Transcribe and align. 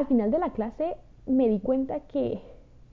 al 0.00 0.06
final 0.06 0.30
de 0.30 0.38
la 0.38 0.50
clase 0.50 0.96
me 1.26 1.48
di 1.48 1.60
cuenta 1.60 2.00
que 2.00 2.40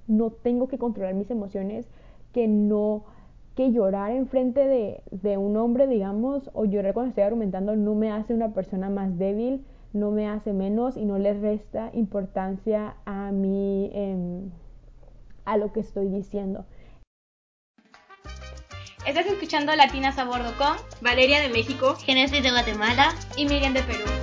no 0.08 0.30
tengo 0.30 0.68
que 0.68 0.78
controlar 0.78 1.14
mis 1.14 1.32
emociones, 1.32 1.88
que 2.34 2.48
no, 2.48 3.06
que 3.56 3.72
llorar 3.72 4.12
enfrente 4.12 4.60
de, 4.60 5.02
de 5.12 5.38
un 5.38 5.56
hombre, 5.58 5.88
digamos, 5.88 6.50
o 6.54 6.66
llorar 6.66 6.94
cuando 6.94 7.10
estoy 7.10 7.24
argumentando 7.24 7.76
no 7.76 7.96
me 7.96 8.12
hace 8.12 8.34
una 8.34 8.54
persona 8.54 8.90
más 8.90 9.18
débil, 9.18 9.66
no 9.94 10.12
me 10.12 10.28
hace 10.28 10.52
menos 10.52 10.98
y 10.98 11.06
no 11.06 11.18
le 11.18 11.34
resta 11.34 11.90
importancia 11.94 12.96
a 13.06 13.32
mí, 13.32 13.90
em, 13.94 14.52
a 15.46 15.58
lo 15.58 15.72
que 15.72 15.80
estoy 15.80 16.10
diciendo. 16.10 16.66
Estás 19.06 19.26
escuchando 19.28 19.74
Latinas 19.78 20.20
a 20.20 20.26
Bordo 20.26 20.52
con 20.58 20.76
Valeria 21.00 21.40
de 21.40 21.48
México, 21.48 21.96
Genesis 21.96 22.44
de 22.44 22.52
Guatemala 22.52 23.16
y 23.38 23.46
Miriam 23.46 23.74
de 23.74 23.82
Perú. 23.84 24.17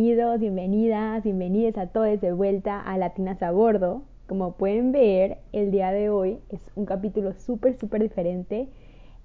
Bienvenidos, 0.00 0.40
bienvenidas, 0.40 1.22
bienvenidas 1.24 1.76
a 1.76 1.86
todos 1.88 2.22
de 2.22 2.32
vuelta 2.32 2.80
a 2.80 2.96
Latinas 2.96 3.42
a 3.42 3.50
Bordo. 3.50 4.02
Como 4.26 4.52
pueden 4.52 4.92
ver, 4.92 5.36
el 5.52 5.70
día 5.70 5.92
de 5.92 6.08
hoy 6.08 6.38
es 6.48 6.58
un 6.74 6.86
capítulo 6.86 7.34
súper, 7.34 7.78
súper 7.78 8.00
diferente 8.00 8.70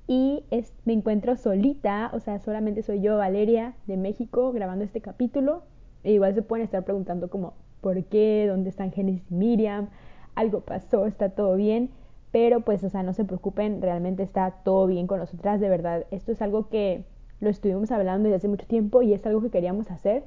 y 0.06 0.44
me 0.84 0.92
encuentro 0.92 1.38
solita, 1.38 2.12
o 2.14 2.20
sea, 2.20 2.40
solamente 2.40 2.82
soy 2.82 3.00
yo, 3.00 3.16
Valeria, 3.16 3.76
de 3.88 3.96
México, 3.96 4.52
grabando 4.52 4.84
este 4.84 5.00
capítulo. 5.00 5.62
E 6.04 6.12
igual 6.12 6.36
se 6.36 6.42
pueden 6.42 6.66
estar 6.66 6.84
preguntando 6.84 7.30
como, 7.30 7.54
¿por 7.80 8.04
qué? 8.04 8.46
¿Dónde 8.46 8.70
están 8.70 8.92
Genesis 8.92 9.32
y 9.32 9.34
Miriam? 9.34 9.88
algo 10.36 10.60
pasó, 10.60 11.06
está 11.06 11.30
todo 11.30 11.56
bien, 11.56 11.90
pero 12.32 12.60
pues, 12.60 12.84
o 12.84 12.90
sea, 12.90 13.02
no 13.02 13.14
se 13.14 13.24
preocupen, 13.24 13.82
realmente 13.82 14.24
está 14.24 14.52
todo 14.66 14.88
bien 14.88 15.08
con 15.08 15.20
nosotras, 15.20 15.62
de 15.62 15.70
verdad. 15.70 16.06
Esto 16.12 16.34
es 16.34 16.42
algo 16.42 16.68
que 16.68 17.06
lo 17.40 17.50
estuvimos 17.50 17.92
hablando 17.92 18.26
desde 18.26 18.36
hace 18.36 18.48
mucho 18.50 18.68
tiempo 18.68 19.02
y 19.02 19.14
es 19.14 19.26
algo 19.26 19.42
que 19.42 19.52
queríamos 19.52 19.90
hacer. 19.90 20.24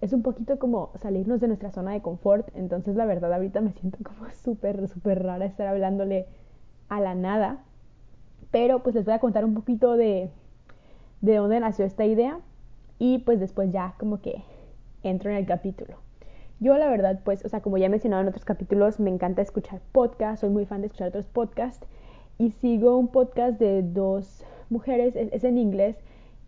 Es 0.00 0.12
un 0.12 0.22
poquito 0.22 0.58
como 0.58 0.90
salirnos 1.00 1.40
de 1.40 1.48
nuestra 1.48 1.70
zona 1.70 1.92
de 1.92 2.02
confort, 2.02 2.48
entonces 2.54 2.96
la 2.96 3.06
verdad 3.06 3.32
ahorita 3.32 3.60
me 3.60 3.72
siento 3.72 3.98
como 4.04 4.30
súper, 4.44 4.88
súper 4.88 5.22
rara 5.22 5.44
estar 5.44 5.66
hablándole 5.66 6.26
a 6.88 7.00
la 7.00 7.14
nada, 7.14 7.64
pero 8.50 8.82
pues 8.82 8.94
les 8.94 9.04
voy 9.04 9.14
a 9.14 9.18
contar 9.18 9.44
un 9.44 9.54
poquito 9.54 9.96
de, 9.96 10.30
de 11.20 11.36
dónde 11.36 11.60
nació 11.60 11.84
esta 11.84 12.04
idea. 12.04 12.40
Y 12.98 13.18
pues 13.18 13.40
después 13.40 13.70
ya 13.72 13.94
como 13.98 14.22
que 14.22 14.42
entro 15.02 15.30
en 15.30 15.36
el 15.36 15.46
capítulo. 15.46 15.96
Yo 16.58 16.78
la 16.78 16.88
verdad, 16.88 17.20
pues, 17.24 17.44
o 17.44 17.48
sea, 17.48 17.60
como 17.60 17.76
ya 17.76 17.86
he 17.86 17.90
mencionado 17.90 18.22
en 18.22 18.28
otros 18.28 18.46
capítulos, 18.46 18.98
me 18.98 19.10
encanta 19.10 19.42
escuchar 19.42 19.80
podcasts, 19.92 20.40
soy 20.40 20.50
muy 20.50 20.64
fan 20.64 20.80
de 20.80 20.86
escuchar 20.86 21.08
otros 21.08 21.26
podcasts. 21.26 21.86
Y 22.38 22.52
sigo 22.52 22.96
un 22.96 23.08
podcast 23.08 23.58
de 23.58 23.82
dos 23.82 24.44
mujeres, 24.70 25.14
es, 25.16 25.44
en 25.44 25.58
inglés. 25.58 25.96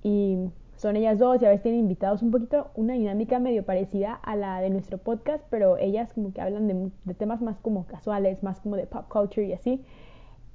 Y 0.03 0.39
son 0.79 0.95
ellas 0.95 1.19
dos 1.19 1.43
y 1.43 1.45
a 1.45 1.49
veces 1.49 1.63
tienen 1.63 1.81
invitados 1.81 2.23
un 2.23 2.31
poquito, 2.31 2.71
una 2.77 2.95
dinámica 2.95 3.41
medio 3.41 3.65
parecida 3.65 4.15
a 4.15 4.37
la 4.37 4.61
de 4.61 4.71
nuestro 4.71 4.97
podcast, 4.99 5.45
pero 5.51 5.77
ellas 5.77 6.13
como 6.13 6.33
que 6.33 6.41
hablan 6.41 6.69
de, 7.05 7.15
temas 7.15 7.43
más 7.43 7.59
como 7.59 7.85
casuales, 7.87 8.45
más 8.45 8.61
como 8.61 8.77
de 8.77 8.87
pop 8.87 9.09
culture 9.09 9.45
y 9.45 9.53
así. 9.53 9.85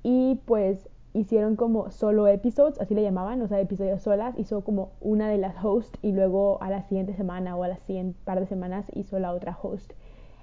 Y 0.01 0.39
pues 0.45 0.89
hicieron 1.13 1.57
como 1.57 1.91
solo 1.91 2.27
episodes, 2.27 2.79
así 2.79 2.95
le 2.95 3.03
llamaban, 3.03 3.41
o 3.41 3.47
sea, 3.49 3.59
episodios 3.59 4.01
solas, 4.01 4.33
hizo 4.39 4.63
como 4.63 4.93
una 5.01 5.27
de 5.27 5.37
las 5.37 5.61
hosts 5.61 5.99
y 6.01 6.13
luego 6.13 6.57
a 6.61 6.69
la 6.69 6.83
siguiente 6.83 7.13
semana 7.15 7.57
o 7.57 7.63
a 7.63 7.67
la 7.67 7.77
siguiente 7.79 8.17
par 8.23 8.39
de 8.39 8.47
semanas 8.47 8.85
hizo 8.95 9.19
la 9.19 9.33
otra 9.33 9.57
host. 9.61 9.91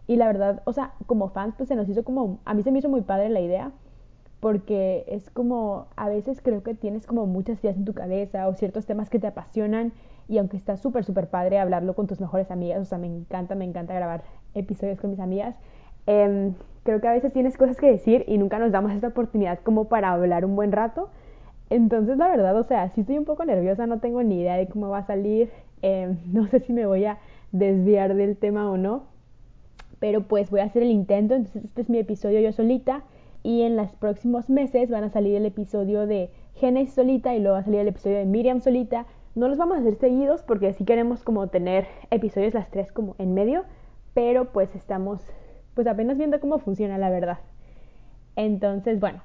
Y 0.06 0.16
la 0.16 0.26
verdad, 0.26 0.60
o 0.66 0.74
sea, 0.74 0.92
como 1.06 1.30
fans, 1.30 1.54
pues 1.56 1.70
se 1.70 1.74
nos 1.74 1.88
hizo 1.88 2.04
como, 2.04 2.40
a 2.44 2.52
mí 2.52 2.62
se 2.62 2.70
me 2.70 2.80
hizo 2.80 2.90
muy 2.90 3.00
padre 3.00 3.30
la 3.30 3.40
idea, 3.40 3.72
porque 4.40 5.04
es 5.06 5.30
como, 5.30 5.86
a 5.96 6.08
veces 6.08 6.40
creo 6.42 6.62
que 6.62 6.74
tienes 6.74 7.06
como 7.06 7.26
muchas 7.26 7.62
ideas 7.62 7.76
en 7.76 7.84
tu 7.84 7.92
cabeza 7.92 8.48
o 8.48 8.54
ciertos 8.54 8.86
temas 8.86 9.10
que 9.10 9.18
te 9.18 9.26
apasionan 9.26 9.92
y 10.28 10.38
aunque 10.38 10.56
está 10.56 10.76
súper, 10.76 11.04
súper 11.04 11.28
padre 11.28 11.58
hablarlo 11.58 11.94
con 11.94 12.06
tus 12.06 12.20
mejores 12.20 12.50
amigas, 12.50 12.80
o 12.80 12.84
sea, 12.84 12.98
me 12.98 13.06
encanta, 13.06 13.54
me 13.54 13.64
encanta 13.64 13.94
grabar 13.94 14.22
episodios 14.54 15.00
con 15.00 15.10
mis 15.10 15.20
amigas, 15.20 15.56
eh, 16.06 16.52
creo 16.84 17.00
que 17.00 17.08
a 17.08 17.12
veces 17.12 17.32
tienes 17.32 17.56
cosas 17.56 17.76
que 17.76 17.86
decir 17.86 18.24
y 18.26 18.38
nunca 18.38 18.58
nos 18.58 18.72
damos 18.72 18.92
esta 18.92 19.08
oportunidad 19.08 19.58
como 19.60 19.86
para 19.86 20.12
hablar 20.12 20.44
un 20.44 20.56
buen 20.56 20.72
rato. 20.72 21.10
Entonces, 21.68 22.16
la 22.16 22.28
verdad, 22.28 22.56
o 22.58 22.64
sea, 22.64 22.88
sí 22.90 23.02
estoy 23.02 23.18
un 23.18 23.24
poco 23.24 23.44
nerviosa, 23.44 23.86
no 23.86 24.00
tengo 24.00 24.22
ni 24.22 24.40
idea 24.40 24.56
de 24.56 24.66
cómo 24.66 24.88
va 24.88 24.98
a 24.98 25.06
salir, 25.06 25.50
eh, 25.82 26.16
no 26.32 26.46
sé 26.46 26.60
si 26.60 26.72
me 26.72 26.86
voy 26.86 27.04
a 27.04 27.18
desviar 27.52 28.14
del 28.14 28.36
tema 28.36 28.70
o 28.70 28.76
no, 28.76 29.04
pero 29.98 30.22
pues 30.22 30.50
voy 30.50 30.60
a 30.60 30.64
hacer 30.64 30.82
el 30.82 30.90
intento, 30.90 31.34
entonces 31.34 31.64
este 31.64 31.82
es 31.82 31.90
mi 31.90 31.98
episodio 31.98 32.40
yo 32.40 32.52
solita 32.52 33.02
y 33.42 33.62
en 33.62 33.76
los 33.76 33.90
próximos 33.92 34.50
meses 34.50 34.90
van 34.90 35.04
a 35.04 35.10
salir 35.10 35.34
el 35.36 35.46
episodio 35.46 36.06
de 36.06 36.30
Genesis 36.54 36.94
solita 36.94 37.34
y 37.34 37.40
luego 37.40 37.54
va 37.54 37.60
a 37.60 37.64
salir 37.64 37.80
el 37.80 37.88
episodio 37.88 38.18
de 38.18 38.26
Miriam 38.26 38.60
solita. 38.60 39.06
No 39.34 39.48
los 39.48 39.58
vamos 39.58 39.78
a 39.78 39.80
hacer 39.80 39.96
seguidos 39.96 40.42
porque 40.42 40.72
sí 40.74 40.84
queremos 40.84 41.22
como 41.22 41.48
tener 41.48 41.86
episodios 42.10 42.54
las 42.54 42.70
tres 42.70 42.92
como 42.92 43.14
en 43.18 43.34
medio, 43.34 43.64
pero 44.12 44.52
pues 44.52 44.74
estamos 44.74 45.20
pues 45.74 45.86
apenas 45.86 46.18
viendo 46.18 46.40
cómo 46.40 46.58
funciona 46.58 46.98
la 46.98 47.10
verdad. 47.10 47.38
Entonces, 48.36 49.00
bueno, 49.00 49.22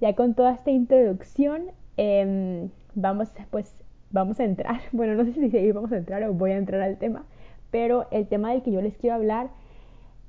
ya 0.00 0.14
con 0.14 0.34
toda 0.34 0.52
esta 0.52 0.70
introducción, 0.70 1.66
eh, 1.96 2.68
vamos, 2.94 3.30
pues, 3.50 3.72
vamos 4.10 4.40
a 4.40 4.44
entrar. 4.44 4.80
Bueno, 4.92 5.14
no 5.14 5.24
sé 5.24 5.32
si 5.32 5.72
vamos 5.72 5.92
a 5.92 5.96
entrar 5.96 6.22
o 6.24 6.32
voy 6.34 6.52
a 6.52 6.56
entrar 6.56 6.80
al 6.80 6.98
tema, 6.98 7.24
pero 7.70 8.06
el 8.10 8.26
tema 8.26 8.52
del 8.52 8.62
que 8.62 8.72
yo 8.72 8.82
les 8.82 8.96
quiero 8.96 9.16
hablar 9.16 9.48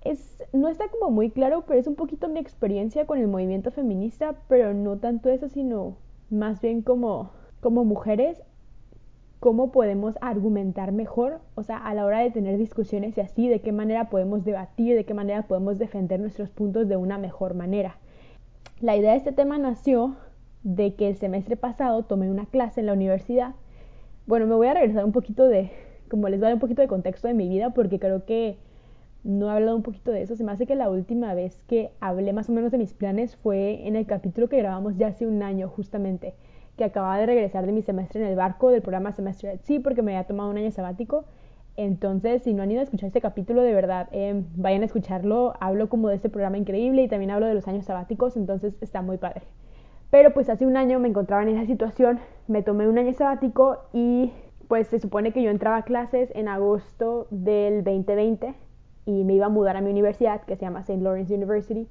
es, 0.06 0.38
no 0.54 0.70
está 0.70 0.88
como 0.88 1.12
muy 1.12 1.32
claro, 1.32 1.66
pero 1.68 1.80
es 1.80 1.88
un 1.88 1.96
poquito 1.96 2.30
mi 2.30 2.40
experiencia 2.40 3.06
con 3.06 3.18
el 3.18 3.28
movimiento 3.28 3.72
feminista, 3.72 4.36
pero 4.48 4.74
no 4.74 4.98
tanto 4.98 5.30
eso, 5.30 5.50
sino 5.50 5.98
más 6.30 6.62
bien 6.62 6.82
como, 6.82 7.32
como 7.60 7.84
mujeres 7.84 8.42
cómo 9.40 9.72
podemos 9.72 10.16
argumentar 10.22 10.92
mejor, 10.92 11.40
o 11.56 11.64
sea, 11.64 11.78
a 11.78 11.94
la 11.94 12.06
hora 12.06 12.20
de 12.20 12.32
tener 12.32 12.58
discusiones 12.58 13.18
y 13.18 13.22
así, 13.22 13.48
de 13.48 13.62
qué 13.62 13.72
manera 13.72 14.10
podemos 14.10 14.44
debatir, 14.44 14.96
de 14.96 15.06
qué 15.06 15.14
manera 15.14 15.44
podemos 15.44 15.78
defender 15.78 16.20
nuestros 16.20 16.50
puntos 16.50 16.88
de 16.88 16.98
una 16.98 17.18
mejor 17.18 17.54
manera. 17.54 17.98
La 18.82 18.96
idea 18.96 19.12
de 19.12 19.18
este 19.18 19.34
tema 19.34 19.58
nació 19.58 20.16
de 20.64 20.96
que 20.96 21.10
el 21.10 21.18
semestre 21.18 21.58
pasado 21.58 22.04
tomé 22.04 22.32
una 22.32 22.48
clase 22.48 22.80
en 22.80 22.88
la 22.88 22.94
universidad. 22.94 23.54
Bueno, 24.26 24.48
me 24.48 24.56
voy 24.56 24.68
a 24.68 24.74
regresar 24.74 25.06
un 25.06 25.12
poquito 25.12 25.48
de, 25.48 25.72
como 26.10 26.28
les 26.28 26.40
voy 26.40 26.46
a 26.46 26.50
dar 26.50 26.56
un 26.56 26.60
poquito 26.60 26.82
de 26.82 26.88
contexto 26.88 27.28
de 27.28 27.36
mi 27.36 27.48
vida, 27.48 27.70
porque 27.72 28.00
creo 28.00 28.26
que 28.26 28.58
no 29.26 29.50
he 29.50 29.52
hablado 29.52 29.76
un 29.76 29.84
poquito 29.84 30.12
de 30.12 30.22
eso. 30.22 30.36
Se 30.36 30.44
me 30.44 30.52
hace 30.52 30.68
que 30.68 30.76
la 30.76 30.90
última 30.90 31.34
vez 31.34 31.62
que 31.68 31.92
hablé 32.00 32.32
más 32.32 32.48
o 32.48 32.54
menos 32.54 32.72
de 32.72 32.78
mis 32.78 32.94
planes 32.94 33.36
fue 33.36 33.86
en 33.88 33.96
el 33.96 34.06
capítulo 34.06 34.48
que 34.48 34.58
grabamos 34.58 34.96
ya 34.98 35.08
hace 35.08 35.28
un 35.28 35.44
año, 35.44 35.68
justamente 35.68 36.36
que 36.78 36.84
acababa 36.84 37.18
de 37.18 37.26
regresar 37.26 37.66
de 37.66 37.72
mi 37.72 37.82
semestre 37.82 38.22
en 38.22 38.28
el 38.28 38.36
barco 38.36 38.70
del 38.70 38.82
programa 38.82 39.14
Semestre 39.14 39.50
at 39.50 39.60
Sí, 39.64 39.80
porque 39.80 40.02
me 40.02 40.16
había 40.16 40.28
tomado 40.28 40.50
un 40.50 40.58
año 40.58 40.72
sabático. 40.72 41.26
Entonces, 41.78 42.44
si 42.44 42.54
no 42.54 42.64
han 42.64 42.72
ido 42.72 42.82
a 42.82 42.84
escuchar 42.84 43.08
este 43.08 43.22
capítulo, 43.22 43.62
de 43.62 43.74
verdad, 43.74 44.08
eh, 44.12 44.44
vayan 44.56 44.82
a 44.82 44.86
escucharlo. 44.86 45.54
Hablo 45.60 45.90
como 45.90 46.10
de 46.10 46.16
este 46.16 46.30
programa 46.30 46.58
increíble 46.58 47.04
y 47.04 47.08
también 47.08 47.32
hablo 47.32 47.48
de 47.48 47.54
los 47.54 47.68
años 47.68 47.86
sabáticos, 47.86 48.38
entonces 48.38 48.76
está 48.82 49.02
muy 49.02 49.18
padre. 49.18 49.42
Pero 50.12 50.34
pues 50.34 50.50
hace 50.50 50.66
un 50.66 50.78
año 50.78 51.00
me 51.00 51.10
encontraba 51.10 51.44
en 51.44 51.50
esa 51.50 51.66
situación, 51.66 52.20
me 52.48 52.62
tomé 52.62 52.88
un 52.88 52.98
año 52.98 53.14
sabático 53.14 53.80
y 53.92 54.32
pues 54.68 54.88
se 54.88 55.00
supone 55.00 55.32
que 55.32 55.42
yo 55.42 55.50
entraba 55.50 55.78
a 55.78 55.84
clases 55.84 56.32
en 56.36 56.48
agosto 56.48 57.28
del 57.32 57.84
2020 57.84 58.54
y 59.06 59.24
me 59.24 59.34
iba 59.34 59.48
a 59.48 59.50
mudar 59.50 59.78
a 59.78 59.82
mi 59.82 59.92
universidad 59.92 60.42
que 60.42 60.56
se 60.56 60.66
llama 60.66 60.82
St. 60.82 61.02
Lawrence 61.02 61.34
University 61.34 61.88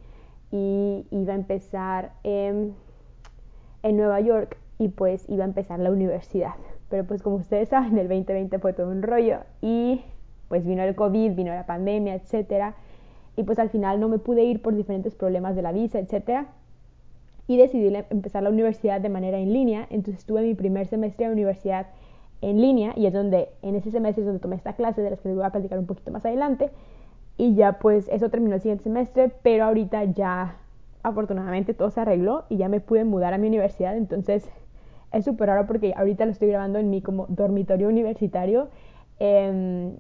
y 0.51 1.07
iba 1.11 1.33
a 1.33 1.37
empezar 1.37 2.13
en 2.23 2.75
Nueva 3.83 4.21
York 4.21 4.59
y 4.79 4.89
pues 4.89 5.29
iba 5.29 5.45
a 5.45 5.47
empezar 5.47 5.79
la 5.79 5.91
universidad. 5.91 6.55
Pero 6.89 7.05
pues 7.05 7.23
como 7.23 7.37
ustedes 7.37 7.69
saben, 7.71 7.99
el 7.99 8.09
2020 8.09 8.59
fue 8.59 8.73
todo 8.73 8.89
un 8.89 9.03
rollo 9.03 9.39
y 9.61 10.03
pues 10.49 10.67
vino 10.67 10.83
el 10.83 10.95
COVID, 10.95 11.33
vino 11.33 11.53
la 11.55 11.67
pandemia, 11.67 12.15
etcétera. 12.15 12.75
Y 13.37 13.43
pues 13.43 13.59
al 13.59 13.71
final 13.71 13.99
no 13.99 14.09
me 14.09 14.19
pude 14.19 14.45
ir 14.45 14.63
por 14.63 14.75
diferentes 14.75 15.15
problemas 15.15 15.57
de 15.57 15.63
la 15.63 15.73
visa, 15.73 15.99
etcétera. 15.99 16.47
Y 17.47 17.57
decidí 17.57 17.95
empezar 18.11 18.43
la 18.43 18.51
universidad 18.51 19.01
de 19.01 19.09
manera 19.09 19.39
en 19.39 19.53
línea. 19.53 19.87
Entonces 19.91 20.21
estuve 20.21 20.43
mi 20.43 20.55
primer 20.55 20.87
semestre 20.87 21.27
de 21.27 21.33
universidad 21.33 21.89
en 22.41 22.61
línea 22.61 22.93
y 22.97 23.07
es 23.07 23.13
donde, 23.13 23.49
en 23.63 23.75
ese 23.75 23.91
semestre 23.91 24.23
es 24.23 24.27
donde 24.27 24.41
tomé 24.41 24.57
esta 24.57 24.75
clase 24.75 25.03
de 25.03 25.11
las 25.11 25.21
que 25.21 25.29
les 25.29 25.37
voy 25.37 25.45
a 25.45 25.51
platicar 25.51 25.79
un 25.79 25.87
poquito 25.87 26.11
más 26.11 26.25
adelante. 26.25 26.71
Y 27.37 27.55
ya 27.55 27.79
pues 27.79 28.09
eso 28.09 28.31
terminó 28.31 28.55
el 28.55 28.61
siguiente 28.61 28.85
semestre, 28.85 29.33
pero 29.43 29.65
ahorita 29.65 30.05
ya 30.05 30.57
afortunadamente 31.03 31.75
todo 31.75 31.91
se 31.91 32.01
arregló 32.01 32.45
y 32.49 32.57
ya 32.57 32.69
me 32.69 32.81
pude 32.81 33.05
mudar 33.05 33.35
a 33.35 33.39
mi 33.39 33.49
universidad. 33.49 33.97
Entonces 33.97 34.49
es 35.13 35.25
súper 35.25 35.49
raro 35.49 35.67
porque 35.67 35.95
ahorita 35.97 36.25
lo 36.25 36.33
estoy 36.33 36.49
grabando 36.49 36.79
en 36.79 36.91
mi 36.91 37.03
como 37.03 37.27
dormitorio 37.29 37.89
universitario 37.89 38.69
em, 39.19 39.97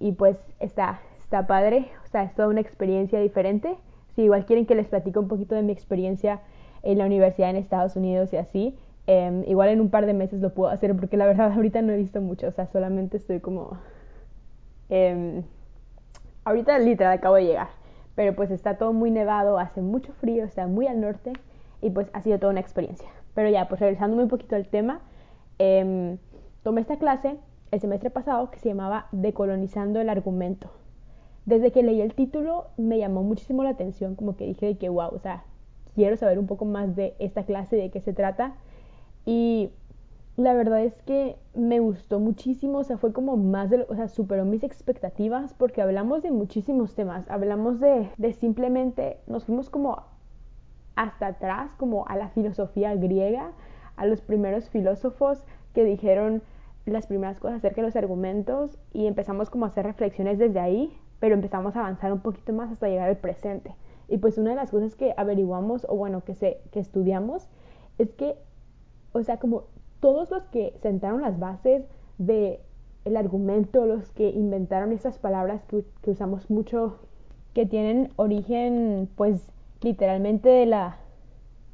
y 0.00 0.12
pues 0.12 0.36
está, 0.58 1.00
está 1.22 1.46
padre, 1.46 1.86
o 2.04 2.08
sea, 2.08 2.24
es 2.24 2.34
toda 2.34 2.48
una 2.48 2.60
experiencia 2.60 3.20
diferente. 3.20 3.76
Si 4.14 4.22
igual 4.22 4.46
quieren 4.46 4.66
que 4.66 4.74
les 4.74 4.88
platique 4.88 5.18
un 5.18 5.28
poquito 5.28 5.54
de 5.54 5.62
mi 5.62 5.72
experiencia 5.72 6.40
en 6.82 6.98
la 6.98 7.06
universidad 7.06 7.50
en 7.50 7.56
Estados 7.56 7.96
Unidos 7.96 8.32
y 8.32 8.36
así, 8.36 8.78
em, 9.06 9.44
igual 9.46 9.68
en 9.68 9.80
un 9.80 9.90
par 9.90 10.06
de 10.06 10.14
meses 10.14 10.40
lo 10.40 10.54
puedo 10.54 10.70
hacer 10.70 10.94
porque 10.96 11.16
la 11.16 11.26
verdad 11.26 11.52
ahorita 11.52 11.82
no 11.82 11.92
he 11.92 11.96
visto 11.96 12.20
mucho, 12.20 12.48
o 12.48 12.52
sea, 12.52 12.66
solamente 12.66 13.16
estoy 13.16 13.40
como... 13.40 13.78
Em, 14.88 15.42
ahorita 16.48 16.78
literal 16.78 17.12
acabo 17.12 17.36
de 17.36 17.44
llegar, 17.44 17.68
pero 18.14 18.34
pues 18.34 18.50
está 18.50 18.78
todo 18.78 18.92
muy 18.92 19.10
nevado, 19.10 19.58
hace 19.58 19.80
mucho 19.80 20.12
frío, 20.14 20.44
está 20.44 20.66
muy 20.66 20.86
al 20.86 21.00
norte 21.00 21.32
y 21.82 21.90
pues 21.90 22.08
ha 22.12 22.22
sido 22.22 22.38
toda 22.38 22.52
una 22.52 22.60
experiencia. 22.60 23.08
Pero 23.34 23.50
ya, 23.50 23.68
pues 23.68 23.80
regresándome 23.80 24.24
un 24.24 24.28
poquito 24.28 24.56
al 24.56 24.66
tema, 24.66 25.00
em, 25.58 26.18
tomé 26.62 26.80
esta 26.80 26.96
clase 26.96 27.36
el 27.70 27.80
semestre 27.80 28.10
pasado 28.10 28.50
que 28.50 28.58
se 28.58 28.70
llamaba 28.70 29.06
Decolonizando 29.12 30.00
el 30.00 30.08
argumento. 30.08 30.70
Desde 31.44 31.70
que 31.70 31.82
leí 31.82 32.00
el 32.00 32.14
título 32.14 32.66
me 32.76 32.98
llamó 32.98 33.22
muchísimo 33.22 33.62
la 33.62 33.70
atención, 33.70 34.14
como 34.14 34.36
que 34.36 34.46
dije 34.46 34.66
de 34.66 34.78
que 34.78 34.88
wow, 34.88 35.14
o 35.14 35.18
sea, 35.18 35.44
quiero 35.94 36.16
saber 36.16 36.38
un 36.38 36.46
poco 36.46 36.64
más 36.64 36.96
de 36.96 37.14
esta 37.18 37.44
clase, 37.44 37.76
de 37.76 37.90
qué 37.90 38.00
se 38.00 38.12
trata. 38.12 38.54
Y 39.24 39.70
la 40.38 40.54
verdad 40.54 40.84
es 40.84 40.94
que 41.02 41.36
me 41.52 41.80
gustó 41.80 42.20
muchísimo, 42.20 42.78
o 42.78 42.84
sea, 42.84 42.96
fue 42.96 43.12
como 43.12 43.36
más 43.36 43.70
de, 43.70 43.84
o 43.88 43.96
sea, 43.96 44.06
superó 44.06 44.44
mis 44.44 44.62
expectativas 44.62 45.52
porque 45.52 45.82
hablamos 45.82 46.22
de 46.22 46.30
muchísimos 46.30 46.94
temas, 46.94 47.28
hablamos 47.28 47.80
de, 47.80 48.08
de 48.18 48.32
simplemente, 48.34 49.18
nos 49.26 49.46
fuimos 49.46 49.68
como 49.68 50.04
hasta 50.94 51.26
atrás, 51.26 51.72
como 51.76 52.06
a 52.06 52.16
la 52.16 52.28
filosofía 52.28 52.94
griega, 52.94 53.50
a 53.96 54.06
los 54.06 54.20
primeros 54.20 54.68
filósofos 54.70 55.42
que 55.74 55.82
dijeron 55.82 56.40
las 56.86 57.08
primeras 57.08 57.40
cosas 57.40 57.58
acerca 57.58 57.80
de 57.80 57.88
los 57.88 57.96
argumentos 57.96 58.78
y 58.92 59.08
empezamos 59.08 59.50
como 59.50 59.64
a 59.64 59.68
hacer 59.70 59.86
reflexiones 59.86 60.38
desde 60.38 60.60
ahí, 60.60 60.96
pero 61.18 61.34
empezamos 61.34 61.74
a 61.74 61.80
avanzar 61.80 62.12
un 62.12 62.20
poquito 62.20 62.52
más 62.52 62.70
hasta 62.70 62.86
llegar 62.86 63.08
al 63.08 63.16
presente. 63.16 63.74
Y 64.06 64.18
pues 64.18 64.38
una 64.38 64.50
de 64.50 64.56
las 64.56 64.70
cosas 64.70 64.94
que 64.94 65.14
averiguamos, 65.16 65.84
o 65.88 65.96
bueno, 65.96 66.22
que, 66.22 66.36
se, 66.36 66.60
que 66.70 66.78
estudiamos, 66.78 67.48
es 67.98 68.12
que, 68.12 68.36
o 69.10 69.24
sea, 69.24 69.38
como 69.38 69.64
todos 70.00 70.30
los 70.30 70.44
que 70.44 70.74
sentaron 70.80 71.22
las 71.22 71.38
bases 71.38 71.84
de 72.18 72.60
el 73.04 73.16
argumento, 73.16 73.86
los 73.86 74.10
que 74.12 74.28
inventaron 74.28 74.92
esas 74.92 75.18
palabras 75.18 75.62
que, 75.64 75.84
usamos 76.10 76.50
mucho, 76.50 76.98
que 77.54 77.66
tienen 77.66 78.10
origen, 78.16 79.08
pues, 79.16 79.50
literalmente 79.80 80.48
de 80.48 80.66
la, 80.66 80.98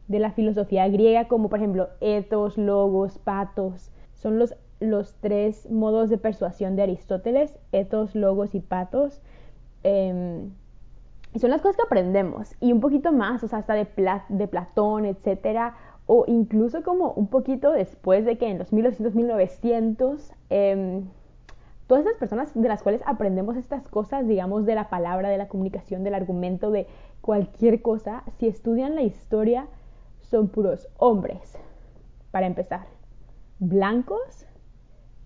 de 0.08 0.20
la 0.20 0.32
filosofía 0.32 0.88
griega, 0.88 1.26
como 1.26 1.48
por 1.48 1.58
ejemplo 1.58 1.88
ethos, 2.00 2.56
logos, 2.56 3.18
patos, 3.18 3.90
son 4.14 4.38
los, 4.38 4.54
los 4.80 5.14
tres 5.20 5.68
modos 5.70 6.08
de 6.08 6.18
persuasión 6.18 6.76
de 6.76 6.82
Aristóteles, 6.82 7.58
ethos, 7.72 8.14
logos 8.14 8.54
y 8.54 8.60
patos. 8.60 9.20
Eh, 9.82 10.48
y 11.34 11.40
son 11.40 11.50
las 11.50 11.60
cosas 11.60 11.76
que 11.76 11.82
aprendemos 11.82 12.54
y 12.60 12.72
un 12.72 12.80
poquito 12.80 13.12
más, 13.12 13.42
o 13.42 13.48
sea, 13.48 13.58
hasta 13.58 13.74
de, 13.74 13.88
de 14.28 14.46
Platón, 14.46 15.04
etcétera, 15.04 15.74
o 16.06 16.24
incluso 16.26 16.82
como 16.82 17.12
un 17.12 17.28
poquito 17.28 17.72
después 17.72 18.24
de 18.24 18.36
que 18.36 18.48
en 18.48 18.58
los 18.58 18.72
1800, 18.72 19.14
1900, 19.14 20.32
eh, 20.50 21.02
todas 21.86 22.06
esas 22.06 22.18
personas 22.18 22.52
de 22.54 22.68
las 22.68 22.82
cuales 22.82 23.02
aprendemos 23.06 23.56
estas 23.56 23.88
cosas, 23.88 24.26
digamos, 24.26 24.66
de 24.66 24.74
la 24.74 24.90
palabra, 24.90 25.28
de 25.28 25.38
la 25.38 25.48
comunicación, 25.48 26.04
del 26.04 26.14
argumento, 26.14 26.70
de 26.70 26.86
cualquier 27.20 27.82
cosa, 27.82 28.22
si 28.38 28.48
estudian 28.48 28.94
la 28.94 29.02
historia, 29.02 29.66
son 30.22 30.48
puros 30.48 30.88
hombres, 30.98 31.58
para 32.30 32.46
empezar, 32.46 32.86
blancos 33.58 34.46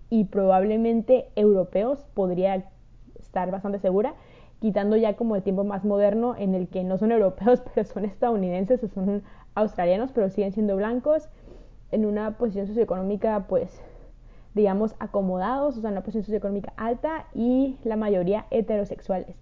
y 0.09 0.25
probablemente 0.25 1.29
europeos, 1.35 2.05
podría 2.13 2.69
estar 3.19 3.51
bastante 3.51 3.79
segura, 3.79 4.15
quitando 4.59 4.97
ya 4.97 5.15
como 5.15 5.35
el 5.35 5.43
tiempo 5.43 5.63
más 5.63 5.85
moderno 5.85 6.35
en 6.37 6.53
el 6.53 6.67
que 6.67 6.83
no 6.83 6.97
son 6.97 7.11
europeos, 7.11 7.61
pero 7.73 7.87
son 7.87 8.05
estadounidenses 8.05 8.83
o 8.83 8.87
son 8.87 9.23
australianos, 9.55 10.11
pero 10.11 10.29
siguen 10.29 10.51
siendo 10.51 10.75
blancos, 10.75 11.29
en 11.91 12.05
una 12.05 12.37
posición 12.37 12.67
socioeconómica, 12.67 13.45
pues, 13.47 13.81
digamos, 14.53 14.95
acomodados, 14.99 15.77
o 15.77 15.81
sea, 15.81 15.89
en 15.89 15.93
una 15.93 16.03
posición 16.03 16.23
socioeconómica 16.23 16.73
alta 16.77 17.27
y 17.33 17.77
la 17.83 17.95
mayoría 17.95 18.45
heterosexuales. 18.51 19.35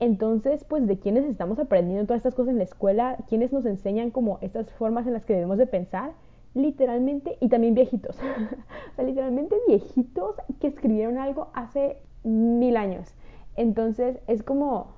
Entonces, 0.00 0.64
pues, 0.64 0.86
¿de 0.86 0.98
quiénes 0.98 1.24
estamos 1.24 1.58
aprendiendo 1.58 2.06
todas 2.06 2.18
estas 2.18 2.34
cosas 2.34 2.52
en 2.52 2.58
la 2.58 2.64
escuela? 2.64 3.16
¿Quiénes 3.28 3.52
nos 3.52 3.66
enseñan 3.66 4.10
como 4.10 4.38
estas 4.42 4.70
formas 4.72 5.06
en 5.06 5.12
las 5.12 5.24
que 5.24 5.34
debemos 5.34 5.58
de 5.58 5.66
pensar? 5.66 6.12
Literalmente, 6.54 7.36
y 7.40 7.48
también 7.48 7.74
viejitos. 7.74 8.16
o 8.92 8.94
sea, 8.94 9.04
literalmente 9.04 9.56
viejitos 9.66 10.36
que 10.60 10.68
escribieron 10.68 11.18
algo 11.18 11.48
hace 11.52 11.98
mil 12.22 12.76
años. 12.76 13.14
Entonces 13.56 14.18
es 14.28 14.44
como, 14.44 14.92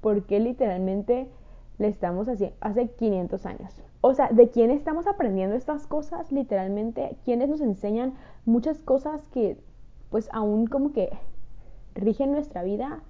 ¿por 0.00 0.24
qué 0.24 0.40
literalmente 0.40 1.28
le 1.78 1.88
estamos 1.88 2.28
haciendo 2.28 2.56
hace 2.60 2.88
500 2.88 3.44
años? 3.44 3.82
O 4.08 4.14
sea, 4.14 4.28
¿de 4.28 4.50
quién 4.50 4.70
estamos 4.70 5.08
aprendiendo 5.08 5.56
estas 5.56 5.88
cosas? 5.88 6.30
Literalmente, 6.30 7.16
¿quiénes 7.24 7.48
nos 7.48 7.60
enseñan 7.60 8.14
muchas 8.44 8.80
cosas 8.80 9.26
que 9.32 9.58
pues 10.10 10.28
aún 10.32 10.68
como 10.68 10.92
que 10.92 11.10
rigen 11.96 12.30
nuestra 12.30 12.62
vida? 12.62 13.02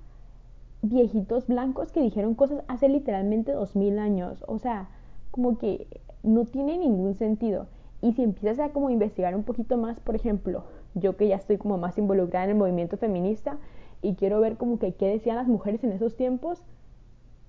Viejitos 0.81 1.49
blancos 1.49 1.93
que 1.93 2.01
dijeron 2.01 2.35
cosas 2.35 2.63
hace 2.67 2.89
literalmente 2.89 3.53
2000 3.53 3.99
años. 3.99 4.43
O 4.49 4.59
sea, 4.59 4.89
como 5.33 5.59
que 5.59 5.87
no 6.23 6.47
tiene 6.47 6.79
ningún 6.79 7.13
sentido. 7.13 7.67
Y 8.01 8.15
si 8.15 8.23
empiezas 8.23 8.59
a 8.59 8.73
como 8.73 8.89
investigar 8.89 9.37
un 9.37 9.43
poquito 9.43 9.77
más, 9.77 10.01
por 10.01 10.15
ejemplo, 10.15 10.65
yo 10.95 11.15
que 11.19 11.29
ya 11.29 11.37
estoy 11.37 11.59
como 11.59 11.77
más 11.77 11.99
involucrada 11.99 12.47
en 12.47 12.53
el 12.53 12.57
movimiento 12.57 12.97
feminista, 12.97 13.59
y 14.01 14.15
quiero 14.15 14.41
ver 14.41 14.57
como 14.57 14.79
que 14.79 14.95
qué 14.95 15.09
decían 15.09 15.37
las 15.37 15.47
mujeres 15.47 15.85
en 15.85 15.93
esos 15.93 16.17
tiempos, 16.17 16.63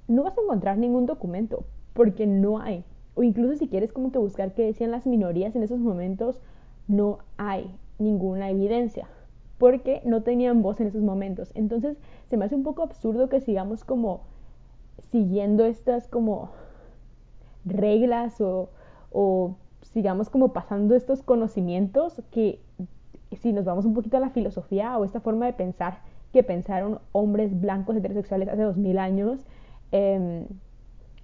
no 0.09 0.23
vas 0.23 0.37
a 0.37 0.41
encontrar 0.41 0.77
ningún 0.77 1.05
documento, 1.05 1.63
porque 1.93 2.27
no 2.27 2.59
hay. 2.59 2.83
O 3.17 3.23
incluso 3.23 3.55
si 3.55 3.67
quieres 3.67 3.91
como 3.91 4.11
que 4.11 4.19
buscar 4.19 4.53
qué 4.53 4.63
decían 4.63 4.91
las 4.91 5.07
minorías 5.07 5.55
en 5.55 5.63
esos 5.63 5.79
momentos, 5.79 6.39
no 6.87 7.17
hay 7.37 7.75
ninguna 7.97 8.51
evidencia, 8.51 9.07
porque 9.57 10.03
no 10.05 10.21
tenían 10.21 10.61
voz 10.61 10.79
en 10.79 10.85
esos 10.85 11.01
momentos. 11.01 11.51
Entonces 11.55 11.97
se 12.29 12.37
me 12.37 12.45
hace 12.45 12.53
un 12.53 12.61
poco 12.61 12.83
absurdo 12.83 13.27
que 13.27 13.41
sigamos 13.41 13.83
como 13.83 14.21
siguiendo 15.11 15.65
estas 15.65 16.07
como 16.07 16.51
reglas 17.65 18.39
o, 18.39 18.69
o 19.11 19.55
sigamos 19.81 20.29
como 20.29 20.53
pasando 20.53 20.93
estos 20.93 21.23
conocimientos 21.23 22.21
que 22.29 22.61
si 23.31 23.51
nos 23.51 23.65
vamos 23.65 23.85
un 23.85 23.95
poquito 23.95 24.17
a 24.17 24.19
la 24.19 24.29
filosofía 24.29 24.95
o 24.95 25.05
esta 25.05 25.21
forma 25.21 25.47
de 25.47 25.53
pensar 25.53 26.01
que 26.33 26.43
pensaron 26.43 26.99
hombres 27.13 27.59
blancos 27.59 27.95
heterosexuales 27.95 28.47
hace 28.47 28.61
dos 28.61 28.77
mil 28.77 28.99
años. 28.99 29.39
Eh, 29.91 30.45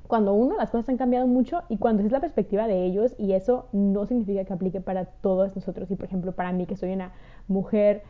cuando 0.08 0.34
uno, 0.34 0.58
las 0.58 0.70
cosas 0.70 0.90
han 0.90 0.98
cambiado 0.98 1.28
mucho 1.28 1.64
y 1.70 1.78
cuando 1.78 2.04
es 2.04 2.12
la 2.12 2.20
perspectiva 2.20 2.68
de 2.68 2.86
ellos 2.86 3.16
y 3.18 3.34
eso 3.34 3.68
no 3.72 4.06
significa 4.06 4.44
que 4.44 4.54
aplique 4.54 4.82
para 4.82 5.06
todos 5.06 5.56
nosotros 5.56 5.90
y 5.92 5.96
por 5.96 6.06
ejemplo 6.06 6.34
para 6.34 6.52
mí 6.52 6.66
que 6.66 6.76
soy 6.76 6.92
una 6.92 7.14
mujer 7.48 8.04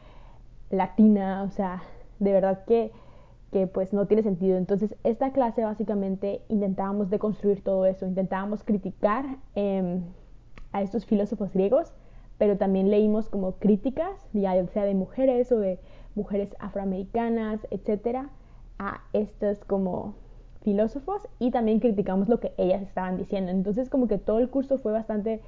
latina, 0.70 1.44
o 1.44 1.50
sea, 1.52 1.84
de 2.20 2.32
verdad 2.32 2.66
que, 2.66 2.92
que 3.52 3.68
pues 3.68 3.94
no 3.94 4.08
tiene 4.08 4.24
sentido. 4.24 4.58
Entonces 4.58 4.96
esta 5.04 5.32
clase 5.32 5.64
básicamente 5.64 6.42
intentábamos 6.50 7.10
deconstruir 7.10 7.64
todo 7.64 7.86
eso, 7.86 8.06
intentábamos 8.06 8.64
criticar 8.64 9.26
eh, 9.56 10.02
a 10.72 10.82
estos 10.82 11.06
filósofos 11.06 11.54
griegos, 11.54 11.94
pero 12.38 12.58
también 12.58 12.90
leímos 12.90 13.30
como 13.30 13.54
críticas, 13.54 14.28
ya 14.34 14.66
sea 14.68 14.86
de 14.86 14.96
mujeres 14.96 15.52
o 15.52 15.60
de 15.60 15.80
mujeres 16.16 16.56
afroamericanas, 16.60 17.66
etcétera, 17.70 18.30
a 18.80 19.02
estos 19.14 19.64
como 19.66 20.16
filósofos 20.64 21.28
y 21.40 21.52
también 21.52 21.80
criticamos 21.80 22.30
lo 22.30 22.40
que 22.40 22.54
ellas 22.58 22.82
estaban 22.82 23.18
diciendo. 23.18 23.52
Entonces 23.52 23.90
como 23.90 24.08
que 24.08 24.18
todo 24.18 24.40
el 24.40 24.50
curso 24.50 24.78
fue 24.80 24.92
bastante, 24.92 25.42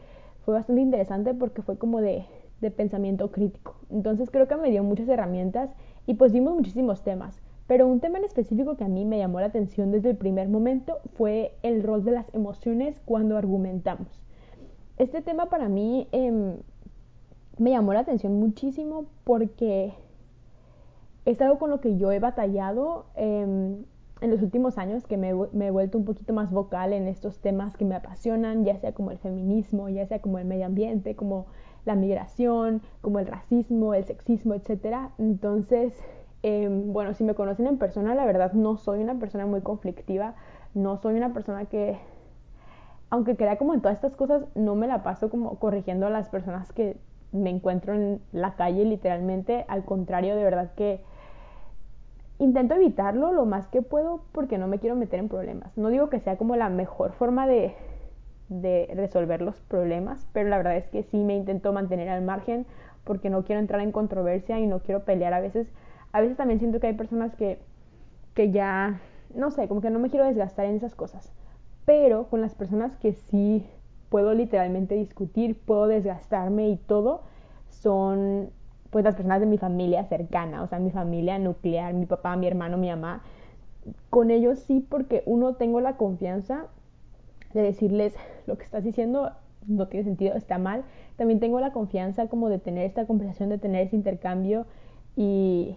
fue 0.44 0.54
bastante 0.54 0.82
interesante 0.82 1.34
porque 1.34 1.62
fue 1.62 1.78
como 1.78 2.02
de, 2.02 2.26
de 2.62 2.72
pensamiento 2.72 3.32
crítico. 3.32 3.76
Entonces 3.90 4.30
creo 4.30 4.48
que 4.48 4.56
me 4.58 4.70
dio 4.70 4.84
muchas 4.84 5.08
herramientas 5.10 5.72
y 6.06 6.16
pues 6.16 6.32
vimos 6.34 6.56
muchísimos 6.56 7.04
temas. 7.04 7.42
Pero 7.68 7.88
un 7.88 8.00
tema 8.00 8.20
en 8.20 8.26
específico 8.26 8.78
que 8.78 8.84
a 8.84 8.88
mí 8.88 9.06
me 9.06 9.18
llamó 9.18 9.40
la 9.40 9.48
atención 9.48 9.92
desde 9.92 10.12
el 10.12 10.18
primer 10.18 10.50
momento 10.50 11.00
fue 11.18 11.56
el 11.64 11.82
rol 11.82 12.04
de 12.04 12.12
las 12.12 12.32
emociones 12.36 13.00
cuando 13.06 13.38
argumentamos. 13.38 14.08
Este 14.98 15.22
tema 15.22 15.48
para 15.48 15.68
mí 15.68 16.08
eh, 16.12 16.58
me 17.58 17.72
llamó 17.72 17.94
la 17.94 18.02
atención 18.02 18.40
muchísimo 18.40 19.06
porque 19.24 19.94
es 21.26 21.42
algo 21.42 21.58
con 21.58 21.72
lo 21.72 21.82
que 21.82 21.98
yo 21.98 22.12
he 22.12 22.20
batallado 22.20 23.08
eh, 23.16 23.78
en 24.22 24.32
los 24.32 24.42
últimos 24.42 24.78
años, 24.78 25.06
que 25.06 25.18
me, 25.18 25.30
he 25.30 25.72
vuelto 25.72 25.98
un 25.98 26.06
poquito 26.06 26.34
más 26.34 26.52
vocal 26.52 26.94
en 26.94 27.08
estos 27.08 27.40
temas 27.40 27.76
que 27.76 27.86
me 27.86 27.96
apasionan, 27.96 28.64
ya 28.64 28.78
sea 28.78 28.94
como 28.94 29.12
el 29.12 29.18
feminismo, 29.18 29.90
ya 29.90 30.06
sea 30.06 30.20
como 30.20 30.40
el 30.40 30.46
medio 30.46 30.66
ambiente, 30.66 31.16
como 31.16 31.48
la 31.84 31.96
migración, 31.96 32.82
como 33.02 33.20
el 33.20 33.28
racismo, 33.28 33.94
el 33.94 34.06
sexismo, 34.06 34.54
etc. 34.54 35.10
Entonces, 35.18 35.94
eh, 36.44 36.70
bueno, 36.70 37.14
si 37.14 37.24
me 37.24 37.36
conocen 37.36 37.68
en 37.68 37.78
persona, 37.78 38.16
la 38.16 38.26
verdad 38.26 38.54
no 38.54 38.78
soy 38.78 39.02
una 39.02 39.16
persona 39.20 39.46
muy 39.46 39.62
conflictiva, 39.62 40.36
no 40.74 40.98
soy 40.98 41.16
una 41.16 41.34
persona 41.34 41.66
que, 41.66 41.98
aunque 43.10 43.36
crea 43.36 43.58
como 43.58 43.74
en 43.74 43.82
todas 43.82 43.96
estas 43.96 44.16
cosas, 44.16 44.46
no 44.56 44.76
me 44.76 44.88
la 44.88 45.04
paso 45.04 45.30
como 45.30 45.60
corrigiendo 45.60 46.08
a 46.08 46.10
las 46.10 46.30
personas 46.30 46.72
que 46.72 46.98
me 47.32 47.50
encuentro 47.50 47.94
en 47.94 48.22
la 48.32 48.56
calle 48.56 48.86
literalmente, 48.86 49.66
al 49.68 49.84
contrario, 49.84 50.36
de 50.36 50.44
verdad 50.44 50.72
que 50.76 51.04
intento 52.40 52.76
evitarlo 52.76 53.32
lo 53.32 53.46
más 53.46 53.68
que 53.68 53.82
puedo 53.82 54.22
porque 54.32 54.58
no 54.58 54.68
me 54.68 54.80
quiero 54.80 54.96
meter 54.96 55.20
en 55.20 55.30
problemas. 55.30 55.78
No 55.78 55.90
digo 55.90 56.10
que 56.10 56.20
sea 56.20 56.38
como 56.38 56.56
la 56.56 56.70
mejor 56.70 57.14
forma 57.14 57.48
de, 57.48 57.76
de 58.50 58.92
resolver 58.96 59.42
los 59.42 59.60
problemas, 59.62 60.28
pero 60.34 60.50
la 60.50 60.58
verdad 60.58 60.78
es 60.78 60.88
que 60.88 61.04
sí 61.04 61.24
me 61.24 61.36
intento 61.36 61.74
mantener 61.74 62.10
al 62.10 62.22
margen 62.22 62.66
porque 63.04 63.30
no 63.30 63.44
quiero 63.44 63.62
entrar 63.62 63.82
en 63.82 63.92
controversia 63.92 64.60
y 64.60 64.68
no 64.68 64.80
quiero 64.80 65.04
pelear. 65.04 65.34
A 65.34 65.40
veces, 65.40 65.72
a 66.12 66.22
veces 66.22 66.38
también 66.38 66.60
siento 66.60 66.80
que 66.80 66.88
hay 66.88 66.94
personas 66.94 67.36
que, 67.36 67.60
que 68.34 68.52
ya, 68.52 69.00
no 69.34 69.52
sé, 69.52 69.68
como 69.68 69.82
que 69.82 69.90
no 69.90 70.00
me 70.00 70.10
quiero 70.10 70.26
desgastar 70.26 70.66
en 70.66 70.76
esas 70.76 70.96
cosas. 70.96 71.32
Pero 71.86 72.28
con 72.28 72.42
las 72.42 72.56
personas 72.56 72.96
que 72.98 73.14
sí 73.14 73.66
puedo 74.10 74.34
literalmente 74.34 74.96
discutir, 74.96 75.60
puedo 75.60 75.88
desgastarme 75.88 76.70
y 76.70 76.78
todo, 76.78 77.22
son 77.70 78.50
pues 78.96 79.04
las 79.04 79.16
personas 79.16 79.42
de 79.42 79.46
mi 79.46 79.58
familia 79.58 80.06
cercana, 80.06 80.64
o 80.64 80.68
sea, 80.68 80.80
mi 80.80 80.90
familia 80.90 81.38
nuclear, 81.38 81.94
mi 81.94 82.06
papá, 82.06 82.38
mi 82.38 82.48
hermano, 82.48 82.78
mi 82.78 82.88
mamá. 82.88 83.24
Con 84.10 84.32
ellos 84.32 84.60
sí, 84.60 84.80
porque 84.80 85.22
uno 85.26 85.56
tengo 85.56 85.82
la 85.82 85.98
confianza 85.98 86.68
de 87.54 87.62
decirles 87.62 88.16
lo 88.48 88.58
que 88.58 88.64
estás 88.64 88.86
diciendo 88.86 89.32
no 89.68 89.90
tiene 89.90 90.06
sentido, 90.06 90.36
está 90.36 90.60
mal. 90.60 90.86
También 91.18 91.42
tengo 91.42 91.60
la 91.60 91.74
confianza 91.74 92.28
como 92.28 92.48
de 92.48 92.58
tener 92.58 92.86
esta 92.86 93.06
conversación, 93.06 93.50
de 93.50 93.58
tener 93.58 93.86
ese 93.86 93.98
intercambio 93.98 94.66
y, 95.18 95.76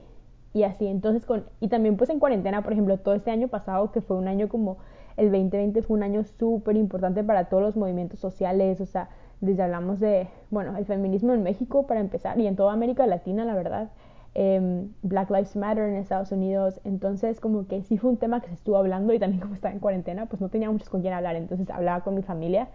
y 0.54 0.62
así. 0.62 0.86
Entonces, 0.86 1.26
con, 1.26 1.42
y 1.58 1.66
también 1.66 1.96
pues 1.96 2.10
en 2.10 2.20
cuarentena, 2.20 2.62
por 2.62 2.72
ejemplo, 2.72 2.98
todo 2.98 3.16
este 3.16 3.32
año 3.32 3.48
pasado, 3.48 3.90
que 3.90 4.00
fue 4.00 4.16
un 4.16 4.28
año 4.28 4.48
como 4.48 4.76
el 5.16 5.32
2020, 5.32 5.82
fue 5.82 5.96
un 5.96 6.04
año 6.04 6.22
súper 6.22 6.76
importante 6.76 7.24
para 7.24 7.48
todos 7.48 7.64
los 7.64 7.76
movimientos 7.76 8.20
sociales, 8.20 8.80
o 8.80 8.86
sea, 8.86 9.08
desde 9.40 9.62
hablamos 9.62 10.00
de, 10.00 10.28
bueno, 10.50 10.76
el 10.76 10.84
feminismo 10.84 11.32
en 11.32 11.42
México 11.42 11.86
para 11.86 12.00
empezar 12.00 12.38
y 12.40 12.46
en 12.46 12.56
toda 12.56 12.72
América 12.72 13.06
Latina, 13.06 13.44
la 13.44 13.54
verdad. 13.54 13.90
Eh, 14.34 14.86
Black 15.02 15.30
Lives 15.30 15.56
Matter 15.56 15.88
en 15.88 15.96
Estados 15.96 16.30
Unidos, 16.32 16.80
entonces 16.84 17.40
como 17.40 17.66
que 17.66 17.82
sí 17.82 17.98
fue 17.98 18.10
un 18.10 18.18
tema 18.18 18.40
que 18.40 18.48
se 18.48 18.54
estuvo 18.54 18.76
hablando 18.76 19.12
y 19.12 19.18
también 19.18 19.40
como 19.40 19.54
estaba 19.54 19.72
en 19.72 19.80
cuarentena, 19.80 20.26
pues 20.26 20.40
no 20.40 20.48
tenía 20.48 20.70
muchos 20.70 20.88
con 20.88 21.00
quien 21.00 21.14
hablar, 21.14 21.34
entonces 21.36 21.68
hablaba 21.70 22.04
con 22.04 22.14
mi 22.14 22.22
familia. 22.22 22.68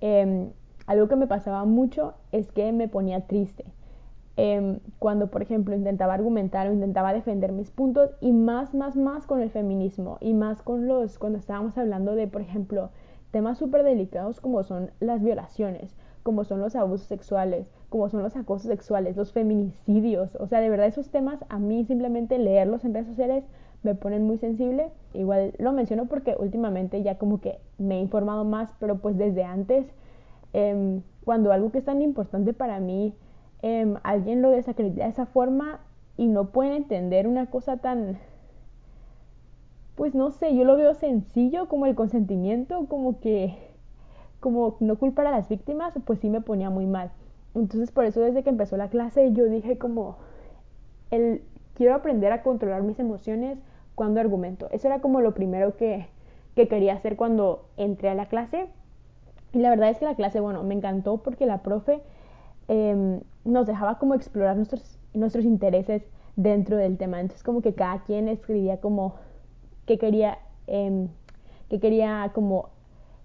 Eh, 0.00 0.48
algo 0.86 1.08
que 1.08 1.16
me 1.16 1.26
pasaba 1.26 1.64
mucho 1.64 2.14
es 2.32 2.50
que 2.50 2.72
me 2.72 2.88
ponía 2.88 3.26
triste. 3.26 3.64
Eh, 4.36 4.78
cuando, 4.98 5.30
por 5.30 5.42
ejemplo, 5.42 5.74
intentaba 5.74 6.14
argumentar 6.14 6.66
o 6.66 6.72
intentaba 6.72 7.12
defender 7.12 7.52
mis 7.52 7.70
puntos 7.70 8.14
y 8.20 8.32
más, 8.32 8.74
más, 8.74 8.96
más 8.96 9.26
con 9.26 9.42
el 9.42 9.50
feminismo 9.50 10.16
y 10.20 10.32
más 10.32 10.62
con 10.62 10.86
los, 10.86 11.18
cuando 11.18 11.38
estábamos 11.38 11.76
hablando 11.76 12.14
de, 12.14 12.26
por 12.28 12.40
ejemplo, 12.40 12.90
temas 13.30 13.58
súper 13.58 13.82
delicados 13.82 14.40
como 14.40 14.62
son 14.62 14.90
las 15.00 15.22
violaciones, 15.22 15.94
como 16.22 16.44
son 16.44 16.60
los 16.60 16.76
abusos 16.76 17.06
sexuales, 17.06 17.66
como 17.88 18.08
son 18.08 18.22
los 18.22 18.36
acosos 18.36 18.68
sexuales, 18.68 19.16
los 19.16 19.32
feminicidios. 19.32 20.34
O 20.36 20.46
sea, 20.46 20.60
de 20.60 20.70
verdad 20.70 20.86
esos 20.86 21.10
temas 21.10 21.44
a 21.48 21.58
mí 21.58 21.84
simplemente 21.84 22.38
leerlos 22.38 22.84
en 22.84 22.94
redes 22.94 23.08
sociales 23.08 23.44
me 23.82 23.94
ponen 23.94 24.24
muy 24.24 24.38
sensible. 24.38 24.90
Igual 25.14 25.54
lo 25.58 25.72
menciono 25.72 26.06
porque 26.06 26.36
últimamente 26.38 27.02
ya 27.02 27.18
como 27.18 27.40
que 27.40 27.58
me 27.78 27.96
he 27.96 28.00
informado 28.00 28.44
más, 28.44 28.72
pero 28.78 28.98
pues 28.98 29.18
desde 29.18 29.44
antes, 29.44 29.86
eh, 30.52 31.00
cuando 31.24 31.52
algo 31.52 31.72
que 31.72 31.78
es 31.78 31.84
tan 31.84 32.02
importante 32.02 32.52
para 32.52 32.80
mí, 32.80 33.14
eh, 33.62 33.94
alguien 34.02 34.42
lo 34.42 34.50
desacredita 34.50 35.04
de 35.04 35.10
esa 35.10 35.26
forma 35.26 35.80
y 36.16 36.26
no 36.26 36.50
pueden 36.50 36.74
entender 36.74 37.26
una 37.26 37.46
cosa 37.46 37.78
tan 37.78 38.18
pues 39.94 40.14
no 40.14 40.30
sé, 40.30 40.54
yo 40.56 40.64
lo 40.64 40.76
veo 40.76 40.94
sencillo 40.94 41.68
como 41.68 41.86
el 41.86 41.94
consentimiento, 41.94 42.86
como 42.86 43.20
que, 43.20 43.54
como 44.42 44.76
no 44.80 44.96
culpar 44.96 45.28
a 45.28 45.30
las 45.30 45.48
víctimas, 45.48 45.94
pues 46.04 46.18
sí 46.18 46.28
me 46.28 46.40
ponía 46.40 46.68
muy 46.68 46.84
mal. 46.84 47.12
Entonces 47.54 47.92
por 47.92 48.04
eso 48.04 48.20
desde 48.20 48.42
que 48.42 48.50
empezó 48.50 48.76
la 48.76 48.90
clase 48.90 49.32
yo 49.32 49.44
dije 49.44 49.78
como, 49.78 50.16
el, 51.10 51.42
quiero 51.74 51.94
aprender 51.94 52.32
a 52.32 52.42
controlar 52.42 52.82
mis 52.82 52.98
emociones 52.98 53.56
cuando 53.94 54.20
argumento. 54.20 54.68
Eso 54.72 54.88
era 54.88 55.00
como 55.00 55.20
lo 55.20 55.32
primero 55.32 55.76
que, 55.76 56.08
que 56.56 56.66
quería 56.66 56.94
hacer 56.94 57.16
cuando 57.16 57.64
entré 57.76 58.08
a 58.08 58.14
la 58.14 58.26
clase. 58.26 58.66
Y 59.52 59.58
la 59.58 59.70
verdad 59.70 59.90
es 59.90 59.98
que 59.98 60.06
la 60.06 60.16
clase, 60.16 60.40
bueno, 60.40 60.64
me 60.64 60.74
encantó 60.74 61.18
porque 61.18 61.46
la 61.46 61.62
profe 61.62 62.00
eh, 62.66 63.20
nos 63.44 63.66
dejaba 63.66 63.98
como 63.98 64.14
explorar 64.14 64.56
nuestros, 64.56 64.98
nuestros 65.14 65.44
intereses 65.44 66.02
dentro 66.34 66.76
del 66.76 66.98
tema. 66.98 67.20
Entonces 67.20 67.44
como 67.44 67.62
que 67.62 67.74
cada 67.74 68.02
quien 68.02 68.26
escribía 68.26 68.80
como 68.80 69.14
que 69.86 69.98
quería, 69.98 70.38
eh, 70.66 71.06
que 71.68 71.78
quería 71.78 72.32
como 72.34 72.70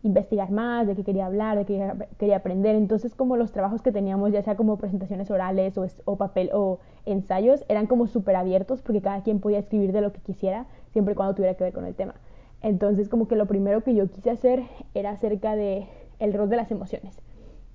investigar 0.03 0.51
más, 0.51 0.87
de 0.87 0.95
qué 0.95 1.03
quería 1.03 1.25
hablar, 1.25 1.57
de 1.57 1.65
qué 1.65 1.91
quería, 2.17 2.37
aprender. 2.37 2.75
Entonces, 2.75 3.15
como 3.15 3.35
los 3.35 3.51
trabajos 3.51 3.81
que 3.81 3.91
teníamos, 3.91 4.31
ya 4.31 4.41
sea 4.41 4.55
como 4.55 4.77
presentaciones 4.77 5.31
orales 5.31 5.77
o, 5.77 5.85
o 6.05 6.15
papel 6.17 6.49
o 6.53 6.79
ensayos, 7.05 7.65
eran 7.67 7.87
como 7.87 8.07
súper 8.07 8.35
abiertos 8.35 8.81
porque 8.81 9.01
cada 9.01 9.23
quien 9.23 9.39
podía 9.39 9.59
escribir 9.59 9.91
de 9.91 10.01
lo 10.01 10.13
que 10.13 10.21
quisiera, 10.21 10.67
siempre 10.91 11.13
y 11.13 11.15
cuando 11.15 11.35
tuviera 11.35 11.55
que 11.55 11.63
ver 11.63 11.73
con 11.73 11.85
el 11.85 11.95
tema. 11.95 12.15
Entonces, 12.61 13.09
como 13.09 13.27
que 13.27 13.35
lo 13.35 13.45
primero 13.45 13.83
que 13.83 13.95
yo 13.95 14.09
quise 14.09 14.29
hacer 14.29 14.63
era 14.93 15.11
acerca 15.11 15.55
de 15.55 15.87
el 16.19 16.33
rol 16.33 16.49
de 16.49 16.57
las 16.57 16.71
emociones. 16.71 17.19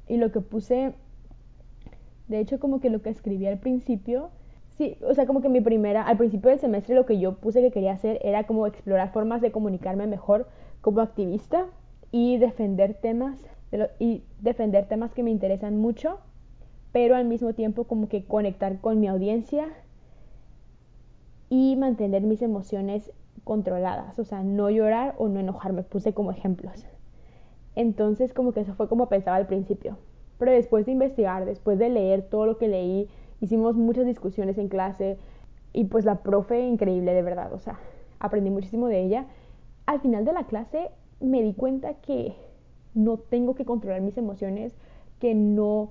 Y 0.09 0.17
lo 0.17 0.33
que 0.33 0.41
puse, 0.41 0.95
de 2.29 2.39
hecho, 2.39 2.59
como 2.59 2.81
que 2.81 2.91
lo 2.91 3.03
que 3.03 3.11
escribí 3.11 3.47
al 3.47 3.59
principio 3.59 4.31
Sí, 4.79 4.97
o 5.07 5.13
sea, 5.15 5.27
como 5.27 5.43
que 5.43 5.49
mi 5.51 5.61
primera, 5.61 6.03
al 6.03 6.17
principio 6.17 6.51
del 6.51 6.59
semestre 6.59 6.95
lo 6.95 7.05
que 7.05 7.19
yo 7.19 7.35
puse 7.35 7.61
que 7.61 7.71
quería 7.71 7.93
hacer 7.93 8.19
era 8.23 8.45
como 8.45 8.67
explorar 8.67 9.13
formas 9.13 9.43
de 9.43 9.53
comunicarme 9.53 10.07
mejor 10.07 10.49
como 10.81 11.01
activista 11.01 11.67
y 12.13 12.37
defender 12.37 12.95
temas 12.95 13.39
y 13.99 14.23
defender 14.39 14.87
temas 14.87 15.15
que 15.15 15.23
me 15.23 15.31
interesan 15.31 15.79
mucho, 15.79 16.19
pero 16.93 17.17
al 17.17 17.25
mismo 17.25 17.55
tiempo 17.55 17.85
como 17.85 18.09
que 18.09 18.25
conectar 18.25 18.81
con 18.81 19.01
mi 19.01 19.09
audiencia 19.09 19.69
y 21.49 21.75
mantener 21.77 22.23
mis 22.23 22.43
emociones 22.43 23.11
controladas, 23.45 24.19
o 24.19 24.25
sea, 24.25 24.43
no 24.43 24.71
llorar 24.71 25.15
o 25.19 25.29
no 25.29 25.41
enojarme, 25.41 25.83
puse 25.83 26.13
como 26.13 26.31
ejemplos. 26.31 26.87
Entonces, 27.75 28.35
como 28.35 28.53
que 28.53 28.61
eso 28.61 28.75
fue 28.75 28.89
como 28.89 29.09
pensaba 29.09 29.37
al 29.37 29.47
principio. 29.47 29.97
Pero 30.39 30.53
después 30.53 30.87
de 30.87 30.93
investigar, 30.93 31.47
después 31.47 31.79
de 31.79 31.89
leer 31.89 32.23
todo 32.23 32.47
lo 32.47 32.59
que 32.59 32.69
leí, 32.69 33.09
hicimos 33.41 33.77
muchas 33.77 34.07
discusiones 34.07 34.59
en 34.59 34.69
clase 34.69 35.19
y 35.73 35.85
pues 35.85 36.05
la 36.05 36.17
profe 36.23 36.61
increíble 36.67 37.15
de 37.15 37.23
verdad, 37.23 37.53
o 37.53 37.59
sea, 37.59 37.79
aprendí 38.21 38.51
muchísimo 38.51 38.89
de 38.89 39.01
ella. 39.01 39.27
Al 39.87 40.01
final 40.01 40.25
de 40.25 40.33
la 40.33 40.45
clase 40.45 40.91
me 41.23 41.43
di 41.43 41.55
cuenta 41.55 41.95
que 41.95 42.35
no 42.95 43.17
tengo 43.19 43.55
que 43.55 43.65
controlar 43.65 44.01
mis 44.01 44.19
emociones, 44.19 44.75
que 45.19 45.35
no 45.35 45.91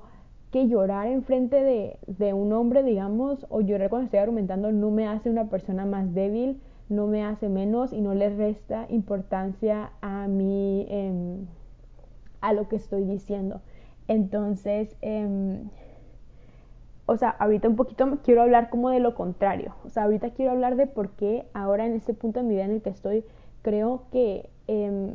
que 0.52 0.68
llorar 0.68 1.08
en 1.08 1.24
frente 1.24 1.64
de, 1.64 1.98
de, 2.08 2.34
un 2.34 2.52
hombre, 2.52 2.84
digamos, 2.84 3.46
o 3.50 3.62
llorar 3.62 3.90
cuando 3.90 4.06
estoy 4.06 4.20
argumentando 4.20 4.74
no 4.74 4.92
me 4.92 5.08
hace 5.08 5.30
una 5.30 5.46
persona 5.46 5.86
más 5.86 6.14
débil, 6.14 6.60
no 6.90 7.08
me 7.08 7.24
hace 7.24 7.48
menos 7.48 7.94
y 7.94 8.02
no 8.02 8.14
le 8.14 8.30
resta 8.30 8.86
importancia 8.90 9.92
a 10.02 10.28
mí, 10.28 10.86
eh, 10.90 11.38
a 12.42 12.52
lo 12.52 12.68
que 12.68 12.76
estoy 12.76 13.06
diciendo. 13.06 13.62
Entonces, 14.10 14.94
eh, 15.02 15.64
o 17.06 17.18
sea, 17.18 17.30
ahorita 17.30 17.68
un 17.68 17.76
poquito 17.76 18.20
quiero 18.24 18.42
hablar 18.42 18.70
como 18.70 18.90
de 18.90 19.00
lo 19.00 19.16
contrario. 19.16 19.76
O 19.86 19.90
sea, 19.90 20.04
ahorita 20.04 20.32
quiero 20.32 20.52
hablar 20.52 20.76
de 20.76 20.88
por 20.88 21.12
qué 21.12 21.46
ahora 21.54 21.86
en 21.86 21.94
este 21.94 22.14
punto 22.14 22.40
de 22.40 22.46
mi 22.46 22.56
vida 22.56 22.66
en 22.66 22.72
el 22.72 22.82
que 22.82 22.90
estoy, 22.90 23.26
creo 23.62 24.04
que 24.12 24.50
eh, 24.74 25.12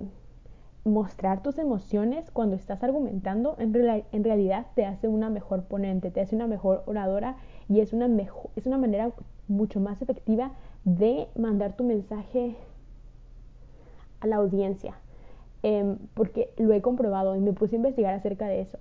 mostrar 0.84 1.42
tus 1.42 1.58
emociones 1.58 2.30
cuando 2.30 2.56
estás 2.56 2.82
argumentando 2.84 3.56
en, 3.58 3.72
realidad 3.72 4.66
te 4.74 4.84
hace 4.84 5.08
una 5.08 5.30
mejor 5.30 5.64
ponente, 5.64 6.10
te 6.10 6.20
hace 6.20 6.36
una 6.36 6.46
mejor 6.46 6.82
oradora 6.84 7.36
y 7.68 7.80
es 7.80 7.94
una, 7.94 8.06
mejor, 8.06 8.50
es 8.54 8.66
una 8.66 8.76
manera 8.76 9.12
mucho 9.48 9.80
más 9.80 10.02
efectiva 10.02 10.52
de 10.84 11.26
mandar 11.36 11.74
tu 11.74 11.84
mensaje 11.84 12.54
a 14.20 14.26
la 14.26 14.36
audiencia. 14.36 14.94
Eh, 15.62 15.96
porque 16.12 16.52
lo 16.58 16.74
he 16.74 16.82
comprobado 16.82 17.34
y 17.34 17.40
me 17.40 17.54
puse 17.54 17.76
a 17.76 17.78
investigar 17.78 18.12
acerca 18.12 18.46
de 18.46 18.60
eso. 18.60 18.78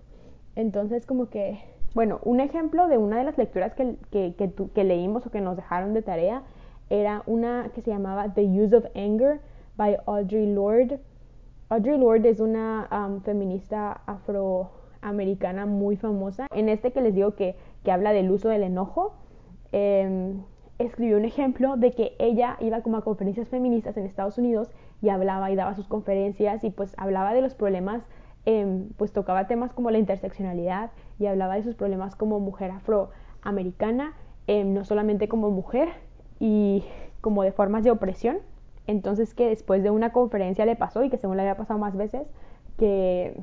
Entonces, 0.56 1.06
como 1.06 1.30
que 1.30 1.58
bueno, 1.94 2.20
un 2.24 2.42
ejemplo 2.42 2.90
de 2.90 2.98
una 2.98 3.18
de 3.18 3.24
las 3.24 3.38
lecturas 3.38 3.74
que, 3.74 3.96
que, 4.12 4.36
que, 4.36 4.84
leímos 4.84 5.26
o 5.26 5.32
que 5.32 5.40
nos 5.40 5.56
dejaron 5.56 5.94
de 5.94 6.02
tarea 6.02 6.44
era 6.90 7.24
una 7.26 7.72
que 7.74 7.82
se 7.82 7.90
llamaba 7.90 8.34
The 8.34 8.44
Use 8.44 8.76
of 8.76 8.86
Anger 8.96 9.40
by 9.78 9.98
Audre 10.06 10.46
Lorde. 10.48 11.00
Audre 11.70 11.98
Lorde 11.98 12.30
es 12.30 12.40
una 12.40 12.88
um, 12.92 13.22
feminista 13.22 14.02
afroamericana 14.06 15.66
muy 15.66 15.98
famosa. 15.98 16.48
En 16.52 16.70
este 16.70 16.92
que 16.92 17.02
les 17.02 17.16
digo 17.16 17.36
que, 17.36 17.56
que 17.84 17.92
habla 17.92 18.14
del 18.14 18.32
uso 18.32 18.50
del 18.50 18.64
enojo, 18.64 19.14
eh, 19.72 20.36
escribió 20.78 21.18
un 21.18 21.26
ejemplo 21.26 21.78
de 21.78 21.92
que 21.92 22.16
ella 22.20 22.58
iba 22.60 22.82
como 22.82 22.98
a 22.98 23.04
conferencias 23.04 23.48
feministas 23.48 23.98
en 23.98 24.06
Estados 24.06 24.38
Unidos 24.38 24.72
y 25.02 25.10
hablaba 25.10 25.52
y 25.52 25.56
daba 25.56 25.76
sus 25.76 25.88
conferencias 25.88 26.64
y 26.64 26.70
pues 26.70 26.94
hablaba 26.98 27.34
de 27.34 27.42
los 27.42 27.54
problemas 27.54 28.04
eh, 28.46 28.86
pues 28.98 29.12
tocaba 29.12 29.48
temas 29.48 29.74
como 29.74 29.90
la 29.90 29.98
interseccionalidad 29.98 30.92
y 31.18 31.26
hablaba 31.26 31.56
de 31.56 31.64
sus 31.64 31.76
problemas 31.76 32.16
como 32.16 32.40
mujer 32.40 32.72
afroamericana, 32.72 34.14
eh, 34.48 34.64
no 34.64 34.86
solamente 34.86 35.28
como 35.28 35.50
mujer 35.50 35.90
y 36.40 36.84
como 37.22 37.44
de 37.44 37.52
formas 37.52 37.84
de 37.84 37.92
opresión. 37.92 38.38
Entonces 38.88 39.34
que 39.34 39.48
después 39.48 39.84
de 39.84 39.90
una 39.90 40.12
conferencia 40.12 40.66
le 40.66 40.76
pasó 40.76 41.04
y 41.04 41.10
que 41.10 41.18
según 41.18 41.38
le 41.38 41.44
había 41.44 41.58
pasado 41.58 41.80
más 41.80 41.96
veces, 41.96 42.28
que 42.78 43.36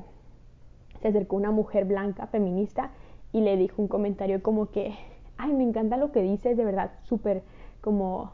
se 1.01 1.07
acercó 1.07 1.35
una 1.35 1.51
mujer 1.51 1.85
blanca 1.85 2.27
feminista 2.27 2.91
y 3.31 3.41
le 3.41 3.57
dijo 3.57 3.81
un 3.81 3.87
comentario 3.87 4.41
como 4.41 4.69
que, 4.69 4.95
ay, 5.37 5.53
me 5.53 5.63
encanta 5.63 5.97
lo 5.97 6.11
que 6.11 6.21
dices, 6.21 6.55
de 6.55 6.63
verdad, 6.63 6.91
súper 7.03 7.43
como 7.81 8.31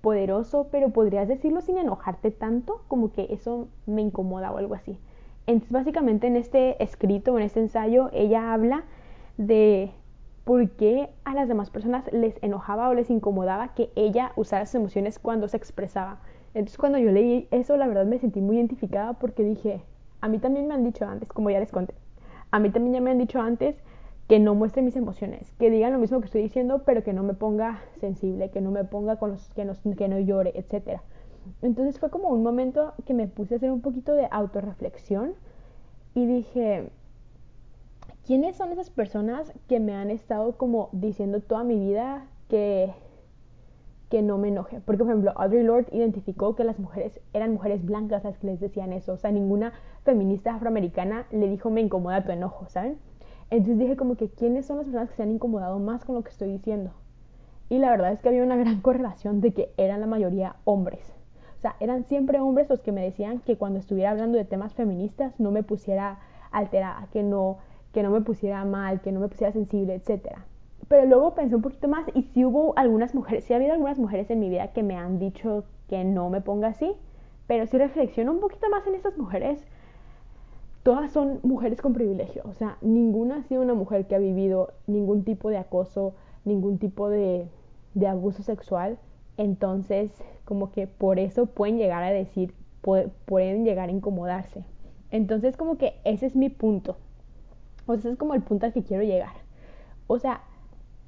poderoso, 0.00 0.68
pero 0.70 0.90
podrías 0.90 1.28
decirlo 1.28 1.60
sin 1.60 1.78
enojarte 1.78 2.30
tanto, 2.30 2.82
como 2.88 3.12
que 3.12 3.28
eso 3.30 3.68
me 3.86 4.02
incomoda 4.02 4.50
o 4.50 4.58
algo 4.58 4.74
así. 4.74 4.98
Entonces, 5.46 5.72
básicamente 5.72 6.26
en 6.26 6.36
este 6.36 6.82
escrito, 6.82 7.36
en 7.38 7.44
este 7.44 7.60
ensayo, 7.60 8.10
ella 8.12 8.52
habla 8.52 8.84
de 9.36 9.92
por 10.44 10.70
qué 10.70 11.10
a 11.24 11.34
las 11.34 11.48
demás 11.48 11.70
personas 11.70 12.10
les 12.12 12.42
enojaba 12.42 12.88
o 12.88 12.94
les 12.94 13.10
incomodaba 13.10 13.74
que 13.74 13.90
ella 13.96 14.32
usara 14.36 14.66
sus 14.66 14.76
emociones 14.76 15.18
cuando 15.18 15.48
se 15.48 15.56
expresaba. 15.56 16.20
Entonces, 16.58 16.76
cuando 16.76 16.98
yo 16.98 17.12
leí 17.12 17.46
eso, 17.52 17.76
la 17.76 17.86
verdad 17.86 18.04
me 18.04 18.18
sentí 18.18 18.40
muy 18.40 18.56
identificada 18.56 19.12
porque 19.12 19.44
dije, 19.44 19.80
a 20.20 20.26
mí 20.26 20.40
también 20.40 20.66
me 20.66 20.74
han 20.74 20.82
dicho 20.82 21.06
antes, 21.06 21.28
como 21.28 21.50
ya 21.50 21.60
les 21.60 21.70
conté, 21.70 21.94
a 22.50 22.58
mí 22.58 22.70
también 22.70 22.94
ya 22.94 23.00
me 23.00 23.12
han 23.12 23.18
dicho 23.18 23.40
antes 23.40 23.76
que 24.26 24.40
no 24.40 24.56
muestre 24.56 24.82
mis 24.82 24.96
emociones, 24.96 25.52
que 25.60 25.70
digan 25.70 25.92
lo 25.92 26.00
mismo 26.00 26.18
que 26.18 26.26
estoy 26.26 26.42
diciendo, 26.42 26.82
pero 26.84 27.04
que 27.04 27.12
no 27.12 27.22
me 27.22 27.34
ponga 27.34 27.78
sensible, 28.00 28.50
que 28.50 28.60
no 28.60 28.72
me 28.72 28.82
ponga 28.82 29.20
con 29.20 29.30
los 29.30 29.48
que 29.50 29.64
no, 29.64 29.74
que 29.96 30.08
no 30.08 30.18
llore, 30.18 30.52
etc. 30.56 31.00
Entonces 31.62 32.00
fue 32.00 32.10
como 32.10 32.30
un 32.30 32.42
momento 32.42 32.92
que 33.06 33.14
me 33.14 33.28
puse 33.28 33.54
a 33.54 33.58
hacer 33.58 33.70
un 33.70 33.80
poquito 33.80 34.14
de 34.14 34.26
autorreflexión 34.28 35.34
y 36.16 36.26
dije, 36.26 36.90
¿quiénes 38.26 38.56
son 38.56 38.72
esas 38.72 38.90
personas 38.90 39.52
que 39.68 39.78
me 39.78 39.94
han 39.94 40.10
estado 40.10 40.56
como 40.56 40.88
diciendo 40.90 41.38
toda 41.40 41.62
mi 41.62 41.78
vida 41.78 42.26
que 42.48 42.92
que 44.08 44.22
no 44.22 44.38
me 44.38 44.48
enoje. 44.48 44.80
Porque, 44.80 45.04
por 45.04 45.12
ejemplo, 45.12 45.32
Audre 45.36 45.62
Lorde 45.62 45.88
identificó 45.92 46.54
que 46.54 46.64
las 46.64 46.78
mujeres 46.78 47.20
eran 47.32 47.52
mujeres 47.52 47.84
blancas 47.84 48.24
las 48.24 48.38
que 48.38 48.46
les 48.46 48.60
decían 48.60 48.92
eso. 48.92 49.12
O 49.12 49.16
sea, 49.16 49.30
ninguna 49.30 49.72
feminista 50.04 50.54
afroamericana 50.54 51.26
le 51.30 51.48
dijo 51.48 51.70
me 51.70 51.80
incomoda 51.80 52.24
tu 52.24 52.32
enojo, 52.32 52.68
¿saben? 52.68 52.98
Entonces 53.50 53.78
dije 53.78 53.96
como 53.96 54.16
que 54.16 54.28
quiénes 54.28 54.66
son 54.66 54.78
las 54.78 54.86
personas 54.86 55.10
que 55.10 55.16
se 55.16 55.22
han 55.22 55.30
incomodado 55.30 55.78
más 55.78 56.04
con 56.04 56.14
lo 56.14 56.22
que 56.22 56.30
estoy 56.30 56.52
diciendo. 56.52 56.92
Y 57.70 57.78
la 57.78 57.90
verdad 57.90 58.12
es 58.12 58.20
que 58.20 58.28
había 58.28 58.42
una 58.42 58.56
gran 58.56 58.80
correlación 58.82 59.40
de 59.40 59.52
que 59.52 59.72
eran 59.76 60.00
la 60.00 60.06
mayoría 60.06 60.56
hombres. 60.64 61.14
O 61.58 61.60
sea, 61.60 61.76
eran 61.80 62.04
siempre 62.04 62.40
hombres 62.40 62.68
los 62.70 62.80
que 62.80 62.92
me 62.92 63.02
decían 63.02 63.40
que 63.40 63.56
cuando 63.56 63.80
estuviera 63.80 64.10
hablando 64.10 64.38
de 64.38 64.44
temas 64.44 64.74
feministas 64.74 65.38
no 65.40 65.50
me 65.50 65.62
pusiera 65.62 66.20
alterada, 66.52 67.08
que 67.12 67.22
no, 67.22 67.58
que 67.92 68.02
no 68.02 68.10
me 68.10 68.20
pusiera 68.20 68.64
mal, 68.64 69.00
que 69.00 69.12
no 69.12 69.20
me 69.20 69.28
pusiera 69.28 69.52
sensible, 69.52 69.94
etcétera. 69.94 70.46
Pero 70.88 71.06
luego 71.06 71.34
pensé 71.34 71.54
un 71.54 71.62
poquito 71.62 71.86
más 71.86 72.06
y 72.14 72.22
si 72.22 72.44
hubo 72.44 72.72
algunas 72.76 73.14
mujeres, 73.14 73.44
sí 73.44 73.52
ha 73.52 73.56
habido 73.56 73.72
algunas 73.72 73.98
mujeres 73.98 74.30
en 74.30 74.40
mi 74.40 74.48
vida 74.48 74.68
que 74.68 74.82
me 74.82 74.96
han 74.96 75.18
dicho 75.18 75.64
que 75.88 76.02
no 76.04 76.30
me 76.30 76.40
ponga 76.40 76.68
así, 76.68 76.92
pero 77.46 77.66
si 77.66 77.78
reflexiono 77.78 78.32
un 78.32 78.40
poquito 78.40 78.68
más 78.70 78.86
en 78.86 78.94
esas 78.94 79.16
mujeres, 79.18 79.64
todas 80.82 81.12
son 81.12 81.40
mujeres 81.42 81.80
con 81.82 81.92
privilegio, 81.92 82.42
o 82.46 82.54
sea, 82.54 82.78
ninguna 82.80 83.36
ha 83.36 83.42
sido 83.42 83.62
una 83.62 83.74
mujer 83.74 84.06
que 84.06 84.14
ha 84.14 84.18
vivido 84.18 84.72
ningún 84.86 85.24
tipo 85.24 85.50
de 85.50 85.58
acoso, 85.58 86.14
ningún 86.44 86.78
tipo 86.78 87.10
de, 87.10 87.46
de 87.94 88.06
abuso 88.06 88.42
sexual, 88.42 88.98
entonces 89.36 90.10
como 90.44 90.72
que 90.72 90.86
por 90.86 91.18
eso 91.18 91.46
pueden 91.46 91.76
llegar 91.76 92.02
a 92.02 92.10
decir, 92.10 92.54
pueden 93.26 93.64
llegar 93.64 93.90
a 93.90 93.92
incomodarse. 93.92 94.64
Entonces 95.10 95.56
como 95.56 95.76
que 95.76 95.94
ese 96.04 96.26
es 96.26 96.36
mi 96.36 96.48
punto, 96.48 96.96
o 97.86 97.92
sea, 97.92 97.96
ese 97.96 98.10
es 98.12 98.16
como 98.18 98.34
el 98.34 98.42
punto 98.42 98.66
al 98.66 98.72
que 98.72 98.82
quiero 98.82 99.02
llegar. 99.02 99.32
O 100.06 100.18
sea, 100.18 100.42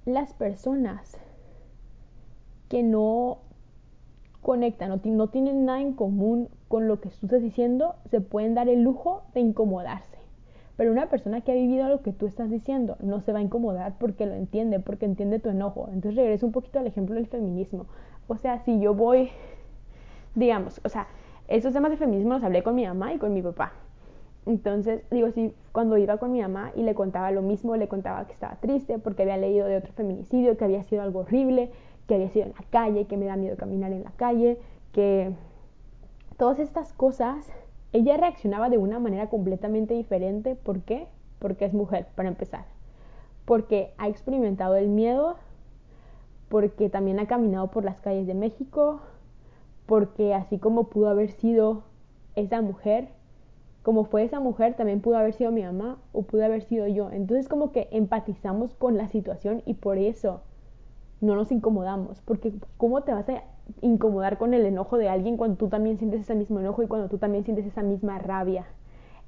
las 0.04 0.32
personas 0.34 1.16
que 2.68 2.82
no 2.82 3.38
conectan 4.42 4.92
o 4.92 5.00
no 5.04 5.28
tienen 5.28 5.64
nada 5.64 5.80
en 5.80 5.92
común 5.92 6.48
con 6.68 6.88
lo 6.88 7.00
que 7.00 7.10
tú 7.10 7.26
estás 7.26 7.42
diciendo 7.42 7.96
se 8.10 8.20
pueden 8.20 8.54
dar 8.54 8.68
el 8.68 8.82
lujo 8.82 9.22
de 9.34 9.40
incomodarse. 9.40 10.18
Pero 10.76 10.92
una 10.92 11.10
persona 11.10 11.42
que 11.42 11.52
ha 11.52 11.54
vivido 11.54 11.88
lo 11.88 12.00
que 12.00 12.12
tú 12.12 12.26
estás 12.26 12.48
diciendo 12.48 12.96
no 13.00 13.20
se 13.20 13.32
va 13.32 13.40
a 13.40 13.42
incomodar 13.42 13.98
porque 13.98 14.24
lo 14.24 14.34
entiende, 14.34 14.80
porque 14.80 15.04
entiende 15.04 15.38
tu 15.38 15.50
enojo. 15.50 15.88
Entonces 15.92 16.16
regreso 16.16 16.46
un 16.46 16.52
poquito 16.52 16.78
al 16.78 16.86
ejemplo 16.86 17.16
del 17.16 17.26
feminismo. 17.26 17.86
O 18.28 18.36
sea, 18.36 18.60
si 18.60 18.80
yo 18.80 18.94
voy, 18.94 19.28
digamos, 20.34 20.80
o 20.84 20.88
sea, 20.88 21.08
esos 21.48 21.74
temas 21.74 21.90
de 21.90 21.98
feminismo 21.98 22.32
los 22.32 22.44
hablé 22.44 22.62
con 22.62 22.74
mi 22.76 22.86
mamá 22.86 23.12
y 23.12 23.18
con 23.18 23.34
mi 23.34 23.42
papá. 23.42 23.72
Entonces, 24.46 25.02
digo, 25.10 25.30
sí, 25.32 25.54
cuando 25.72 25.98
iba 25.98 26.16
con 26.16 26.32
mi 26.32 26.40
mamá 26.40 26.72
y 26.74 26.82
le 26.82 26.94
contaba 26.94 27.30
lo 27.30 27.42
mismo, 27.42 27.76
le 27.76 27.88
contaba 27.88 28.26
que 28.26 28.32
estaba 28.32 28.56
triste 28.56 28.98
porque 28.98 29.22
había 29.22 29.36
leído 29.36 29.66
de 29.66 29.76
otro 29.76 29.92
feminicidio, 29.92 30.56
que 30.56 30.64
había 30.64 30.82
sido 30.84 31.02
algo 31.02 31.20
horrible, 31.20 31.70
que 32.06 32.14
había 32.14 32.30
sido 32.30 32.46
en 32.46 32.52
la 32.52 32.64
calle, 32.70 33.06
que 33.06 33.16
me 33.16 33.26
da 33.26 33.36
miedo 33.36 33.56
caminar 33.56 33.92
en 33.92 34.02
la 34.02 34.10
calle, 34.12 34.58
que 34.92 35.32
todas 36.36 36.58
estas 36.58 36.92
cosas, 36.94 37.46
ella 37.92 38.16
reaccionaba 38.16 38.70
de 38.70 38.78
una 38.78 38.98
manera 38.98 39.28
completamente 39.28 39.94
diferente. 39.94 40.56
¿Por 40.56 40.80
qué? 40.80 41.06
Porque 41.38 41.66
es 41.66 41.74
mujer, 41.74 42.08
para 42.14 42.28
empezar. 42.28 42.64
Porque 43.44 43.92
ha 43.98 44.08
experimentado 44.08 44.76
el 44.76 44.88
miedo, 44.88 45.36
porque 46.48 46.88
también 46.88 47.20
ha 47.20 47.26
caminado 47.26 47.70
por 47.70 47.84
las 47.84 48.00
calles 48.00 48.26
de 48.26 48.34
México, 48.34 49.00
porque 49.86 50.34
así 50.34 50.58
como 50.58 50.84
pudo 50.84 51.10
haber 51.10 51.30
sido 51.30 51.82
esa 52.36 52.62
mujer, 52.62 53.08
como 53.90 54.04
fue 54.04 54.22
esa 54.22 54.38
mujer, 54.38 54.74
también 54.74 55.00
pudo 55.00 55.16
haber 55.16 55.32
sido 55.32 55.50
mi 55.50 55.64
mamá 55.64 55.98
o 56.12 56.22
pudo 56.22 56.44
haber 56.44 56.62
sido 56.62 56.86
yo. 56.86 57.10
Entonces 57.10 57.48
como 57.48 57.72
que 57.72 57.88
empatizamos 57.90 58.72
con 58.72 58.96
la 58.96 59.08
situación 59.08 59.64
y 59.66 59.74
por 59.74 59.98
eso 59.98 60.42
no 61.20 61.34
nos 61.34 61.50
incomodamos, 61.50 62.20
porque 62.20 62.54
¿cómo 62.76 63.02
te 63.02 63.12
vas 63.12 63.28
a 63.28 63.42
incomodar 63.80 64.38
con 64.38 64.54
el 64.54 64.64
enojo 64.64 64.96
de 64.96 65.08
alguien 65.08 65.36
cuando 65.36 65.56
tú 65.56 65.68
también 65.68 65.98
sientes 65.98 66.20
ese 66.20 66.36
mismo 66.36 66.60
enojo 66.60 66.84
y 66.84 66.86
cuando 66.86 67.08
tú 67.08 67.18
también 67.18 67.42
sientes 67.42 67.66
esa 67.66 67.82
misma 67.82 68.20
rabia? 68.20 68.64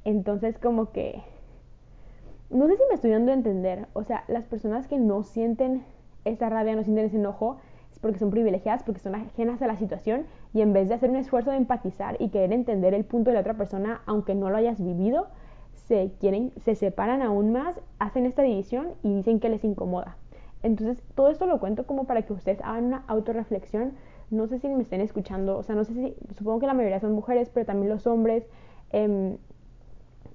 Entonces 0.05 0.57
como 0.61 0.92
que... 0.92 1.20
No 2.48 2.68
sé 2.68 2.77
si 2.77 2.83
me 2.88 2.94
estoy 2.94 3.11
dando 3.11 3.33
a 3.33 3.35
entender, 3.35 3.88
o 3.94 4.05
sea, 4.05 4.22
las 4.29 4.44
personas 4.44 4.87
que 4.87 4.96
no 4.96 5.25
sienten 5.25 5.83
esa 6.25 6.48
rabia, 6.48 6.77
no 6.77 6.85
sienten 6.85 7.07
ese 7.07 7.16
enojo, 7.16 7.57
porque 8.01 8.20
son 8.20 8.31
privilegiadas, 8.31 8.85
porque 8.85 9.01
son 9.01 9.16
ajenas 9.16 9.61
a 9.61 9.66
la 9.66 9.77
situación 9.77 10.27
y 10.55 10.61
en 10.61 10.73
vez 10.73 10.88
de 10.88 10.95
hacer 10.95 11.11
un 11.11 11.17
esfuerzo 11.17 11.51
de 11.51 11.57
empatizar 11.57 12.17
y 12.21 12.29
querer 12.29 12.53
entender 12.53 12.95
el 12.95 13.05
punto 13.05 13.31
de 13.31 13.35
la 13.35 13.41
otra 13.41 13.55
persona, 13.55 14.03
aunque 14.07 14.35
no 14.35 14.51
lo 14.51 14.57
hayas 14.57 14.83
vivido, 14.83 15.29
se 15.87 16.12
quieren, 16.21 16.53
se 16.65 16.75
separan 16.75 17.23
aún 17.23 17.53
más, 17.53 17.81
hacen 17.99 18.27
esta 18.27 18.43
división 18.43 18.88
y 19.03 19.15
dicen 19.15 19.41
que 19.41 19.49
les 19.49 19.65
incomoda. 19.65 20.17
Entonces, 20.62 21.03
todo 21.15 21.31
esto 21.31 21.47
lo 21.47 21.59
cuento 21.59 21.87
como 21.87 22.05
para 22.05 22.23
que 22.23 22.33
ustedes 22.33 22.61
hagan 22.62 22.85
una 22.85 23.05
autorreflexión. 23.09 23.93
No 24.31 24.47
sé 24.47 24.59
si 24.59 24.69
me 24.69 24.83
estén 24.83 25.01
escuchando, 25.01 25.59
o 25.59 25.62
sea, 25.62 25.75
no 25.75 25.85
sé 25.85 25.95
si, 25.95 26.15
supongo 26.37 26.61
que 26.61 26.67
la 26.67 26.75
mayoría 26.75 27.01
son 27.01 27.12
mujeres, 27.12 27.51
pero 27.53 27.67
también 27.67 27.88
los 27.88 28.07
hombres. 28.07 28.47
Em, 28.91 29.38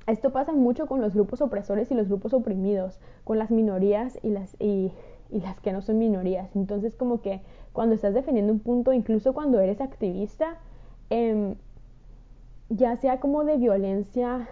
esto 0.07 0.31
pasa 0.31 0.51
mucho 0.51 0.87
con 0.87 1.01
los 1.01 1.13
grupos 1.13 1.41
opresores 1.41 1.91
y 1.91 1.95
los 1.95 2.07
grupos 2.07 2.33
oprimidos, 2.33 2.99
con 3.23 3.37
las 3.37 3.51
minorías 3.51 4.19
y 4.23 4.29
las, 4.29 4.55
y 4.59 4.91
y 5.29 5.41
las 5.41 5.59
que 5.59 5.71
no 5.71 5.81
son 5.81 5.97
minorías. 5.97 6.55
Entonces 6.55 6.95
como 6.95 7.21
que 7.21 7.41
cuando 7.77 7.93
estás 7.93 8.15
defendiendo 8.15 8.51
un 8.51 8.57
punto, 8.57 8.91
incluso 8.91 9.33
cuando 9.33 9.59
eres 9.59 9.81
activista, 9.81 10.57
em, 11.11 11.53
ya 12.69 12.95
sea 12.95 13.19
como 13.19 13.43
de 13.43 13.57
violencia 13.57 14.49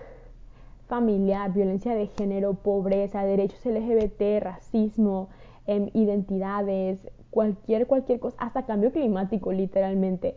familiar, 0.86 1.52
violencia 1.52 1.96
de 1.96 2.06
género, 2.06 2.54
pobreza, 2.54 3.26
derechos 3.26 3.66
LGBT, 3.66 4.42
racismo, 4.42 5.30
em, 5.66 5.90
identidades, 5.96 7.00
cualquier, 7.32 7.88
cualquier 7.88 8.20
cosa, 8.20 8.38
hasta 8.40 8.68
cambio 8.68 8.92
climático, 8.92 9.52
literalmente. 9.52 10.36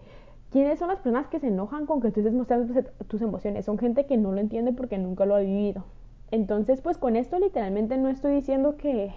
¿Quiénes 0.51 0.79
son 0.79 0.88
las 0.88 1.01
personas 1.01 1.27
que 1.27 1.40
se 1.40 1.48
enojan 1.48 1.85
con 1.85 2.01
que 2.01 2.11
tú 2.11 2.20
estés 2.20 2.33
mostrando 2.33 2.72
tus, 3.07 3.20
emociones? 3.20 3.66
Son 3.66 3.77
gente 3.77 4.07
que 4.07 4.16
no 4.16 4.33
lo 4.33 4.40
entiende 4.40 4.72
porque 4.72 4.96
nunca 4.96 5.27
lo 5.27 5.35
ha 5.35 5.40
vivido. 5.40 5.85
Entonces, 6.31 6.81
pues 6.81 6.96
con 6.96 7.16
esto 7.16 7.38
literalmente 7.38 7.98
no 7.98 8.09
estoy 8.09 8.33
diciendo 8.37 8.79
que, 8.79 9.12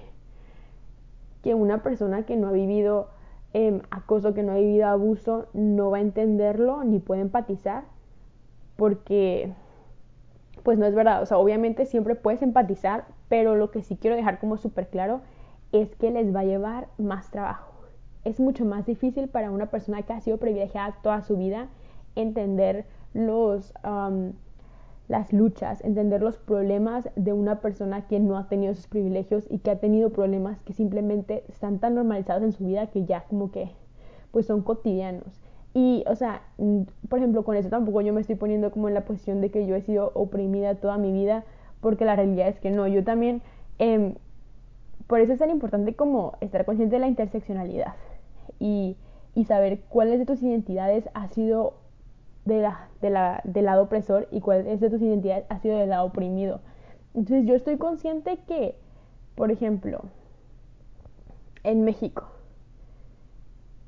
que 1.42 1.54
una 1.54 1.82
persona 1.84 2.26
que 2.26 2.36
no 2.36 2.50
ha 2.50 2.52
vivido 2.52 3.08
em, 3.54 3.82
acoso, 3.92 4.34
que 4.34 4.44
no 4.44 4.54
ha 4.54 4.56
vivido 4.56 4.88
abuso, 4.88 5.48
no 5.54 5.92
va 5.92 5.98
a 5.98 6.02
entenderlo 6.02 6.84
ni 6.84 7.00
puede 7.00 7.22
empatizar, 7.22 7.84
porque 8.76 9.54
pues 10.64 10.78
no 10.78 10.86
es 10.86 10.96
verdad. 10.96 11.22
O 11.22 11.26
sea, 11.26 11.38
obviamente 11.38 11.86
siempre 11.86 12.16
puedes 12.16 12.42
empatizar, 12.42 13.06
pero 13.30 13.56
lo 13.56 13.72
que 13.72 13.82
sí 13.82 13.98
quiero 13.98 14.16
dejar 14.16 14.40
como 14.40 14.58
súper 14.58 14.88
claro 14.88 15.22
es 15.72 15.96
que 15.96 16.12
les 16.12 16.34
va 16.36 16.42
a 16.42 16.46
llevar 16.46 16.88
más 16.98 17.32
trabajo. 17.32 17.72
Es 18.24 18.40
mucho 18.40 18.66
más 18.66 18.86
difícil 18.86 19.28
para 19.28 19.52
una 19.52 19.68
persona 19.68 20.04
que 20.04 20.14
ha 20.14 20.22
sido 20.22 20.38
privilegiada 20.38 20.98
toda 21.02 21.22
su 21.22 21.38
vida 21.38 21.70
entender 22.16 22.86
los 23.14 23.74
las 25.12 25.34
luchas, 25.34 25.84
entender 25.84 26.22
los 26.22 26.38
problemas 26.38 27.10
de 27.18 27.34
una 27.34 27.60
persona 27.60 28.08
que 28.08 28.22
no 28.22 28.38
ha 28.38 28.48
tenido 28.48 28.72
esos 28.72 28.88
privilegios 28.88 29.46
y 29.50 29.60
que 29.60 29.70
ha 29.70 29.76
tenido 29.76 30.12
problemas 30.12 30.62
que 30.62 30.72
simplemente 30.72 31.44
están 31.50 31.80
tan 31.80 31.96
normalizados 31.96 32.44
en 32.44 32.54
su 32.54 32.66
vida 32.66 32.88
que 32.88 33.04
ya 33.04 33.26
como 33.26 33.52
que 33.52 33.72
pues 34.32 34.46
son 34.46 34.62
cotidianos. 34.62 35.42
Y, 35.74 36.06
o 36.08 36.16
sea, 36.16 36.44
por 37.10 37.20
ejemplo, 37.20 37.44
con 37.44 37.58
eso 37.58 37.68
tampoco 37.68 38.00
yo 38.00 38.14
me 38.14 38.22
estoy 38.22 38.38
poniendo 38.38 38.72
como 38.72 38.88
en 38.88 38.94
la 38.94 39.04
posición 39.04 39.42
de 39.42 39.52
que 39.52 39.68
yo 39.68 39.76
he 39.76 39.82
sido 39.82 40.14
oprimida 40.14 40.76
toda 40.76 40.98
mi 40.98 41.12
vida, 41.12 41.44
porque 41.82 42.06
la 42.06 42.16
realidad 42.16 42.48
es 42.48 42.62
que 42.62 42.72
no, 42.72 42.88
yo 42.88 43.04
también, 43.04 43.42
eh, 43.80 44.16
por 45.08 45.20
eso 45.20 45.34
es 45.34 45.40
tan 45.40 45.50
importante 45.50 45.94
como 45.94 46.38
estar 46.40 46.64
consciente 46.64 46.96
de 46.96 47.02
la 47.02 47.08
interseccionalidad 47.10 47.96
y, 48.60 48.96
y 49.36 49.44
saber 49.44 49.82
cuáles 49.90 50.20
de 50.20 50.26
tus 50.26 50.42
identidades 50.42 51.10
ha 51.14 51.28
sido 51.28 51.74
de 52.46 52.62
la, 52.62 52.90
de 53.02 53.10
la, 53.10 53.42
del 53.44 53.66
lado 53.66 53.84
opresor 53.84 54.28
y 54.32 54.42
cuál 54.42 54.68
es 54.68 54.80
de 54.80 54.90
tus 54.90 55.02
identidades 55.02 55.46
ha 55.50 55.60
sido 55.60 55.78
del 55.78 55.90
lado 55.90 56.06
oprimido. 56.06 56.62
Entonces 57.14 57.46
yo 57.46 57.56
estoy 57.56 57.78
consciente 57.78 58.40
que, 58.48 58.76
por 59.36 59.52
ejemplo, 59.52 60.02
en 61.64 61.84
México, 61.84 62.26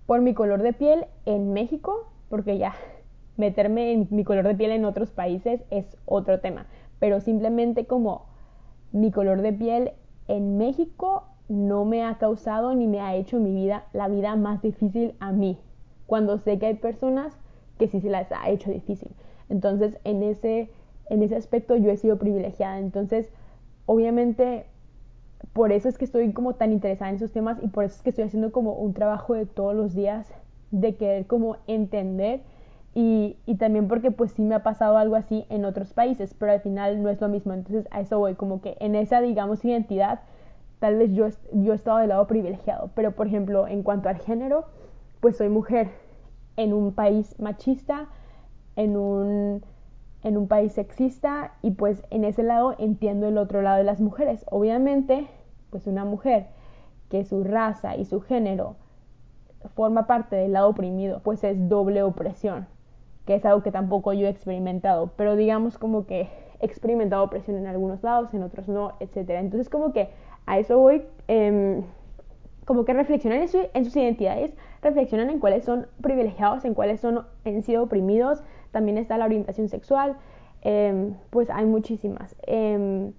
por 0.06 0.22
mi 0.22 0.34
color 0.34 0.62
de 0.62 0.74
piel 0.74 1.06
en 1.26 1.54
México, 1.54 2.12
porque 2.30 2.58
ya 2.58 2.74
meterme 3.38 3.94
en 3.94 4.08
mi 4.12 4.24
color 4.24 4.46
de 4.48 4.56
piel 4.56 4.72
en 4.72 4.86
otros 4.86 5.12
países 5.12 5.64
es 5.72 5.98
otro 6.06 6.40
tema, 6.40 6.68
pero 7.00 7.20
simplemente 7.20 7.86
como 7.86 8.26
mi 8.92 9.12
color 9.12 9.42
de 9.42 9.54
piel 9.54 9.92
en 10.28 10.58
México 10.58 11.24
no 11.50 11.86
me 11.86 12.04
ha 12.04 12.18
causado 12.18 12.76
ni 12.76 12.88
me 12.88 13.02
ha 13.02 13.16
hecho 13.16 13.40
mi 13.40 13.54
vida 13.54 13.86
la 13.94 14.08
vida 14.08 14.36
más 14.36 14.62
difícil 14.62 15.16
a 15.20 15.32
mí. 15.32 15.58
Cuando 16.06 16.38
sé 16.38 16.60
que 16.60 16.68
hay 16.68 16.76
personas 16.76 17.38
que 17.84 17.90
sí 17.90 18.00
se 18.00 18.10
las 18.10 18.32
ha 18.32 18.50
hecho 18.50 18.72
difícil. 18.72 19.12
Entonces, 19.50 20.00
en 20.06 20.24
ese, 20.24 20.70
en 21.10 21.22
ese 21.22 21.36
aspecto 21.36 21.76
yo 21.76 21.92
he 21.92 21.98
sido 21.98 22.18
privilegiada. 22.18 22.80
Entonces, 22.80 23.30
obviamente, 23.86 24.66
por 25.52 25.74
eso 25.74 25.90
es 25.90 25.98
que 25.98 26.06
estoy 26.06 26.32
como 26.32 26.54
tan 26.54 26.72
interesada 26.72 27.10
en 27.10 27.18
esos 27.18 27.34
temas 27.34 27.58
y 27.62 27.68
por 27.68 27.84
eso 27.84 27.98
es 27.98 28.02
que 28.02 28.12
estoy 28.12 28.24
haciendo 28.24 28.54
como 28.54 28.74
un 28.76 28.94
trabajo 28.94 29.34
de 29.34 29.46
todos 29.46 29.76
los 29.76 29.94
días 29.94 30.34
de 30.72 30.96
querer 30.96 31.28
como 31.28 31.58
entender 31.68 32.40
y, 32.96 33.36
y, 33.46 33.56
también 33.56 33.90
porque 33.90 34.12
pues 34.12 34.32
sí 34.32 34.44
me 34.44 34.56
ha 34.56 34.64
pasado 34.64 34.98
algo 34.98 35.16
así 35.16 35.46
en 35.50 35.66
otros 35.66 35.94
países, 35.94 36.34
pero 36.34 36.54
al 36.54 36.62
final 36.62 37.04
no 37.04 37.10
es 37.10 37.20
lo 37.20 37.28
mismo. 37.28 37.52
Entonces 37.52 37.86
a 37.92 38.00
eso 38.00 38.18
voy, 38.18 38.36
como 38.36 38.62
que 38.62 38.78
en 38.80 38.96
esa, 38.96 39.20
digamos, 39.20 39.66
identidad, 39.66 40.22
tal 40.80 40.96
vez 40.96 41.12
yo, 41.12 41.28
yo 41.52 41.74
he 41.74 41.76
estado 41.76 41.98
del 41.98 42.10
lado 42.10 42.28
privilegiado. 42.28 42.92
Pero 42.96 43.12
por 43.12 43.28
ejemplo, 43.28 43.68
en 43.68 43.84
cuanto 43.84 44.08
al 44.08 44.20
género, 44.20 44.66
pues 45.20 45.36
soy 45.38 45.50
mujer 45.50 45.90
en 46.58 46.74
un 46.74 46.94
país 46.94 47.40
machista, 47.40 48.08
en 48.76 48.98
un, 48.98 49.64
en 50.24 50.38
un 50.38 50.48
país 50.48 50.74
sexista 50.74 51.54
y 51.62 51.72
pues 51.72 52.04
en 52.10 52.24
ese 52.24 52.44
lado 52.44 52.76
entiendo 52.78 53.28
el 53.28 53.38
otro 53.38 53.62
lado 53.62 53.78
de 53.78 53.84
las 53.84 54.02
mujeres. 54.02 54.46
Obviamente, 54.50 55.28
pues 55.70 55.88
una 55.88 56.06
mujer 56.06 56.48
que 57.10 57.26
su 57.26 57.44
raza 57.44 57.96
y 57.96 58.06
su 58.06 58.22
género 58.22 58.76
forma 59.76 60.08
parte 60.08 60.36
del 60.36 60.54
lado 60.54 60.70
oprimido, 60.70 61.22
pues 61.24 61.44
es 61.44 61.70
doble 61.70 62.04
opresión 62.04 62.68
que 63.26 63.36
es 63.36 63.46
algo 63.46 63.64
que 63.64 63.72
tampoco 63.72 64.14
yo 64.14 64.28
he 64.28 64.30
experimentado, 64.30 65.12
pero 65.16 65.36
digamos 65.36 65.78
como 65.78 66.06
que 66.06 66.28
he 66.60 66.66
experimentado 66.66 67.30
presión 67.30 67.58
en 67.58 67.68
algunos 67.68 68.04
lados, 68.04 68.34
en 68.34 68.44
otros 68.44 68.68
no, 68.68 68.94
etcétera. 69.00 69.40
Entonces 69.40 69.70
como 69.70 69.94
que 69.94 70.10
a 70.46 70.60
eso 70.60 70.78
voy, 70.78 71.04
eh, 71.28 71.84
como 72.66 72.86
que 72.86 72.94
reflexionan 72.94 73.42
en, 73.42 73.50
en, 73.74 73.86
sus 73.86 73.96
identidades, 73.96 74.54
reflexionan 74.82 75.30
en 75.30 75.40
cuáles 75.40 75.66
son 75.66 75.88
privilegiados, 76.02 76.66
en 76.66 76.74
cuáles 76.74 77.00
son, 77.00 77.26
han 77.46 77.64
sido 77.64 77.84
oprimidos, 77.84 78.44
también 78.72 78.98
está 78.98 79.18
la 79.18 79.26
orientación 79.26 79.70
sexual, 79.70 80.18
eh, 80.62 81.14
pues 81.30 81.50
hay 81.50 81.66
muchísimas. 81.66 82.36
Eh, 82.48 83.12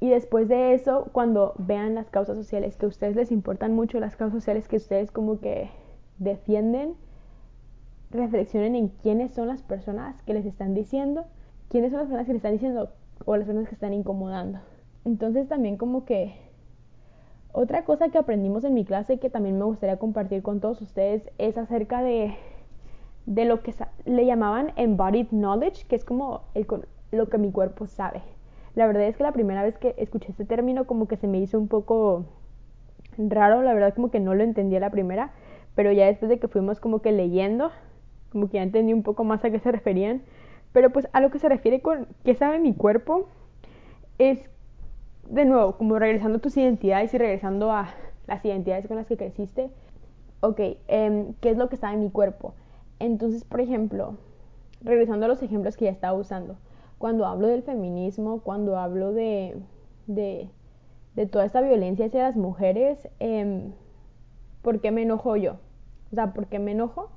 y 0.00 0.10
después 0.10 0.48
de 0.48 0.74
eso, 0.74 1.08
cuando 1.12 1.54
vean 1.56 1.94
las 1.94 2.10
causas 2.10 2.36
sociales 2.36 2.76
que 2.76 2.84
a 2.84 2.88
ustedes 2.88 3.16
les 3.16 3.32
importan 3.32 3.74
mucho, 3.74 4.00
las 4.00 4.16
causas 4.16 4.34
sociales 4.34 4.68
que 4.68 4.76
ustedes 4.76 5.10
como 5.10 5.40
que 5.40 5.70
defienden, 6.18 6.94
reflexionen 8.10 8.76
en 8.76 8.88
quiénes 8.88 9.32
son 9.32 9.48
las 9.48 9.62
personas 9.62 10.20
que 10.22 10.34
les 10.34 10.44
están 10.44 10.74
diciendo, 10.74 11.24
quiénes 11.70 11.90
son 11.90 12.00
las 12.00 12.08
personas 12.08 12.26
que 12.26 12.32
les 12.32 12.40
están 12.40 12.52
diciendo 12.52 12.90
o 13.24 13.36
las 13.36 13.46
personas 13.46 13.68
que 13.68 13.74
están 13.74 13.94
incomodando. 13.94 14.58
Entonces 15.04 15.48
también 15.48 15.76
como 15.76 16.04
que 16.04 16.34
otra 17.54 17.84
cosa 17.84 18.08
que 18.08 18.18
aprendimos 18.18 18.64
en 18.64 18.74
mi 18.74 18.84
clase 18.84 19.18
que 19.18 19.30
también 19.30 19.56
me 19.56 19.64
gustaría 19.64 19.96
compartir 19.96 20.42
con 20.42 20.58
todos 20.58 20.82
ustedes 20.82 21.30
es 21.38 21.56
acerca 21.56 22.02
de, 22.02 22.34
de 23.26 23.44
lo 23.44 23.62
que 23.62 23.72
le 24.04 24.26
llamaban 24.26 24.72
embodied 24.74 25.28
knowledge, 25.28 25.86
que 25.86 25.94
es 25.94 26.04
como 26.04 26.42
lo 27.12 27.28
que 27.28 27.38
mi 27.38 27.52
cuerpo 27.52 27.86
sabe. 27.86 28.22
La 28.74 28.88
verdad 28.88 29.04
es 29.04 29.16
que 29.16 29.22
la 29.22 29.30
primera 29.30 29.62
vez 29.62 29.78
que 29.78 29.94
escuché 29.98 30.32
este 30.32 30.44
término 30.44 30.84
como 30.84 31.06
que 31.06 31.16
se 31.16 31.28
me 31.28 31.38
hizo 31.38 31.56
un 31.56 31.68
poco 31.68 32.24
raro, 33.16 33.62
la 33.62 33.72
verdad 33.72 33.94
como 33.94 34.10
que 34.10 34.18
no 34.18 34.34
lo 34.34 34.42
entendía 34.42 34.80
la 34.80 34.90
primera, 34.90 35.30
pero 35.76 35.92
ya 35.92 36.06
después 36.06 36.28
de 36.28 36.40
que 36.40 36.48
fuimos 36.48 36.80
como 36.80 37.02
que 37.02 37.12
leyendo, 37.12 37.70
como 38.32 38.48
que 38.48 38.54
ya 38.54 38.64
entendí 38.64 38.92
un 38.92 39.04
poco 39.04 39.22
más 39.22 39.44
a 39.44 39.50
qué 39.50 39.60
se 39.60 39.70
referían, 39.70 40.22
pero 40.72 40.90
pues 40.90 41.08
a 41.12 41.20
lo 41.20 41.30
que 41.30 41.38
se 41.38 41.48
refiere 41.48 41.80
con 41.80 42.08
qué 42.24 42.34
sabe 42.34 42.58
mi 42.58 42.74
cuerpo 42.74 43.28
es, 44.18 44.50
de 45.28 45.44
nuevo, 45.44 45.76
como 45.76 45.98
regresando 45.98 46.38
a 46.38 46.40
tus 46.40 46.56
identidades 46.56 47.12
y 47.14 47.18
regresando 47.18 47.72
a 47.72 47.94
las 48.26 48.44
identidades 48.44 48.86
con 48.86 48.96
las 48.96 49.06
que 49.06 49.16
creciste, 49.16 49.70
ok, 50.40 50.58
eh, 50.58 51.32
¿qué 51.40 51.50
es 51.50 51.56
lo 51.56 51.68
que 51.68 51.76
sabe 51.76 51.96
mi 51.96 52.10
cuerpo? 52.10 52.54
Entonces, 52.98 53.44
por 53.44 53.60
ejemplo, 53.60 54.16
regresando 54.82 55.26
a 55.26 55.28
los 55.28 55.42
ejemplos 55.42 55.76
que 55.76 55.86
ya 55.86 55.90
estaba 55.90 56.18
usando, 56.18 56.56
cuando 56.98 57.26
hablo 57.26 57.48
del 57.48 57.62
feminismo, 57.62 58.40
cuando 58.40 58.78
hablo 58.78 59.12
de, 59.12 59.56
de, 60.06 60.48
toda 61.30 61.44
esta 61.44 61.60
violencia 61.60 62.06
hacia 62.06 62.22
las 62.22 62.36
mujeres, 62.36 63.08
eh, 63.20 63.70
¿por 64.62 64.80
qué 64.80 64.90
me 64.90 65.02
enojo 65.02 65.36
yo? 65.36 65.56
O 66.12 66.14
sea, 66.14 66.32
¿por 66.32 66.46
qué 66.46 66.58
me 66.58 66.72
enojo? 66.72 67.10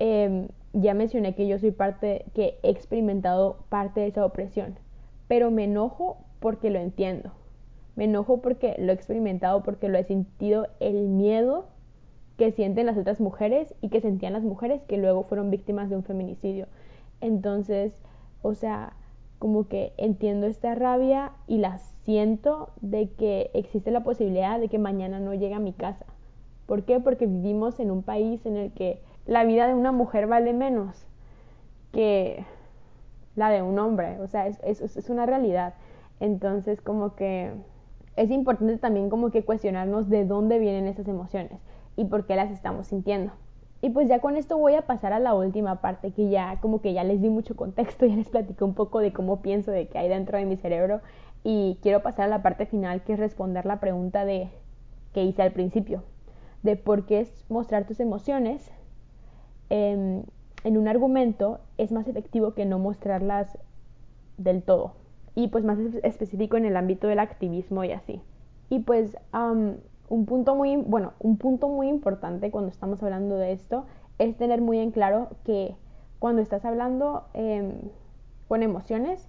eh, 0.00 0.48
ya 0.72 0.94
mencioné 0.94 1.34
que 1.34 1.46
yo 1.46 1.58
soy 1.58 1.70
parte, 1.70 2.24
que 2.34 2.58
he 2.62 2.70
experimentado 2.70 3.64
parte 3.68 4.00
de 4.00 4.08
esa 4.08 4.24
opresión, 4.24 4.78
pero 5.30 5.52
me 5.52 5.62
enojo 5.62 6.16
porque 6.40 6.70
lo 6.70 6.80
entiendo. 6.80 7.30
Me 7.94 8.06
enojo 8.06 8.42
porque 8.42 8.74
lo 8.80 8.90
he 8.90 8.94
experimentado, 8.96 9.62
porque 9.62 9.88
lo 9.88 9.96
he 9.96 10.02
sentido 10.02 10.66
el 10.80 11.06
miedo 11.06 11.66
que 12.36 12.50
sienten 12.50 12.86
las 12.86 12.98
otras 12.98 13.20
mujeres 13.20 13.72
y 13.80 13.90
que 13.90 14.00
sentían 14.00 14.32
las 14.32 14.42
mujeres 14.42 14.82
que 14.88 14.96
luego 14.96 15.22
fueron 15.22 15.52
víctimas 15.52 15.88
de 15.88 15.94
un 15.94 16.02
feminicidio. 16.02 16.66
Entonces, 17.20 18.02
o 18.42 18.54
sea, 18.54 18.94
como 19.38 19.68
que 19.68 19.92
entiendo 19.98 20.48
esta 20.48 20.74
rabia 20.74 21.30
y 21.46 21.58
la 21.58 21.78
siento 21.78 22.70
de 22.80 23.10
que 23.10 23.52
existe 23.54 23.92
la 23.92 24.02
posibilidad 24.02 24.58
de 24.58 24.66
que 24.66 24.80
mañana 24.80 25.20
no 25.20 25.32
llegue 25.32 25.54
a 25.54 25.60
mi 25.60 25.74
casa. 25.74 26.06
¿Por 26.66 26.82
qué? 26.82 26.98
Porque 26.98 27.28
vivimos 27.28 27.78
en 27.78 27.92
un 27.92 28.02
país 28.02 28.44
en 28.46 28.56
el 28.56 28.72
que 28.72 29.00
la 29.26 29.44
vida 29.44 29.68
de 29.68 29.74
una 29.74 29.92
mujer 29.92 30.26
vale 30.26 30.52
menos 30.54 31.06
que 31.92 32.44
la 33.36 33.50
de 33.50 33.62
un 33.62 33.78
hombre, 33.78 34.18
o 34.20 34.26
sea, 34.26 34.46
es, 34.46 34.58
es, 34.62 35.10
una 35.10 35.26
realidad. 35.26 35.74
Entonces, 36.18 36.80
como 36.80 37.14
que 37.14 37.52
es 38.16 38.30
importante 38.30 38.76
también 38.78 39.08
como 39.08 39.30
que 39.30 39.44
cuestionarnos 39.44 40.08
de 40.08 40.24
dónde 40.24 40.58
vienen 40.58 40.86
esas 40.86 41.08
emociones 41.08 41.60
y 41.96 42.04
por 42.04 42.26
qué 42.26 42.36
las 42.36 42.50
estamos 42.50 42.88
sintiendo. 42.88 43.32
Y 43.82 43.90
pues 43.90 44.08
ya 44.08 44.18
con 44.18 44.36
esto 44.36 44.58
voy 44.58 44.74
a 44.74 44.82
pasar 44.82 45.14
a 45.14 45.20
la 45.20 45.34
última 45.34 45.80
parte 45.80 46.10
que 46.10 46.28
ya 46.28 46.58
como 46.60 46.82
que 46.82 46.92
ya 46.92 47.02
les 47.02 47.22
di 47.22 47.30
mucho 47.30 47.56
contexto, 47.56 48.04
ya 48.06 48.16
les 48.16 48.28
platico 48.28 48.64
un 48.64 48.74
poco 48.74 49.00
de 49.00 49.12
cómo 49.12 49.40
pienso 49.40 49.70
de 49.70 49.88
que 49.88 49.98
hay 49.98 50.08
dentro 50.08 50.36
de 50.36 50.44
mi 50.44 50.56
cerebro 50.56 51.00
y 51.42 51.78
quiero 51.82 52.02
pasar 52.02 52.26
a 52.26 52.28
la 52.28 52.42
parte 52.42 52.66
final 52.66 53.02
que 53.02 53.14
es 53.14 53.18
responder 53.18 53.64
la 53.64 53.80
pregunta 53.80 54.26
de 54.26 54.50
que 55.14 55.24
hice 55.24 55.42
al 55.42 55.52
principio, 55.52 56.02
de 56.62 56.76
por 56.76 57.06
qué 57.06 57.20
es 57.20 57.44
mostrar 57.48 57.86
tus 57.86 58.00
emociones 58.00 58.70
eh, 59.70 60.22
en 60.64 60.76
un 60.76 60.88
argumento 60.88 61.60
es 61.78 61.92
más 61.92 62.06
efectivo 62.08 62.54
que 62.54 62.66
no 62.66 62.78
mostrarlas 62.78 63.58
del 64.36 64.62
todo. 64.62 64.94
Y 65.34 65.48
pues 65.48 65.64
más 65.64 65.78
específico 66.02 66.56
en 66.56 66.64
el 66.64 66.76
ámbito 66.76 67.06
del 67.06 67.18
activismo 67.18 67.84
y 67.84 67.92
así. 67.92 68.20
Y 68.68 68.80
pues 68.80 69.16
un 69.32 70.26
punto 70.26 70.54
muy, 70.54 70.76
bueno, 70.76 71.12
un 71.20 71.36
punto 71.36 71.68
muy 71.68 71.88
importante 71.88 72.50
cuando 72.50 72.70
estamos 72.70 73.02
hablando 73.02 73.36
de 73.36 73.52
esto 73.52 73.86
es 74.18 74.36
tener 74.36 74.60
muy 74.60 74.78
en 74.78 74.90
claro 74.90 75.28
que 75.44 75.76
cuando 76.18 76.42
estás 76.42 76.64
hablando 76.64 77.24
eh, 77.32 77.72
con 78.48 78.62
emociones, 78.62 79.26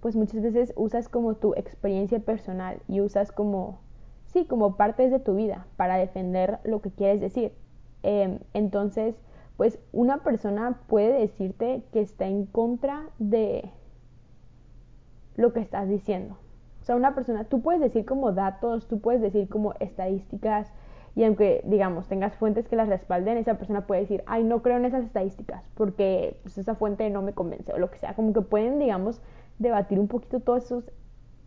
pues 0.00 0.16
muchas 0.16 0.42
veces 0.42 0.74
usas 0.76 1.08
como 1.08 1.34
tu 1.34 1.54
experiencia 1.54 2.18
personal 2.18 2.78
y 2.88 3.00
usas 3.00 3.32
como, 3.32 3.78
sí, 4.26 4.44
como 4.44 4.76
partes 4.76 5.10
de 5.10 5.20
tu 5.20 5.34
vida 5.34 5.66
para 5.76 5.96
defender 5.96 6.58
lo 6.64 6.82
que 6.82 6.90
quieres 6.90 7.20
decir. 7.20 7.52
Eh, 8.02 8.38
entonces, 8.52 9.14
pues 9.56 9.78
una 9.92 10.18
persona 10.18 10.80
puede 10.88 11.20
decirte 11.20 11.82
que 11.92 12.00
está 12.00 12.26
en 12.26 12.46
contra 12.46 13.08
de 13.18 13.70
lo 15.36 15.52
que 15.52 15.60
estás 15.60 15.88
diciendo. 15.88 16.36
O 16.80 16.84
sea, 16.84 16.96
una 16.96 17.14
persona, 17.14 17.44
tú 17.44 17.62
puedes 17.62 17.80
decir 17.80 18.04
como 18.04 18.32
datos, 18.32 18.86
tú 18.88 19.00
puedes 19.00 19.22
decir 19.22 19.48
como 19.48 19.74
estadísticas, 19.80 20.72
y 21.16 21.22
aunque, 21.22 21.62
digamos, 21.64 22.08
tengas 22.08 22.34
fuentes 22.34 22.66
que 22.66 22.74
las 22.76 22.88
respalden, 22.88 23.38
esa 23.38 23.54
persona 23.54 23.86
puede 23.86 24.00
decir, 24.00 24.24
ay, 24.26 24.42
no 24.42 24.62
creo 24.62 24.78
en 24.78 24.84
esas 24.84 25.04
estadísticas, 25.04 25.64
porque 25.74 26.36
pues, 26.42 26.58
esa 26.58 26.74
fuente 26.74 27.08
no 27.10 27.22
me 27.22 27.32
convence, 27.32 27.72
o 27.72 27.78
lo 27.78 27.90
que 27.90 27.98
sea. 27.98 28.14
Como 28.14 28.32
que 28.32 28.40
pueden, 28.40 28.78
digamos, 28.80 29.20
debatir 29.58 30.00
un 30.00 30.08
poquito 30.08 30.40
todos 30.40 30.64
esos 30.64 30.90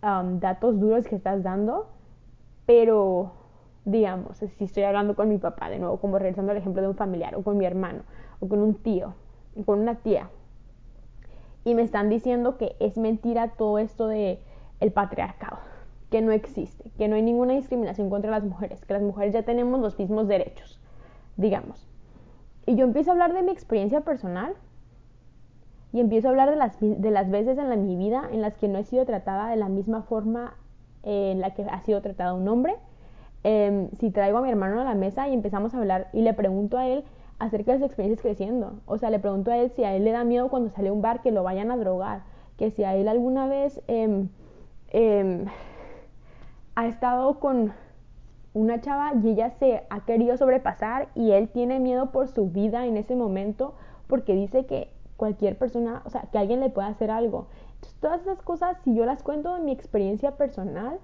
um, 0.02 0.40
datos 0.40 0.80
duros 0.80 1.06
que 1.06 1.16
estás 1.16 1.44
dando, 1.44 1.90
pero 2.66 3.34
digamos, 3.88 4.38
si 4.38 4.66
estoy 4.66 4.84
hablando 4.84 5.16
con 5.16 5.30
mi 5.30 5.38
papá, 5.38 5.70
de 5.70 5.80
nuevo, 5.80 5.98
como 5.98 6.20
regresando 6.20 6.52
al 6.52 6.58
ejemplo 6.58 6.82
de 6.82 6.90
un 6.90 6.96
familiar, 6.96 7.36
o 7.36 7.42
con 7.42 7.58
mi 7.58 7.66
hermano, 7.66 8.02
o 8.42 8.50
con 8.50 8.60
un 8.60 8.76
tío, 8.76 9.14
o 9.58 9.64
con 9.64 9.80
una 9.80 9.96
tía, 9.96 10.30
y 11.64 11.74
me 11.74 11.84
están 11.84 12.10
diciendo 12.10 12.58
que 12.58 12.76
es 12.80 12.98
mentira 12.98 13.54
todo 13.58 13.80
esto 13.80 14.08
de 14.08 14.42
el 14.82 14.92
patriarcado, 14.92 15.60
que 16.12 16.22
no 16.22 16.34
existe, 16.34 16.92
que 16.98 17.08
no 17.08 17.16
hay 17.16 17.22
ninguna 17.22 17.54
discriminación 17.54 18.10
contra 18.10 18.30
las 18.30 18.44
mujeres, 18.44 18.84
que 18.84 18.94
las 18.94 19.02
mujeres 19.02 19.34
ya 19.34 19.44
tenemos 19.44 19.80
los 19.80 19.98
mismos 19.98 20.28
derechos, 20.28 20.82
digamos. 21.38 21.88
Y 22.66 22.76
yo 22.76 22.84
empiezo 22.84 23.12
a 23.12 23.14
hablar 23.14 23.34
de 23.34 23.42
mi 23.42 23.52
experiencia 23.52 24.02
personal 24.02 24.54
y 25.94 26.02
empiezo 26.02 26.28
a 26.28 26.32
hablar 26.32 26.50
de 26.50 26.58
las, 26.58 26.78
de 26.82 27.12
las 27.12 27.30
veces 27.32 27.58
en 27.58 27.70
la, 27.70 27.78
mi 27.78 27.96
vida 27.96 28.28
en 28.34 28.42
las 28.42 28.58
que 28.58 28.68
no 28.68 28.80
he 28.80 28.84
sido 28.84 29.06
tratada 29.06 29.50
de 29.50 29.56
la 29.56 29.70
misma 29.70 30.02
forma 30.02 30.56
en 31.04 31.40
la 31.40 31.54
que 31.54 31.64
ha 31.64 31.80
sido 31.82 32.02
tratado 32.02 32.36
un 32.36 32.50
hombre 32.50 32.76
Em, 33.44 33.90
si 34.00 34.12
traigo 34.12 34.40
a 34.40 34.42
mi 34.42 34.50
hermano 34.50 34.82
a 34.82 34.84
la 34.84 34.96
mesa 34.96 35.28
y 35.28 35.34
empezamos 35.34 35.74
a 35.74 35.78
hablar 35.78 36.10
y 36.14 36.22
le 36.22 36.34
pregunto 36.34 36.78
a 36.78 36.88
él 36.88 37.04
acerca 37.40 37.72
de 37.72 37.80
sus 37.80 37.88
experiencias 37.88 38.22
creciendo. 38.22 38.80
O 38.86 38.98
sea, 38.98 39.10
le 39.10 39.20
pregunto 39.20 39.52
a 39.52 39.58
él 39.58 39.72
si 39.76 39.84
a 39.84 39.96
él 39.96 40.04
le 40.04 40.12
da 40.12 40.24
miedo 40.24 40.50
cuando 40.50 40.70
sale 40.70 40.90
a 40.90 40.94
un 40.94 41.02
bar 41.02 41.22
que 41.22 41.32
lo 41.32 41.44
vayan 41.44 41.72
a 41.72 41.78
drogar, 41.78 42.24
que 42.58 42.72
si 42.72 42.84
a 42.84 42.96
él 42.96 43.08
alguna 43.08 43.48
vez 43.48 43.82
eh, 43.88 45.46
ha 46.76 46.88
estado 46.88 47.40
con 47.40 47.74
una 48.54 48.82
chava 48.82 49.14
y 49.24 49.30
ella 49.30 49.52
se 49.52 49.84
ha 49.90 50.06
querido 50.06 50.36
sobrepasar 50.36 51.10
y 51.14 51.32
él 51.32 51.50
tiene 51.50 51.80
miedo 51.80 52.12
por 52.12 52.28
su 52.28 52.50
vida 52.50 52.86
en 52.86 52.98
ese 52.98 53.16
momento 53.16 53.76
porque 54.08 54.34
dice 54.34 54.66
que 54.66 54.92
cualquier 55.16 55.58
persona, 55.58 56.02
o 56.06 56.10
sea, 56.10 56.24
que 56.32 56.38
alguien 56.38 56.60
le 56.60 56.70
pueda 56.70 56.88
hacer 56.88 57.12
algo. 57.12 57.48
Todas 58.00 58.22
esas 58.22 58.42
cosas, 58.42 58.78
si 58.84 58.96
yo 58.96 59.06
las 59.06 59.22
cuento 59.24 59.54
de 59.56 59.62
mi 59.62 59.72
experiencia 59.72 60.38
personal, 60.38 61.00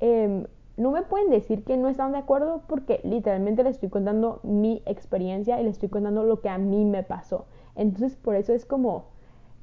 em, 0.00 0.46
no 0.78 0.92
me 0.92 1.02
pueden 1.02 1.28
decir 1.28 1.64
que 1.64 1.76
no 1.76 1.88
están 1.88 2.12
de 2.12 2.18
acuerdo 2.18 2.62
porque 2.68 3.00
literalmente 3.02 3.64
les 3.64 3.74
estoy 3.74 3.88
contando 3.88 4.40
mi 4.44 4.82
experiencia 4.86 5.60
y 5.60 5.64
les 5.64 5.72
estoy 5.74 5.88
contando 5.88 6.22
lo 6.22 6.40
que 6.40 6.48
a 6.48 6.56
mí 6.56 6.84
me 6.84 7.02
pasó. 7.02 7.46
Entonces 7.74 8.16
por 8.16 8.36
eso 8.36 8.52
es 8.52 8.64
como 8.64 9.06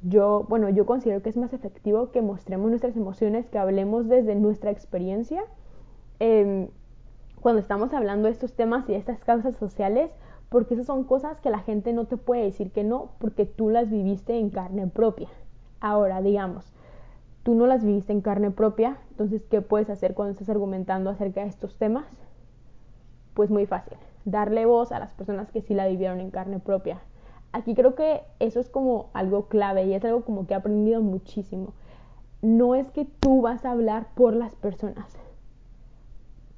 yo, 0.04 0.45
bueno, 0.49 0.69
yo 0.69 0.86
considero 0.86 1.21
que 1.21 1.30
es 1.30 1.38
más 1.38 1.54
efectivo 1.54 2.12
que 2.12 2.21
mostremos 2.21 2.69
nuestras 2.69 2.95
emociones, 2.97 3.47
que 3.47 3.58
hablemos 3.58 4.08
desde 4.08 4.36
nuestra 4.36 4.71
experiencia. 4.71 5.41
Em, 6.19 6.67
cuando 7.41 7.62
estamos 7.62 7.93
hablando 7.93 8.28
de 8.28 8.34
estos 8.34 8.54
temas 8.54 8.88
y 8.89 8.91
de 8.91 8.97
estas 8.97 9.19
causas 9.19 9.56
sociales, 9.56 10.12
porque 10.49 10.73
esas 10.73 10.86
son 10.86 11.06
cosas 11.06 11.39
que 11.39 11.49
la 11.49 11.60
gente 11.60 11.93
no 11.93 12.06
te 12.06 12.17
puede 12.17 12.43
decir 12.43 12.71
que 12.71 12.84
no, 12.84 13.12
porque 13.19 13.45
tú 13.45 13.69
las 13.69 13.89
viviste 13.89 14.38
en 14.38 14.49
carne 14.49 14.88
propia. 14.88 15.30
Ahora, 15.80 16.21
digamos, 16.21 16.73
tú 17.43 17.56
no 17.56 17.67
las 17.67 17.84
viviste 17.84 18.12
en 18.12 18.21
carne 18.21 18.51
propia, 18.51 18.97
entonces, 19.15 19.45
¿qué 19.49 19.62
puedes 19.62 19.89
hacer 19.89 20.13
cuando 20.13 20.34
estás 20.34 20.49
argumentando 20.49 21.10
acerca 21.10 21.39
de 21.39 21.47
estos 21.47 21.78
temas? 21.78 22.04
Pues 23.34 23.49
muy 23.49 23.65
fácil, 23.65 23.97
darle 24.25 24.65
voz 24.65 24.91
a 24.91 24.99
las 24.99 25.13
personas 25.13 25.49
que 25.51 25.62
sí 25.62 25.73
la 25.73 25.88
vivieron 25.88 26.19
en 26.19 26.32
carne 26.32 26.60
propia. 26.60 26.99
Aquí 27.54 27.75
creo 27.75 27.95
que 27.95 28.23
eso 28.39 28.60
es 28.60 28.69
como 28.69 29.12
algo 29.13 29.47
clave 29.47 29.86
y 29.86 29.93
es 29.93 30.04
algo 30.04 30.25
como 30.25 30.45
que 30.45 30.54
he 30.54 30.58
aprendido 30.58 31.01
muchísimo. 31.01 31.71
No 32.41 32.75
es 32.75 32.91
que 32.91 33.06
tú 33.06 33.41
vas 33.41 33.63
a 33.63 33.71
hablar 33.71 34.08
por 34.15 34.36
las 34.36 34.54
personas. 34.56 35.17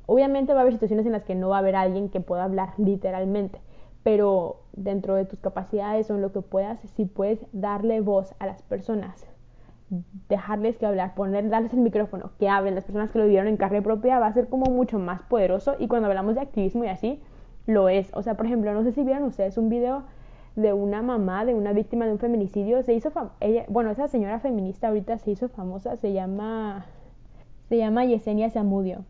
Obviamente 0.07 0.53
va 0.53 0.61
a 0.61 0.61
haber 0.63 0.73
situaciones 0.73 1.05
en 1.05 1.11
las 1.11 1.25
que 1.25 1.35
no 1.35 1.49
va 1.49 1.57
a 1.57 1.59
haber 1.59 1.75
alguien 1.75 2.09
que 2.09 2.21
pueda 2.21 2.43
hablar 2.43 2.73
literalmente, 2.79 3.61
pero 4.01 4.61
dentro 4.73 5.13
de 5.13 5.25
tus 5.25 5.37
capacidades 5.37 6.09
o 6.09 6.15
en 6.15 6.23
lo 6.23 6.31
que 6.31 6.41
puedas, 6.41 6.79
sí 6.95 7.05
puedes 7.05 7.45
darle 7.51 8.01
voz 8.01 8.33
a 8.39 8.47
las 8.47 8.63
personas 8.63 9.27
dejarles 10.27 10.77
que 10.77 10.85
hablar, 10.85 11.15
poner, 11.15 11.49
darles 11.49 11.73
el 11.73 11.79
micrófono, 11.79 12.31
que 12.39 12.49
hablen, 12.49 12.75
las 12.75 12.83
personas 12.83 13.09
que 13.09 13.19
lo 13.19 13.25
vivieron 13.25 13.47
en 13.47 13.57
carne 13.57 13.81
propia 13.81 14.19
va 14.19 14.27
a 14.27 14.33
ser 14.33 14.49
como 14.49 14.69
mucho 14.71 14.99
más 14.99 15.21
poderoso 15.23 15.75
y 15.79 15.87
cuando 15.87 16.07
hablamos 16.07 16.35
de 16.35 16.41
activismo 16.41 16.83
y 16.83 16.87
así, 16.87 17.21
lo 17.65 17.89
es. 17.89 18.09
O 18.13 18.21
sea, 18.21 18.35
por 18.35 18.45
ejemplo, 18.45 18.73
no 18.73 18.83
sé 18.83 18.91
si 18.91 19.03
vieron 19.03 19.23
ustedes 19.23 19.57
un 19.57 19.69
video 19.69 20.03
de 20.55 20.73
una 20.73 21.01
mamá 21.01 21.45
de 21.45 21.53
una 21.53 21.71
víctima 21.71 22.05
de 22.05 22.13
un 22.13 22.19
feminicidio, 22.19 22.81
se 22.83 22.93
hizo 22.93 23.11
ella, 23.39 23.65
bueno, 23.69 23.91
esa 23.91 24.07
señora 24.07 24.39
feminista 24.39 24.87
ahorita 24.87 25.19
se 25.19 25.31
hizo 25.31 25.47
famosa, 25.49 25.95
se 25.97 26.13
llama 26.13 26.85
se 27.69 27.77
llama 27.77 28.05
Yesenia 28.05 28.49
Zamudio. 28.49 29.05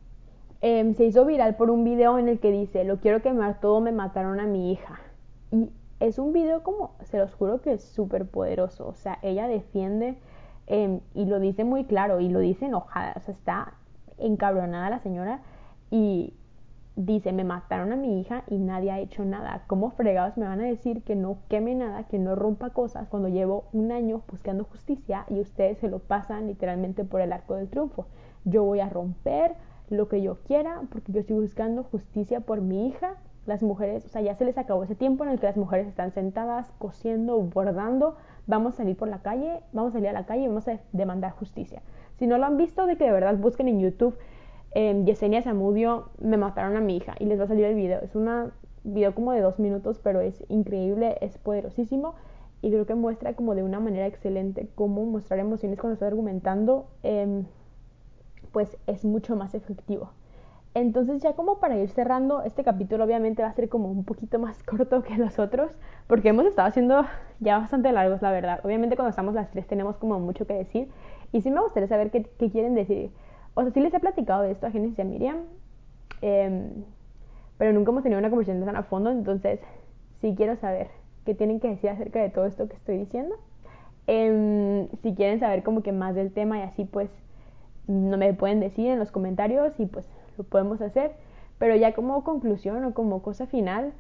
Em, 0.61 0.95
se 0.95 1.05
hizo 1.05 1.25
viral 1.25 1.55
por 1.55 1.69
un 1.69 1.83
video 1.83 2.17
en 2.17 2.27
el 2.27 2.39
que 2.39 2.51
dice, 2.51 2.83
lo 2.83 2.97
quiero 2.97 3.21
quemar 3.21 3.59
todo, 3.59 3.79
me 3.79 3.91
mataron 3.91 4.39
a 4.39 4.47
mi 4.47 4.71
hija. 4.71 4.99
Y 5.51 5.69
es 5.99 6.17
un 6.17 6.33
video 6.33 6.63
como, 6.63 6.91
se 7.03 7.19
los 7.19 7.33
juro 7.35 7.61
que 7.61 7.73
es 7.73 7.83
súper 7.83 8.25
poderoso. 8.25 8.87
O 8.87 8.95
sea, 8.95 9.19
ella 9.21 9.47
defiende 9.47 10.17
Em, 10.67 10.99
y 11.13 11.25
lo 11.25 11.39
dice 11.39 11.63
muy 11.63 11.85
claro 11.85 12.19
y 12.19 12.29
lo 12.29 12.39
dice 12.39 12.65
enojada, 12.65 13.13
o 13.15 13.19
sea, 13.21 13.33
está 13.33 13.73
encabronada 14.17 14.89
la 14.89 14.99
señora 14.99 15.39
y 15.89 16.33
dice, 16.97 17.31
me 17.31 17.43
mataron 17.43 17.93
a 17.93 17.95
mi 17.95 18.19
hija 18.19 18.43
y 18.47 18.57
nadie 18.57 18.91
ha 18.91 18.99
hecho 18.99 19.23
nada. 19.23 19.63
¿Cómo 19.67 19.91
fregados 19.91 20.35
me 20.35 20.45
van 20.45 20.59
a 20.59 20.65
decir 20.65 21.03
que 21.03 21.15
no 21.15 21.37
queme 21.47 21.75
nada, 21.75 22.03
que 22.03 22.19
no 22.19 22.35
rompa 22.35 22.71
cosas 22.71 23.07
cuando 23.07 23.29
llevo 23.29 23.65
un 23.71 23.91
año 23.91 24.23
buscando 24.29 24.65
justicia 24.65 25.25
y 25.29 25.39
ustedes 25.39 25.77
se 25.77 25.87
lo 25.87 25.99
pasan 25.99 26.47
literalmente 26.47 27.05
por 27.05 27.21
el 27.21 27.31
arco 27.31 27.55
del 27.55 27.69
triunfo? 27.69 28.07
Yo 28.43 28.63
voy 28.63 28.79
a 28.79 28.89
romper 28.89 29.55
lo 29.89 30.09
que 30.09 30.21
yo 30.21 30.39
quiera 30.43 30.81
porque 30.91 31.11
yo 31.11 31.21
estoy 31.21 31.37
buscando 31.37 31.83
justicia 31.83 32.41
por 32.41 32.61
mi 32.61 32.87
hija. 32.87 33.15
Las 33.47 33.63
mujeres, 33.63 34.05
o 34.05 34.09
sea, 34.09 34.21
ya 34.21 34.35
se 34.35 34.45
les 34.45 34.59
acabó 34.59 34.83
ese 34.83 34.93
tiempo 34.93 35.23
en 35.23 35.31
el 35.31 35.39
que 35.39 35.47
las 35.47 35.57
mujeres 35.57 35.87
están 35.87 36.11
sentadas, 36.11 36.71
cosiendo, 36.77 37.39
bordando, 37.41 38.17
vamos 38.45 38.75
a 38.75 38.77
salir 38.77 38.95
por 38.95 39.07
la 39.07 39.23
calle, 39.23 39.61
vamos 39.73 39.91
a 39.91 39.93
salir 39.93 40.09
a 40.09 40.13
la 40.13 40.27
calle 40.27 40.43
y 40.43 40.47
vamos 40.47 40.67
a 40.67 40.79
demandar 40.91 41.31
justicia. 41.31 41.81
Si 42.19 42.27
no 42.27 42.37
lo 42.37 42.45
han 42.45 42.57
visto, 42.57 42.85
de 42.85 42.97
que 42.97 43.05
de 43.05 43.11
verdad 43.11 43.35
busquen 43.37 43.67
en 43.67 43.79
YouTube 43.79 44.15
eh, 44.71 45.01
Yesenia 45.05 45.41
Zamudio, 45.41 46.09
me 46.19 46.37
mataron 46.37 46.75
a 46.75 46.81
mi 46.81 46.97
hija 46.97 47.15
y 47.19 47.25
les 47.25 47.39
va 47.39 47.45
a 47.45 47.47
salir 47.47 47.65
el 47.65 47.75
video. 47.75 48.01
Es 48.01 48.15
un 48.15 48.51
video 48.83 49.15
como 49.15 49.31
de 49.31 49.41
dos 49.41 49.59
minutos, 49.59 49.99
pero 50.03 50.21
es 50.21 50.43
increíble, 50.49 51.17
es 51.21 51.37
poderosísimo 51.37 52.15
y 52.61 52.69
creo 52.69 52.85
que 52.85 52.95
muestra 52.95 53.33
como 53.33 53.55
de 53.55 53.63
una 53.63 53.79
manera 53.79 54.07
excelente 54.07 54.69
cómo 54.75 55.05
mostrar 55.05 55.39
emociones 55.39 55.79
cuando 55.79 55.93
estás 55.93 56.07
argumentando, 56.07 56.87
em, 57.03 57.45
pues 58.51 58.77
es 58.87 59.05
mucho 59.05 59.35
más 59.35 59.53
efectivo. 59.53 60.11
Entonces 60.79 61.23
ya 61.23 61.33
como 61.33 61.59
para 61.59 61.75
ir 61.75 61.89
cerrando, 61.89 62.43
este 62.43 62.63
capítulo 62.63 63.03
obviamente 63.03 63.41
va 63.41 63.49
a 63.49 63.53
ser 63.53 63.67
como 63.67 63.89
un 63.89 64.03
poquito 64.03 64.37
más 64.37 64.61
corto 64.63 65.01
que 65.01 65.17
los 65.17 65.39
otros, 65.39 65.71
porque 66.05 66.29
hemos 66.29 66.45
estado 66.45 66.67
haciendo 66.67 67.03
ya 67.39 67.57
bastante 67.57 67.91
largos, 67.91 68.21
la 68.21 68.29
verdad. 68.29 68.59
Obviamente 68.63 68.95
cuando 68.95 69.09
estamos 69.09 69.33
las 69.33 69.49
tres 69.49 69.65
tenemos 69.65 69.97
como 69.97 70.19
mucho 70.19 70.45
que 70.45 70.53
decir, 70.53 70.87
y 71.31 71.41
sí 71.41 71.49
me 71.49 71.61
gustaría 71.61 71.87
saber 71.87 72.11
qué, 72.11 72.25
quieren 72.51 72.75
decir. 72.75 73.09
O 73.55 73.63
sea, 73.63 73.71
sí 73.71 73.79
les 73.79 73.91
he 73.91 73.99
platicado 73.99 74.43
de 74.43 74.51
esto 74.51 74.67
a 74.67 74.71
Genesis 74.71 74.99
y 74.99 75.01
a 75.01 75.05
Miriam, 75.05 75.37
em, 76.21 76.69
pero 77.57 77.73
nunca 77.73 77.89
hemos 77.89 78.03
tenido 78.03 78.19
una 78.19 78.29
conversación 78.29 78.63
tan 78.63 78.75
a 78.75 78.83
fondo, 78.83 79.09
entonces 79.09 79.59
sí 80.21 80.35
quiero 80.37 80.57
saber 80.57 80.89
qué 81.25 81.33
tienen 81.33 81.59
que 81.59 81.69
decir 81.69 81.89
acerca 81.89 82.21
de 82.21 82.29
todo 82.29 82.45
esto 82.45 82.69
que 82.69 82.75
estoy 82.75 82.99
diciendo. 82.99 83.35
Em, 84.05 84.87
si 85.01 85.15
quieren 85.15 85.39
saber 85.39 85.63
como 85.63 85.81
que 85.81 85.91
más 85.91 86.13
del 86.13 86.31
tema 86.31 86.59
y 86.59 86.61
así 86.61 86.85
pues 86.85 87.09
no 87.87 88.17
me 88.17 88.31
pueden 88.35 88.59
decir 88.59 88.87
en 88.87 88.99
los 88.99 89.11
comentarios 89.11 89.73
y 89.79 89.87
pues 89.87 90.07
lo 90.37 90.43
podemos 90.43 90.81
hacer. 90.81 91.11
Pero 91.57 91.75
ya 91.75 91.93
como 91.93 92.23
conclusión 92.23 92.83
o 92.85 92.93
como 92.93 93.21
cosa 93.21 93.47
final, 93.47 93.93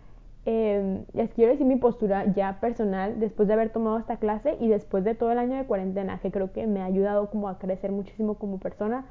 eh, 0.45 1.03
les 1.13 1.29
quiero 1.33 1.51
decir 1.51 1.67
mi 1.67 1.75
postura 1.75 2.25
ya 2.33 2.59
personal 2.61 3.19
después 3.19 3.49
de 3.49 3.53
haber 3.55 3.69
tomado 3.71 3.97
esta 3.97 4.15
clase 4.15 4.55
y 4.61 4.69
después 4.69 5.03
de 5.03 5.13
todo 5.13 5.31
el 5.31 5.39
año 5.39 5.57
de 5.57 5.65
cuarentena, 5.65 6.19
que 6.19 6.31
creo 6.31 6.53
que 6.53 6.67
me 6.67 6.81
ha 6.81 6.85
ayudado 6.85 7.29
como 7.29 7.49
a 7.49 7.59
crecer 7.59 7.91
muchísimo 7.91 8.35
como 8.35 8.57
persona 8.57 9.05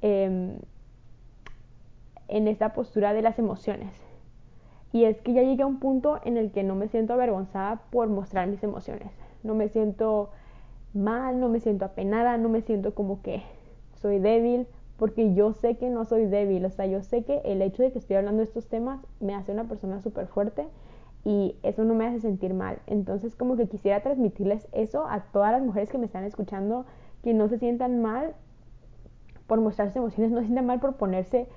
em, 0.00 0.56
en 2.26 2.48
esta 2.48 2.72
postura 2.72 3.12
de 3.12 3.22
las 3.22 3.38
emociones. 3.38 3.92
Y 4.92 5.04
es 5.04 5.20
que 5.20 5.32
ya 5.32 5.42
llegué 5.42 5.62
a 5.62 5.66
un 5.66 5.78
punto 5.78 6.20
en 6.24 6.36
el 6.36 6.50
que 6.50 6.64
no 6.64 6.74
me 6.74 6.88
siento 6.88 7.12
avergonzada 7.12 7.82
por 7.90 8.08
mostrar 8.08 8.48
mis 8.48 8.62
emociones. 8.62 9.12
No 9.44 9.54
me 9.54 9.68
siento 9.68 10.30
mal, 10.94 11.38
no 11.40 11.48
me 11.48 11.60
siento 11.60 11.84
apenada, 11.84 12.36
no 12.38 12.48
me 12.48 12.60
siento 12.60 12.94
como 12.94 13.22
que 13.22 13.42
soy 14.00 14.18
débil 14.18 14.66
porque 14.96 15.34
yo 15.34 15.52
sé 15.52 15.76
que 15.76 15.90
no 15.90 16.04
soy 16.04 16.26
débil, 16.26 16.64
o 16.64 16.70
sea, 16.70 16.86
yo 16.86 17.02
sé 17.02 17.24
que 17.24 17.40
el 17.44 17.62
hecho 17.62 17.82
de 17.82 17.92
que 17.92 17.98
estoy 17.98 18.16
hablando 18.16 18.38
de 18.38 18.44
estos 18.44 18.68
temas 18.68 19.00
me 19.20 19.34
hace 19.34 19.52
una 19.52 19.64
persona 19.64 20.00
súper 20.00 20.26
fuerte 20.26 20.68
y 21.24 21.56
eso 21.62 21.84
no 21.84 21.94
me 21.94 22.06
hace 22.06 22.20
sentir 22.20 22.54
mal. 22.54 22.78
Entonces, 22.86 23.36
como 23.36 23.56
que 23.56 23.68
quisiera 23.68 24.02
transmitirles 24.02 24.68
eso 24.72 25.06
a 25.06 25.20
todas 25.32 25.52
las 25.52 25.62
mujeres 25.62 25.90
que 25.90 25.98
me 25.98 26.06
están 26.06 26.24
escuchando, 26.24 26.84
que 27.22 27.34
no 27.34 27.48
se 27.48 27.58
sientan 27.58 28.02
mal 28.02 28.34
por 29.46 29.60
mostrarse 29.60 29.98
emociones, 29.98 30.32
no 30.32 30.40
se 30.40 30.46
sientan 30.46 30.66
mal 30.66 30.80
por 30.80 30.96
ponerse 30.96 31.48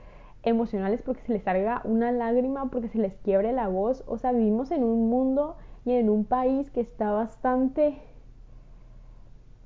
emocionales 0.44 1.02
porque 1.02 1.22
se 1.22 1.34
les 1.34 1.44
salga 1.44 1.82
una 1.86 2.12
lágrima, 2.12 2.70
porque 2.70 2.88
se 2.88 3.00
les 3.00 3.16
quiebre 3.18 3.52
la 3.52 3.68
voz. 3.68 4.04
O 4.08 4.18
sea, 4.18 4.32
vivimos 4.32 4.72
en 4.72 4.84
un 4.84 5.10
mundo 5.10 5.56
y 5.86 5.94
en 5.94 6.10
un 6.10 6.26
país 6.26 6.70
que 6.70 6.82
está 6.82 7.12
bastante 7.12 7.98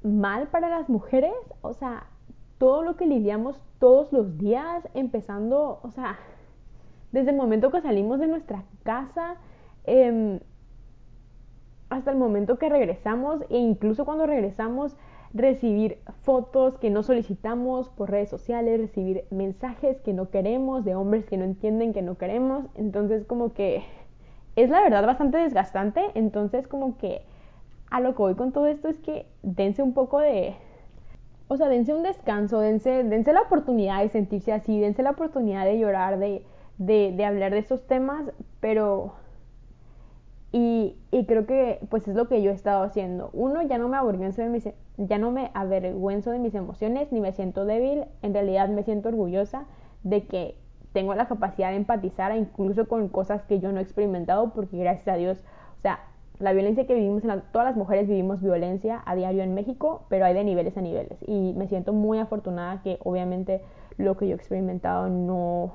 mal 0.03 0.47
para 0.47 0.69
las 0.69 0.89
mujeres. 0.89 1.33
O 1.61 1.73
sea, 1.73 2.07
todo 2.59 2.83
lo 2.83 2.95
que 2.95 3.07
lidiamos 3.07 3.59
todos 3.79 4.13
los 4.13 4.37
días, 4.37 4.87
empezando, 4.93 5.79
o 5.81 5.89
sea, 5.89 6.19
desde 7.11 7.31
el 7.31 7.37
momento 7.37 7.71
que 7.71 7.81
salimos 7.81 8.19
de 8.19 8.27
nuestra 8.27 8.63
casa 8.83 9.37
em, 9.85 10.39
hasta 11.89 12.11
el 12.11 12.17
momento 12.17 12.59
que 12.59 12.69
regresamos 12.69 13.41
e 13.49 13.57
incluso 13.57 14.05
cuando 14.05 14.27
regresamos 14.27 14.95
recibir 15.33 15.99
fotos 16.23 16.77
que 16.77 16.89
no 16.89 17.01
solicitamos 17.01 17.89
por 17.89 18.11
redes 18.11 18.29
sociales, 18.29 18.79
recibir 18.79 19.23
mensajes 19.31 19.99
que 20.01 20.13
no 20.13 20.29
queremos, 20.29 20.83
de 20.83 20.95
hombres 20.95 21.25
que 21.25 21.37
no 21.37 21.45
entienden 21.45 21.93
que 21.93 22.01
no 22.01 22.17
queremos, 22.17 22.65
entonces 22.75 23.25
como 23.25 23.53
que 23.53 23.83
es 24.55 24.69
la 24.69 24.81
verdad 24.81 25.05
bastante 25.05 25.37
desgastante, 25.37 26.01
entonces 26.13 26.67
como 26.67 26.97
que 26.97 27.21
a 27.89 28.01
lo 28.01 28.15
que 28.15 28.21
voy 28.21 28.35
con 28.35 28.51
todo 28.51 28.67
esto 28.67 28.87
es 28.89 28.97
que 28.97 29.25
dense 29.43 29.81
un 29.81 29.93
poco 29.93 30.19
de, 30.19 30.55
o 31.49 31.57
sea, 31.57 31.67
dense 31.67 31.93
un 31.95 32.03
descanso, 32.03 32.59
dense, 32.59 33.03
dense 33.03 33.33
la 33.33 33.41
oportunidad 33.41 34.01
de 34.01 34.09
sentirse 34.09 34.53
así, 34.53 34.79
dense 34.79 35.01
la 35.01 35.09
oportunidad 35.09 35.65
de 35.65 35.79
llorar, 35.79 36.19
de, 36.19 36.45
de, 36.77 37.11
de 37.11 37.25
hablar 37.25 37.51
de 37.51 37.59
estos 37.59 37.85
temas, 37.85 38.31
pero... 38.61 39.13
Y, 40.51 40.95
y, 41.11 41.25
creo 41.25 41.45
que 41.45 41.79
pues 41.91 42.07
es 42.07 42.15
lo 42.15 42.27
que 42.27 42.41
yo 42.41 42.49
he 42.49 42.55
estado 42.55 42.81
haciendo. 42.81 43.29
Uno, 43.33 43.61
ya 43.61 43.77
no 43.77 43.87
me 43.87 43.97
avergüenzo 43.97 44.41
de 44.41 44.49
mis, 44.49 44.67
ya 44.97 45.19
no 45.19 45.29
me 45.29 45.51
avergüenzo 45.53 46.31
de 46.31 46.39
mis 46.39 46.55
emociones, 46.55 47.11
ni 47.11 47.19
me 47.19 47.33
siento 47.33 47.65
débil, 47.65 48.05
en 48.23 48.33
realidad 48.33 48.67
me 48.69 48.81
siento 48.83 49.09
orgullosa 49.09 49.65
de 50.03 50.25
que 50.25 50.55
tengo 50.91 51.13
la 51.13 51.27
capacidad 51.27 51.69
de 51.69 51.77
empatizar 51.77 52.35
incluso 52.35 52.87
con 52.87 53.09
cosas 53.09 53.43
que 53.43 53.59
yo 53.59 53.71
no 53.71 53.79
he 53.79 53.83
experimentado, 53.83 54.51
porque 54.53 54.77
gracias 54.77 55.07
a 55.07 55.17
Dios, 55.17 55.43
o 55.77 55.81
sea, 55.81 55.99
la 56.39 56.53
violencia 56.53 56.87
que 56.87 56.95
vivimos, 56.95 57.23
todas 57.51 57.67
las 57.67 57.75
mujeres 57.75 58.07
vivimos 58.07 58.41
violencia 58.41 59.03
a 59.05 59.15
diario 59.15 59.43
en 59.43 59.53
México, 59.53 60.05
pero 60.07 60.25
hay 60.25 60.33
de 60.33 60.45
niveles 60.45 60.77
a 60.77 60.81
niveles. 60.81 61.19
Y 61.27 61.53
me 61.53 61.67
siento 61.67 61.91
muy 61.91 62.17
afortunada 62.17 62.81
que 62.81 62.97
obviamente 63.03 63.61
lo 63.97 64.15
que 64.15 64.27
yo 64.27 64.33
he 64.33 64.37
experimentado 64.37 65.09
no, 65.09 65.73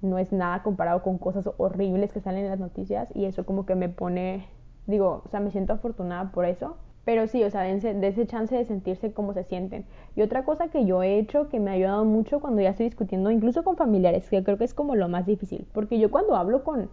no 0.00 0.18
es 0.18 0.32
nada 0.32 0.62
comparado 0.62 1.02
con 1.02 1.18
cosas 1.18 1.50
horribles 1.58 2.12
que 2.12 2.20
salen 2.20 2.44
en 2.44 2.50
las 2.50 2.58
noticias 2.60 3.10
y 3.14 3.26
eso 3.26 3.44
como 3.44 3.66
que 3.66 3.74
me 3.74 3.90
pone, 3.90 4.46
digo, 4.86 5.22
o 5.24 5.28
sea, 5.28 5.40
me 5.40 5.50
siento 5.50 5.74
afortunada 5.74 6.32
por 6.32 6.46
eso. 6.46 6.76
Pero 7.04 7.28
sí, 7.28 7.44
o 7.44 7.50
sea, 7.50 7.62
de 7.62 8.08
ese 8.08 8.26
chance 8.26 8.56
de 8.56 8.64
sentirse 8.64 9.12
como 9.12 9.32
se 9.32 9.44
sienten. 9.44 9.84
Y 10.16 10.22
otra 10.22 10.44
cosa 10.44 10.68
que 10.68 10.86
yo 10.86 11.04
he 11.04 11.20
hecho 11.20 11.48
que 11.48 11.60
me 11.60 11.70
ha 11.70 11.74
ayudado 11.74 12.04
mucho 12.04 12.40
cuando 12.40 12.62
ya 12.62 12.70
estoy 12.70 12.86
discutiendo, 12.86 13.30
incluso 13.30 13.62
con 13.62 13.76
familiares, 13.76 14.28
que 14.28 14.42
creo 14.42 14.58
que 14.58 14.64
es 14.64 14.74
como 14.74 14.96
lo 14.96 15.08
más 15.08 15.24
difícil, 15.24 15.68
porque 15.72 16.00
yo 16.00 16.10
cuando 16.10 16.34
hablo 16.34 16.64
con, 16.64 16.88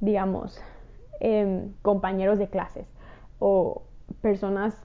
digamos, 0.00 0.62
eh, 1.20 1.68
compañeros 1.82 2.38
de 2.38 2.48
clases 2.48 2.86
o 3.38 3.82
personas 4.22 4.80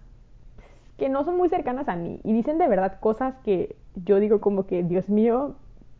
que 0.97 1.09
no 1.09 1.23
son 1.23 1.37
muy 1.37 1.49
cercanas 1.49 1.89
a 1.89 1.95
mí 1.95 2.19
y 2.23 2.33
dicen 2.33 2.57
de 2.57 2.67
verdad 2.67 2.99
cosas 2.99 3.35
que 3.43 3.75
yo 3.95 4.19
digo 4.19 4.39
como 4.39 4.65
que, 4.65 4.83
Dios 4.83 5.09
mío, 5.09 5.55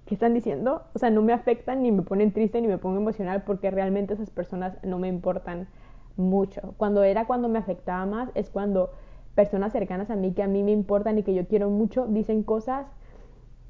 ¿qué 0.06 0.15
están 0.15 0.34
diciendo? 0.34 0.84
O 0.94 1.00
sea, 1.00 1.10
no 1.10 1.22
me 1.22 1.34
afectan 1.34 1.84
ni 1.84 1.91
me 1.91 2.04
ponen 2.04 2.32
triste 2.32 2.62
ni 2.62 2.67
me 2.67 2.78
pongo 2.78 2.98
emocional 2.98 3.44
porque 3.44 3.72
realmente 3.72 4.13
esas 4.13 4.30
personas 4.30 4.78
no 4.84 5.00
me 5.00 5.08
importan 5.08 5.67
mucho. 6.17 6.74
Cuando 6.78 7.04
era 7.04 7.26
cuando 7.26 7.50
me 7.50 7.60
afectaba 7.60 8.06
más 8.06 8.30
es 8.36 8.50
cuando 8.50 8.91
personas 9.36 9.72
cercanas 9.72 10.10
a 10.10 10.15
mí 10.15 10.34
que 10.34 10.44
a 10.44 10.48
mí 10.48 10.63
me 10.63 10.72
importan 10.72 11.17
y 11.17 11.24
que 11.24 11.34
yo 11.34 11.48
quiero 11.48 11.70
mucho 11.70 12.06
dicen 12.08 12.44
cosas 12.44 12.86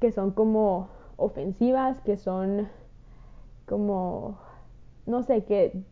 que 0.00 0.10
son 0.10 0.32
como 0.32 0.88
ofensivas, 1.16 2.00
que 2.00 2.16
son 2.16 2.68
como, 3.66 4.38
no 5.06 5.22
sé, 5.22 5.44
que 5.44 5.82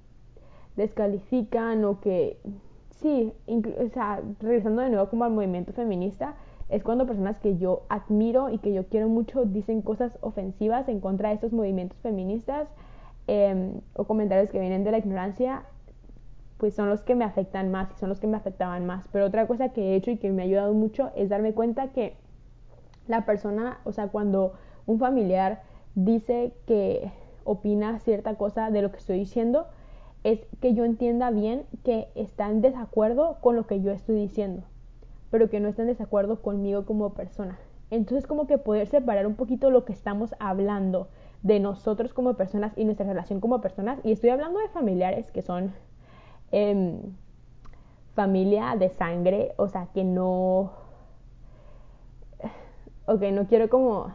descalifican 0.77 1.85
o 1.85 2.01
que, 2.01 2.39
sí, 3.01 3.33
o 3.47 3.89
sea, 3.89 4.21
regresando 4.41 4.83
de 4.83 4.91
nuevo 4.91 5.09
como 5.09 5.25
al 5.25 5.33
movimiento 5.33 5.73
feminista, 5.73 6.35
es 6.69 6.83
cuando 6.85 7.07
personas 7.07 7.39
que 7.41 7.57
yo 7.59 7.83
admiro 7.89 8.51
y 8.51 8.59
que 8.59 8.73
yo 8.73 8.87
quiero 8.87 9.09
mucho 9.09 9.45
dicen 9.45 9.83
cosas 9.83 10.17
ofensivas 10.21 10.89
en 10.89 11.01
contra 11.01 11.31
de 11.31 11.35
estos 11.35 11.53
movimientos 11.53 11.99
feministas 11.99 12.69
eh, 13.27 13.73
o 13.95 14.05
comentarios 14.05 14.51
que 14.51 14.61
vienen 14.61 14.85
de 14.85 14.93
la 14.93 14.99
ignorancia 14.99 15.65
pues 16.61 16.75
son 16.75 16.91
los 16.91 17.01
que 17.01 17.15
me 17.15 17.25
afectan 17.25 17.71
más 17.71 17.91
y 17.91 17.99
son 17.99 18.11
los 18.11 18.21
que 18.21 18.27
me 18.27 18.37
afectaban 18.37 18.85
más. 18.85 19.09
Pero 19.11 19.25
otra 19.25 19.47
cosa 19.47 19.71
que 19.71 19.81
he 19.81 19.97
hecho 19.97 20.11
y 20.11 20.19
que 20.19 20.31
me 20.31 20.43
ha 20.43 20.45
ayudado 20.45 20.75
mucho 20.75 21.11
es 21.17 21.31
darme 21.31 21.55
cuenta 21.55 21.89
que 21.89 22.15
la 23.09 23.25
persona, 23.25 23.79
o 23.85 23.93
sea, 23.93 24.09
cuando 24.09 24.53
un 24.87 24.99
familiar 24.99 25.63
dice 25.95 26.53
que 26.67 27.11
opina 27.45 27.99
cierta 28.01 28.35
cosa 28.35 28.71
de 28.71 28.83
lo 28.83 28.93
que 28.93 28.99
estoy 28.99 29.19
diciendo, 29.19 29.69
es 30.25 30.41
que 30.61 30.75
yo 30.75 30.85
entienda 30.85 31.31
bien 31.31 31.65
que 31.85 32.09
está 32.15 32.51
en 32.51 32.61
desacuerdo 32.61 33.39
con 33.41 33.57
lo 33.57 33.67
que 33.67 33.81
yo 33.81 33.93
estoy 33.93 34.17
diciendo, 34.17 34.63
pero 35.31 35.49
que 35.49 35.61
no 35.61 35.69
está 35.69 35.83
en 35.83 35.89
desacuerdo 35.89 36.43
conmigo 36.43 36.85
como 36.85 37.15
persona. 37.15 37.59
Entonces 37.91 38.27
como 38.27 38.47
que 38.47 38.59
poder 38.59 38.87
separar 38.87 39.27
un 39.27 39.35
poquito 39.35 39.71
lo 39.71 39.85
que 39.85 39.93
estamos 39.93 40.35
hablando 40.39 41.09
de 41.43 41.59
nosotros 41.59 42.13
como 42.13 42.35
personas 42.35 42.73
y 42.77 42.85
nuestra 42.85 43.07
relación 43.07 43.41
como 43.41 43.61
personas, 43.61 43.99
y 44.05 44.13
estoy 44.13 44.31
hablando 44.31 44.59
de 44.61 44.69
familiares 44.69 45.31
que 45.31 45.43
son 45.43 45.73
Em, 46.53 47.15
familia 48.15 48.75
de 48.77 48.89
sangre, 48.91 49.53
o 49.57 49.69
sea, 49.69 49.89
que 49.95 50.05
no... 50.05 50.73
Ok, 53.07 53.23
no 53.33 53.47
quiero 53.47 53.69
como 53.69 54.13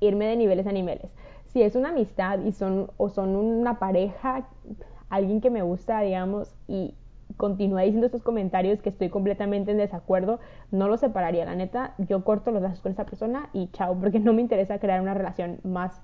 irme 0.00 0.26
de 0.26 0.36
niveles 0.36 0.66
a 0.66 0.72
niveles. 0.72 1.10
Si 1.48 1.62
es 1.62 1.74
una 1.74 1.90
amistad 1.90 2.40
y 2.40 2.52
son 2.52 2.90
o 2.96 3.08
son 3.08 3.36
una 3.36 3.78
pareja, 3.78 4.48
alguien 5.08 5.40
que 5.40 5.50
me 5.50 5.62
gusta, 5.62 6.00
digamos, 6.00 6.54
y 6.68 6.94
continúa 7.36 7.82
diciendo 7.82 8.06
estos 8.06 8.22
comentarios 8.22 8.80
que 8.82 8.88
estoy 8.88 9.08
completamente 9.08 9.72
en 9.72 9.78
desacuerdo, 9.78 10.40
no 10.70 10.88
lo 10.88 10.96
separaría. 10.96 11.44
La 11.44 11.54
neta, 11.54 11.94
yo 11.98 12.24
corto 12.24 12.50
los 12.50 12.62
lazos 12.62 12.80
con 12.80 12.92
esa 12.92 13.04
persona 13.04 13.50
y 13.52 13.68
chao, 13.68 13.96
porque 14.00 14.20
no 14.20 14.32
me 14.32 14.42
interesa 14.42 14.78
crear 14.78 15.00
una 15.00 15.14
relación 15.14 15.58
más, 15.64 16.00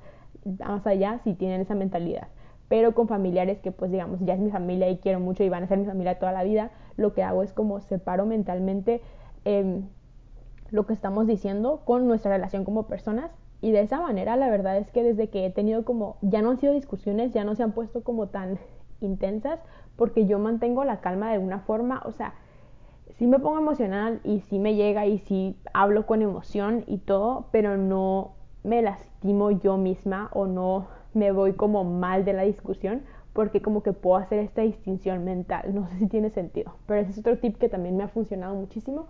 más 0.59 0.87
allá 0.87 1.21
si 1.25 1.35
tienen 1.35 1.61
esa 1.61 1.75
mentalidad 1.75 2.29
pero 2.73 2.95
con 2.95 3.07
familiares 3.07 3.61
que 3.61 3.71
pues 3.71 3.91
digamos 3.91 4.19
ya 4.21 4.33
es 4.33 4.41
mi 4.41 4.51
familia 4.51 4.89
y 4.89 4.97
quiero 4.97 5.21
mucho 5.21 5.45
y 5.45 5.51
van 5.51 5.63
a 5.63 5.67
ser 5.67 5.77
mi 5.77 5.85
familia 5.85 6.19
toda 6.19 6.33
la 6.33 6.43
vida, 6.43 6.71
lo 6.97 7.13
que 7.13 7.23
hago 7.23 7.43
es 7.43 7.53
como 7.53 7.79
separo 7.83 8.25
mentalmente 8.25 9.03
em, 9.45 9.83
lo 10.71 10.87
que 10.87 10.95
estamos 10.95 11.27
diciendo 11.27 11.83
con 11.85 12.07
nuestra 12.07 12.33
relación 12.33 12.65
como 12.65 12.87
personas 12.87 13.31
y 13.61 13.73
de 13.73 13.83
esa 13.83 14.01
manera 14.01 14.37
la 14.37 14.49
verdad 14.49 14.79
es 14.79 14.91
que 14.91 15.03
desde 15.03 15.29
que 15.29 15.45
he 15.45 15.51
tenido 15.51 15.85
como, 15.85 16.17
ya 16.23 16.41
no 16.41 16.49
han 16.49 16.57
sido 16.57 16.73
discusiones, 16.73 17.33
ya 17.33 17.45
no 17.45 17.55
se 17.55 17.63
han 17.63 17.73
puesto 17.73 18.03
como 18.03 18.29
tan 18.29 18.59
intensas 19.03 19.61
porque 19.97 20.27
yo 20.27 20.39
mantengo 20.39 20.85
la 20.85 21.01
calma 21.01 21.29
de 21.29 21.35
alguna 21.35 21.61
forma, 21.61 22.03
o 22.05 22.13
sea, 22.13 22.35
sí 23.19 23.27
me 23.27 23.39
pongo 23.39 23.59
emocional 23.59 24.21
y 24.25 24.41
sí 24.41 24.59
me 24.59 24.75
llega 24.75 25.07
y 25.07 25.19
sí 25.19 25.57
hablo 25.73 26.07
con 26.07 26.23
emoción 26.23 26.85
y 26.87 26.99
todo, 26.99 27.47
pero 27.53 27.77
no 27.77 28.33
me 28.65 28.83
lastimo 28.83 29.51
yo 29.51 29.77
misma 29.77 30.31
o 30.33 30.47
no 30.47 30.87
me 31.15 31.33
voy 31.33 31.53
como 31.53 31.85
mal 31.85 32.25
de 32.25 32.33
la 32.33 32.43
discusión 32.43 33.03
porque 33.33 33.63
como 33.63 33.83
que 33.83 33.93
puedo 33.93 34.17
hacer 34.17 34.39
esta 34.39 34.63
distinción 34.63 35.25
mental. 35.25 35.75
No 35.75 35.87
sé 35.89 35.99
si 35.99 36.07
tiene 36.07 36.31
sentido, 36.31 36.75
pero 36.87 37.01
ese 37.01 37.11
es 37.11 37.19
otro 37.19 37.39
tip 37.39 37.59
que 37.59 37.69
también 37.69 37.97
me 37.97 38.05
ha 38.05 38.09
funcionado 38.09 38.55
muchísimo 38.55 39.07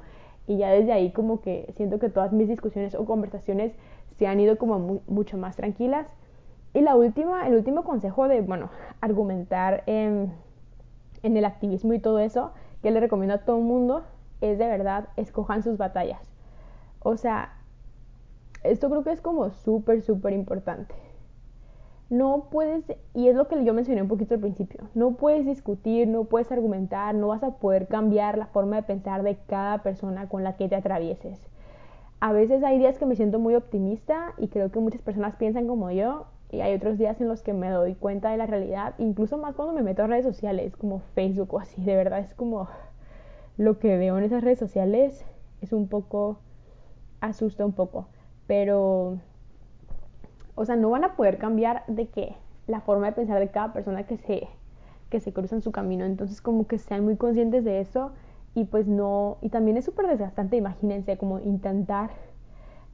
y 0.47 0.59
ya 0.59 0.71
desde 0.71 0.93
ahí 0.93 1.13
como 1.13 1.41
que 1.41 1.73
siento 1.77 1.99
que 1.99 2.09
todas 2.09 2.33
mis 2.33 2.49
discusiones 2.49 2.95
o 2.95 3.05
conversaciones 3.05 3.73
se 4.19 4.27
han 4.27 4.41
ido 4.41 4.59
como 4.59 5.01
mucho 5.07 5.39
más 5.39 5.57
tranquilas. 5.57 6.07
Y 6.75 6.81
la 6.81 6.97
última, 6.97 7.47
el 7.47 7.55
último 7.55 7.85
consejo 7.85 8.29
de, 8.29 8.41
bueno, 8.41 8.71
argumentar 9.01 9.83
en, 9.87 10.33
en 11.23 11.37
el 11.37 11.45
activismo 11.45 11.93
y 11.93 11.99
todo 11.99 12.19
eso, 12.19 12.53
que 12.83 12.91
le 12.91 13.01
recomiendo 13.01 13.35
a 13.35 13.39
todo 13.39 13.59
el 13.59 13.65
mundo, 13.65 14.05
es 14.41 14.59
de 14.59 14.67
verdad, 14.67 15.09
escojan 15.17 15.63
sus 15.63 15.77
batallas. 15.77 16.21
O 17.01 17.17
sea, 17.17 17.53
esto 18.65 18.89
creo 18.89 19.05
que 19.05 19.13
es 19.13 19.21
como 19.21 19.51
súper, 19.51 20.03
súper 20.03 20.33
importante 20.33 20.95
no 22.13 22.49
puedes, 22.51 22.85
y 23.15 23.29
es 23.29 23.35
lo 23.35 23.49
que 23.49 23.65
yo 23.65 23.73
mencioné 23.73 24.03
un 24.03 24.09
poquito 24.09 24.35
al 24.35 24.41
principio, 24.41 24.83
no 24.95 25.13
puedes 25.13 25.47
discutir, 25.47 26.07
no 26.07 26.25
puedes 26.25 26.53
argumentar, 26.53 27.15
no 27.15 27.29
vas 27.29 27.43
a 27.43 27.53
poder 27.53 27.89
cambiar 27.89 28.37
la 28.37 28.45
forma 28.49 28.77
de 28.77 28.83
pensar 28.83 29.23
de 29.23 29.39
cada 29.47 29.79
persona 29.83 30.29
con 30.29 30.45
la 30.45 30.59
que 30.59 30.69
te 30.69 30.77
atravieses. 30.77 31.49
A 32.21 32.33
veces 32.33 32.63
hay 32.65 32.79
días 32.79 32.99
que 32.99 33.07
me 33.07 33.17
siento 33.17 33.39
muy 33.39 33.55
optimista 33.55 34.35
y 34.37 34.49
creo 34.49 34.71
que 34.71 34.79
muchas 34.79 35.01
personas 35.01 35.37
piensan 35.37 35.67
como 35.67 35.91
yo 35.91 36.27
y 36.53 36.61
hay 36.61 36.75
otros 36.75 36.99
días 36.99 37.21
en 37.21 37.27
los 37.27 37.43
que 37.43 37.53
me 37.53 37.71
doy 37.71 37.95
cuenta 37.95 38.31
de 38.31 38.37
la 38.37 38.47
realidad, 38.47 38.95
incluso 38.99 39.39
más 39.39 39.57
cuando 39.57 39.75
me 39.75 39.83
meto 39.83 40.05
a 40.05 40.07
redes 40.07 40.25
sociales 40.25 40.77
como 40.77 41.01
Facebook 41.15 41.55
o 41.55 41.59
así, 41.59 41.83
de 41.83 41.97
verdad 41.97 42.21
es 42.21 42.35
como 42.35 42.69
lo 43.57 43.81
que 43.81 43.97
veo 43.97 44.17
en 44.19 44.25
esas 44.25 44.45
redes 44.45 44.61
sociales 44.61 45.25
es 45.61 45.73
un 45.73 45.89
poco, 45.89 46.39
asusta 47.21 47.65
un 47.65 47.73
poco, 47.73 48.07
pero 48.47 49.19
o 50.55 50.65
sea, 50.65 50.77
no 50.77 50.91
van 50.91 51.05
a 51.05 51.17
poder 51.17 51.39
cambiar 51.39 51.85
de 51.87 52.07
que 52.07 52.35
la 52.67 52.81
forma 52.81 53.07
de 53.07 53.13
pensar 53.13 53.41
de 53.41 53.49
cada 53.49 53.73
persona 53.73 54.05
que 54.05 54.19
se, 54.19 54.49
que 55.11 55.21
se 55.21 55.33
cruza 55.33 55.57
en 55.57 55.63
su 55.63 55.73
camino. 55.73 56.05
Entonces, 56.05 56.41
como 56.41 56.67
que 56.67 56.79
sean 56.79 57.05
muy 57.05 57.17
conscientes 57.17 57.65
de 57.65 57.81
eso 57.81 58.13
y 58.55 58.65
pues 58.65 58.87
no, 58.87 59.39
y 59.41 59.49
también 59.49 59.77
es 59.77 59.85
súper 59.85 60.07
desgastante, 60.07 60.57
imagínense, 60.57 61.17
como 61.17 61.41
intentar 61.41 62.11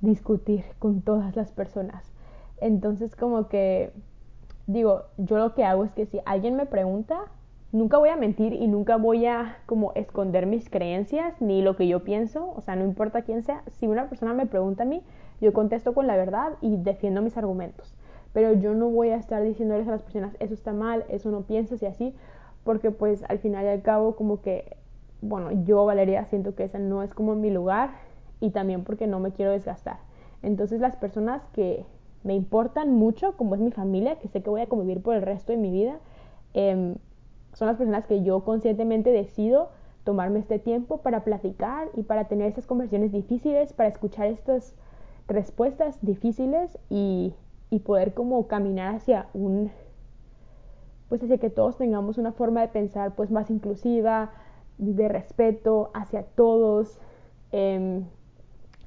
discutir 0.00 0.64
con 0.78 1.02
todas 1.02 1.34
las 1.34 1.50
personas. 1.50 2.12
Entonces, 2.60 3.14
como 3.16 3.48
que, 3.48 3.92
digo, 4.66 5.04
yo 5.16 5.38
lo 5.38 5.54
que 5.54 5.64
hago 5.64 5.84
es 5.84 5.92
que 5.92 6.06
si 6.06 6.20
alguien 6.24 6.56
me 6.56 6.66
pregunta, 6.66 7.20
nunca 7.72 7.98
voy 7.98 8.08
a 8.08 8.16
mentir 8.16 8.52
y 8.52 8.66
nunca 8.66 8.96
voy 8.96 9.26
a 9.26 9.58
como 9.66 9.92
esconder 9.94 10.46
mis 10.46 10.70
creencias 10.70 11.40
ni 11.40 11.62
lo 11.62 11.76
que 11.76 11.86
yo 11.86 12.02
pienso, 12.02 12.52
o 12.56 12.60
sea, 12.60 12.76
no 12.76 12.84
importa 12.84 13.22
quién 13.22 13.42
sea, 13.42 13.62
si 13.78 13.86
una 13.86 14.08
persona 14.08 14.32
me 14.34 14.46
pregunta 14.46 14.84
a 14.84 14.86
mí, 14.86 15.02
yo 15.40 15.52
contesto 15.52 15.94
con 15.94 16.06
la 16.06 16.16
verdad 16.16 16.52
y 16.60 16.76
defiendo 16.76 17.22
mis 17.22 17.36
argumentos. 17.36 17.94
Pero 18.32 18.52
yo 18.52 18.74
no 18.74 18.88
voy 18.88 19.10
a 19.10 19.16
estar 19.16 19.42
diciéndoles 19.42 19.88
a 19.88 19.92
las 19.92 20.02
personas, 20.02 20.36
eso 20.40 20.54
está 20.54 20.72
mal, 20.72 21.04
eso 21.08 21.30
no 21.30 21.42
piensas 21.42 21.82
y 21.82 21.86
así, 21.86 22.14
porque 22.64 22.90
pues 22.90 23.22
al 23.28 23.38
final 23.38 23.64
y 23.64 23.68
al 23.68 23.82
cabo 23.82 24.16
como 24.16 24.40
que, 24.40 24.76
bueno, 25.20 25.50
yo 25.64 25.84
Valeria 25.84 26.24
siento 26.26 26.54
que 26.54 26.64
ese 26.64 26.78
no 26.78 27.02
es 27.02 27.14
como 27.14 27.34
mi 27.34 27.50
lugar 27.50 27.90
y 28.40 28.50
también 28.50 28.84
porque 28.84 29.06
no 29.06 29.20
me 29.20 29.32
quiero 29.32 29.52
desgastar. 29.52 29.98
Entonces 30.42 30.80
las 30.80 30.96
personas 30.96 31.42
que 31.52 31.84
me 32.24 32.34
importan 32.34 32.92
mucho, 32.92 33.36
como 33.36 33.54
es 33.54 33.60
mi 33.60 33.70
familia, 33.70 34.18
que 34.18 34.28
sé 34.28 34.42
que 34.42 34.50
voy 34.50 34.60
a 34.60 34.66
convivir 34.66 35.02
por 35.02 35.14
el 35.14 35.22
resto 35.22 35.52
de 35.52 35.58
mi 35.58 35.70
vida, 35.70 35.98
em, 36.54 36.96
son 37.54 37.68
las 37.68 37.76
personas 37.76 38.06
que 38.06 38.22
yo 38.22 38.44
conscientemente 38.44 39.10
decido 39.10 39.70
tomarme 40.04 40.38
este 40.38 40.58
tiempo 40.58 40.98
para 40.98 41.24
platicar 41.24 41.88
y 41.94 42.02
para 42.02 42.24
tener 42.24 42.48
estas 42.48 42.66
conversaciones 42.66 43.12
difíciles, 43.12 43.72
para 43.72 43.88
escuchar 43.88 44.28
estas 44.28 44.74
respuestas 45.26 45.98
difíciles 46.02 46.78
y, 46.88 47.34
y 47.70 47.80
poder 47.80 48.14
como 48.14 48.46
caminar 48.46 48.94
hacia 48.94 49.26
un 49.34 49.70
pues 51.08 51.22
hacia 51.22 51.38
que 51.38 51.50
todos 51.50 51.76
tengamos 51.78 52.18
una 52.18 52.32
forma 52.32 52.60
de 52.60 52.68
pensar 52.68 53.14
pues 53.14 53.30
más 53.30 53.50
inclusiva, 53.50 54.30
de 54.76 55.08
respeto 55.08 55.90
hacia 55.94 56.22
todos. 56.22 56.98
Em, 57.50 58.04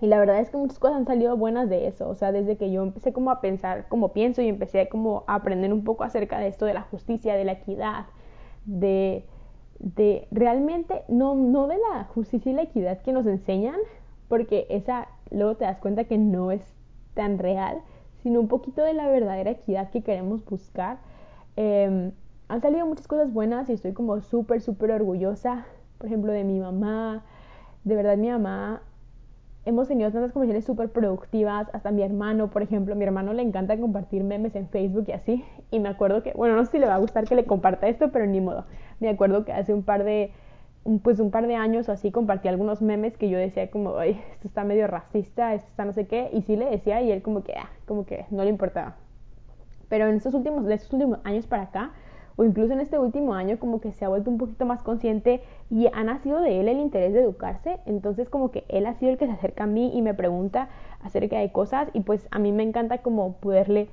y 0.01 0.07
la 0.07 0.17
verdad 0.17 0.39
es 0.39 0.49
que 0.49 0.57
muchas 0.57 0.79
cosas 0.79 0.97
han 0.97 1.05
salido 1.05 1.37
buenas 1.37 1.69
de 1.69 1.87
eso. 1.87 2.09
O 2.09 2.15
sea, 2.15 2.31
desde 2.31 2.57
que 2.57 2.71
yo 2.71 2.81
empecé 2.81 3.13
como 3.13 3.29
a 3.29 3.39
pensar 3.39 3.87
como 3.87 4.13
pienso 4.13 4.41
y 4.41 4.47
empecé 4.47 4.89
como 4.89 5.23
a 5.27 5.35
aprender 5.35 5.71
un 5.71 5.83
poco 5.83 6.03
acerca 6.03 6.39
de 6.39 6.47
esto 6.47 6.65
de 6.65 6.73
la 6.73 6.81
justicia, 6.81 7.35
de 7.35 7.45
la 7.45 7.51
equidad, 7.51 8.07
de, 8.65 9.23
de 9.77 10.27
realmente, 10.31 11.03
no, 11.07 11.35
no 11.35 11.67
de 11.67 11.77
la 11.77 12.05
justicia 12.05 12.51
y 12.51 12.55
la 12.55 12.63
equidad 12.63 13.01
que 13.03 13.11
nos 13.11 13.27
enseñan, 13.27 13.77
porque 14.27 14.65
esa 14.71 15.07
luego 15.29 15.55
te 15.55 15.65
das 15.65 15.77
cuenta 15.77 16.05
que 16.05 16.17
no 16.17 16.49
es 16.49 16.63
tan 17.13 17.37
real, 17.37 17.81
sino 18.23 18.39
un 18.39 18.47
poquito 18.47 18.81
de 18.81 18.93
la 18.93 19.07
verdadera 19.07 19.51
equidad 19.51 19.91
que 19.91 20.01
queremos 20.01 20.43
buscar. 20.45 20.97
Em, 21.55 22.11
han 22.47 22.61
salido 22.61 22.87
muchas 22.87 23.07
cosas 23.07 23.31
buenas 23.31 23.69
y 23.69 23.73
estoy 23.73 23.93
como 23.93 24.19
súper, 24.21 24.61
súper 24.61 24.91
orgullosa, 24.91 25.67
por 25.99 26.07
ejemplo, 26.07 26.31
de 26.31 26.43
mi 26.43 26.59
mamá, 26.59 27.23
de 27.83 27.95
verdad 27.95 28.17
mi 28.17 28.29
mamá 28.29 28.81
hemos 29.65 29.87
tenido 29.87 30.11
tantas 30.11 30.31
conversaciones 30.31 30.65
súper 30.65 30.89
productivas, 30.89 31.67
hasta 31.73 31.91
mi 31.91 32.01
hermano, 32.01 32.49
por 32.49 32.61
ejemplo, 32.61 32.95
mi 32.95 33.03
hermano 33.03 33.33
le 33.33 33.43
encanta 33.43 33.77
compartir 33.77 34.23
memes 34.23 34.55
en 34.55 34.67
Facebook 34.67 35.05
y 35.07 35.11
así, 35.11 35.45
y 35.69 35.79
me 35.79 35.89
acuerdo 35.89 36.23
que, 36.23 36.33
bueno, 36.33 36.55
no 36.55 36.65
sé 36.65 36.71
si 36.71 36.79
le 36.79 36.87
va 36.87 36.95
a 36.95 36.99
gustar 36.99 37.25
que 37.27 37.35
le 37.35 37.45
comparta 37.45 37.87
esto, 37.87 38.11
pero 38.11 38.25
ni 38.25 38.41
modo, 38.41 38.65
me 38.99 39.09
acuerdo 39.09 39.45
que 39.45 39.53
hace 39.53 39.73
un 39.73 39.83
par 39.83 40.03
de, 40.03 40.31
pues 41.03 41.19
un 41.19 41.29
par 41.29 41.47
de 41.47 41.55
años 41.55 41.89
o 41.89 41.91
así 41.91 42.11
compartí 42.11 42.47
algunos 42.47 42.81
memes 42.81 43.17
que 43.17 43.29
yo 43.29 43.37
decía 43.37 43.69
como, 43.69 43.97
ay, 43.97 44.19
esto 44.31 44.47
está 44.47 44.63
medio 44.63 44.87
racista, 44.87 45.53
esto 45.53 45.67
está 45.69 45.85
no 45.85 45.93
sé 45.93 46.07
qué, 46.07 46.29
y 46.33 46.41
sí 46.41 46.55
le 46.55 46.65
decía 46.65 47.01
y 47.01 47.11
él 47.11 47.21
como 47.21 47.43
que, 47.43 47.53
ah, 47.53 47.69
como 47.85 48.05
que 48.05 48.25
no 48.31 48.43
le 48.43 48.49
importaba. 48.49 48.95
Pero 49.89 50.07
en 50.07 50.15
estos 50.15 50.33
últimos, 50.33 50.65
de 50.65 50.73
estos 50.73 50.93
últimos 50.93 51.19
años 51.23 51.45
para 51.45 51.63
acá, 51.63 51.91
o 52.35 52.43
incluso 52.43 52.73
en 52.73 52.79
este 52.79 52.97
último 52.97 53.33
año 53.33 53.59
como 53.59 53.81
que 53.81 53.91
se 53.91 54.05
ha 54.05 54.09
vuelto 54.09 54.29
un 54.29 54.37
poquito 54.37 54.65
más 54.65 54.81
consciente 54.81 55.41
y 55.69 55.87
ha 55.93 56.03
nacido 56.03 56.41
de 56.41 56.59
él 56.59 56.67
el 56.67 56.79
interés 56.79 57.13
de 57.13 57.21
educarse, 57.21 57.79
entonces 57.85 58.29
como 58.29 58.51
que 58.51 58.65
él 58.69 58.85
ha 58.85 58.93
sido 58.95 59.11
el 59.11 59.17
que 59.17 59.27
se 59.27 59.33
acerca 59.33 59.63
a 59.63 59.67
mí 59.67 59.91
y 59.93 60.01
me 60.01 60.13
pregunta 60.13 60.69
acerca 61.01 61.39
de 61.39 61.51
cosas 61.51 61.89
y 61.93 62.01
pues 62.01 62.27
a 62.31 62.39
mí 62.39 62.51
me 62.51 62.63
encanta 62.63 62.99
como 62.99 63.33
poderle 63.33 63.89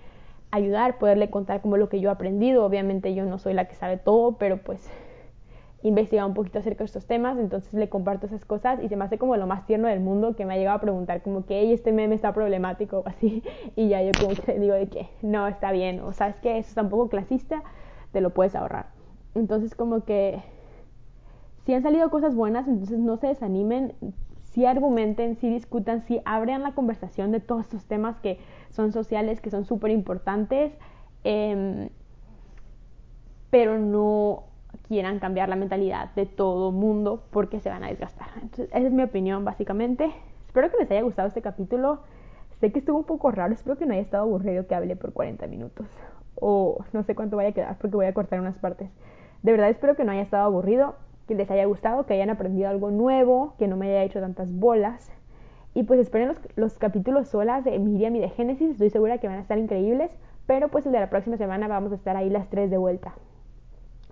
ayudar, 0.51 0.99
poderle 0.99 1.30
contar 1.30 1.61
como 1.61 1.76
lo 1.76 1.89
que 1.89 2.01
yo 2.01 2.09
he 2.09 2.12
aprendido, 2.12 2.64
obviamente 2.64 3.14
yo 3.14 3.24
no 3.24 3.39
soy 3.39 3.55
la 3.55 3.66
que 3.66 3.74
sabe 3.74 3.97
todo, 3.99 4.32
pero 4.32 4.59
pues 4.59 4.89
investiga 5.82 6.26
un 6.26 6.34
poquito 6.34 6.59
acerca 6.59 6.78
de 6.78 6.86
estos 6.86 7.07
temas, 7.07 7.39
entonces 7.39 7.72
le 7.74 7.89
comparto 7.89 8.26
esas 8.26 8.45
cosas 8.45 8.80
y 8.82 8.89
se 8.89 8.97
me 8.97 9.05
hace 9.05 9.18
como 9.18 9.36
lo 9.36 9.47
más 9.47 9.66
tierno 9.66 9.89
del 9.89 10.01
mundo 10.01 10.34
que 10.34 10.45
me 10.45 10.55
ha 10.55 10.57
llegado 10.57 10.76
a 10.76 10.80
preguntar 10.80 11.22
como 11.22 11.45
que 11.45 11.61
hey, 11.61 11.72
este 11.72 11.93
meme 11.93 12.14
está 12.14 12.32
problemático 12.32 12.99
o 12.99 13.03
así 13.09 13.43
y 13.76 13.89
ya 13.89 14.03
yo 14.03 14.12
como 14.18 14.34
que 14.34 14.59
digo 14.59 14.74
de 14.74 14.89
que 14.89 15.09
no, 15.22 15.47
está 15.47 15.72
bien 15.72 16.01
o 16.01 16.12
sabes 16.12 16.36
que 16.36 16.59
eso 16.59 16.70
está 16.70 16.82
un 16.82 16.89
poco 16.89 17.09
clasista, 17.09 17.62
te 18.12 18.20
lo 18.20 18.30
puedes 18.30 18.54
ahorrar. 18.54 18.86
Entonces 19.34 19.74
como 19.74 20.04
que 20.04 20.42
si 21.64 21.74
han 21.74 21.82
salido 21.82 22.11
cosas 22.11 22.34
buenas, 22.34 22.66
entonces 22.66 22.98
no 22.98 23.16
se 23.16 23.28
desanimen, 23.28 23.94
si 24.52 24.64
argumenten, 24.64 25.36
si 25.36 25.48
discutan, 25.50 26.02
si 26.02 26.20
abran 26.24 26.62
la 26.62 26.72
conversación 26.72 27.30
de 27.30 27.40
todos 27.40 27.62
estos 27.62 27.84
temas 27.84 28.18
que 28.20 28.38
son 28.70 28.92
sociales, 28.92 29.40
que 29.40 29.50
son 29.50 29.64
súper 29.64 29.90
importantes, 29.90 30.72
eh, 31.24 31.90
pero 33.50 33.78
no 33.78 34.44
quieran 34.86 35.18
cambiar 35.18 35.48
la 35.48 35.56
mentalidad 35.56 36.14
de 36.14 36.26
todo 36.26 36.72
mundo 36.72 37.22
porque 37.30 37.61
se 37.61 37.68
van 37.68 37.84
a 37.84 37.88
desgastar. 37.88 38.28
Entonces, 38.36 38.68
esa 38.68 38.86
es 38.86 38.92
mi 38.92 39.02
opinión 39.02 39.44
básicamente. 39.44 40.11
Espero 40.46 40.70
que 40.70 40.78
les 40.78 40.90
haya 40.90 41.02
gustado 41.02 41.28
este 41.28 41.42
capítulo. 41.42 42.00
Sé 42.61 42.72
que 42.72 42.80
estuvo 42.80 42.98
un 42.98 43.04
poco 43.04 43.30
raro, 43.30 43.52
espero 43.52 43.76
que 43.76 43.86
no 43.86 43.92
haya 43.92 44.02
estado 44.02 44.24
aburrido 44.24 44.66
que 44.66 44.74
hable 44.74 44.96
por 44.96 45.12
40 45.12 45.46
minutos. 45.46 45.86
O 46.41 46.84
no 46.93 47.03
sé 47.03 47.14
cuánto 47.14 47.36
vaya 47.36 47.51
a 47.51 47.53
quedar 47.53 47.78
porque 47.78 47.97
voy 47.97 48.07
a 48.07 48.14
cortar 48.14 48.41
unas 48.41 48.59
partes. 48.59 48.91
De 49.43 49.53
verdad 49.53 49.68
espero 49.68 49.97
que 49.97 50.05
no 50.05 50.12
haya 50.12 50.22
estado 50.22 50.45
aburrido, 50.45 50.97
que 51.26 51.34
les 51.34 51.51
haya 51.51 51.64
gustado, 51.66 52.07
que 52.07 52.14
hayan 52.14 52.30
aprendido 52.30 52.68
algo 52.68 52.91
nuevo, 52.91 53.55
que 53.59 53.68
no 53.68 53.76
me 53.76 53.89
haya 53.89 54.05
hecho 54.05 54.20
tantas 54.20 54.53
bolas. 54.53 55.11
Y 55.74 55.84
pues 55.84 56.01
esperen 56.01 56.28
los, 56.28 56.39
los 56.57 56.78
capítulos 56.78 57.28
solas 57.28 57.64
de 57.64 57.78
Miriam 57.78 58.16
y 58.16 58.20
de 58.20 58.30
Génesis, 58.30 58.72
estoy 58.72 58.91
segura 58.91 59.18
que 59.18 59.28
van 59.28 59.39
a 59.39 59.43
estar 59.43 59.59
increíbles. 59.59 60.11
Pero 60.47 60.68
pues 60.68 60.86
el 60.86 60.93
de 60.93 61.01
la 61.01 61.11
próxima 61.11 61.36
semana 61.36 61.68
vamos 61.68 61.93
a 61.93 61.97
estar 61.97 62.16
ahí 62.16 62.30
las 62.30 62.49
tres 62.49 62.70
de 62.70 62.78
vuelta. 62.78 63.14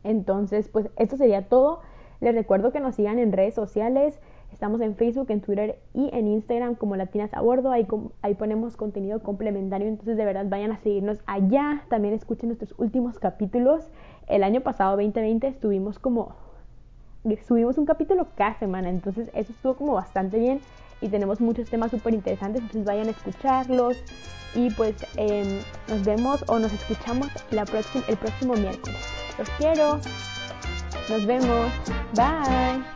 Entonces, 0.05 0.68
pues 0.68 0.89
esto 0.97 1.16
sería 1.16 1.49
todo. 1.49 1.81
Les 2.20 2.35
recuerdo 2.35 2.72
que 2.72 2.81
nos 2.81 2.95
sigan 2.95 3.18
en 3.18 3.33
redes 3.33 3.55
sociales. 3.55 4.20
Estamos 4.57 4.81
en 4.81 4.97
Facebook, 4.97 5.27
en 5.29 5.43
Twitter 5.43 5.79
y 5.93 6.09
en 6.15 6.29
Instagram 6.29 6.77
como 6.77 6.97
Latinas 6.97 7.35
a 7.35 7.43
Bordo. 7.43 7.73
Ahí, 7.73 7.87
ahí 8.23 8.35
ponemos 8.37 8.75
contenido 8.79 9.23
complementario. 9.23 9.87
Entonces, 9.87 10.17
de 10.17 10.25
verdad, 10.25 10.47
vayan 10.49 10.73
a 10.73 10.79
seguirnos 10.79 11.19
allá. 11.27 11.83
También 11.91 12.15
escuchen 12.15 12.49
nuestros 12.49 12.73
últimos 12.79 13.19
capítulos. 13.19 13.87
El 14.27 14.43
año 14.43 14.63
pasado, 14.63 14.93
2020, 14.93 15.47
estuvimos 15.47 15.99
como... 15.99 16.35
Subimos 17.47 17.77
un 17.77 17.85
capítulo 17.85 18.29
cada 18.35 18.59
semana. 18.59 18.89
Entonces, 18.89 19.31
eso 19.35 19.53
estuvo 19.53 19.75
como 19.75 19.93
bastante 19.93 20.39
bien. 20.39 20.61
Y 21.03 21.11
tenemos 21.11 21.43
muchos 21.43 21.69
temas 21.69 21.91
súper 21.91 22.15
interesantes. 22.15 22.63
Entonces, 22.63 22.87
vayan 22.87 23.09
a 23.09 23.11
escucharlos. 23.11 23.99
Y 24.55 24.71
pues 24.71 24.97
eh, 25.19 25.61
nos 25.87 26.03
vemos 26.03 26.43
o 26.49 26.59
nos 26.59 26.73
escuchamos 26.73 27.29
la 27.51 27.67
el 28.09 28.17
próximo 28.17 28.55
miércoles. 28.55 29.07
Los 29.37 29.51
quiero. 29.59 30.01
Nos 31.11 31.27
vemos. 31.27 31.71
Bye. 32.15 32.95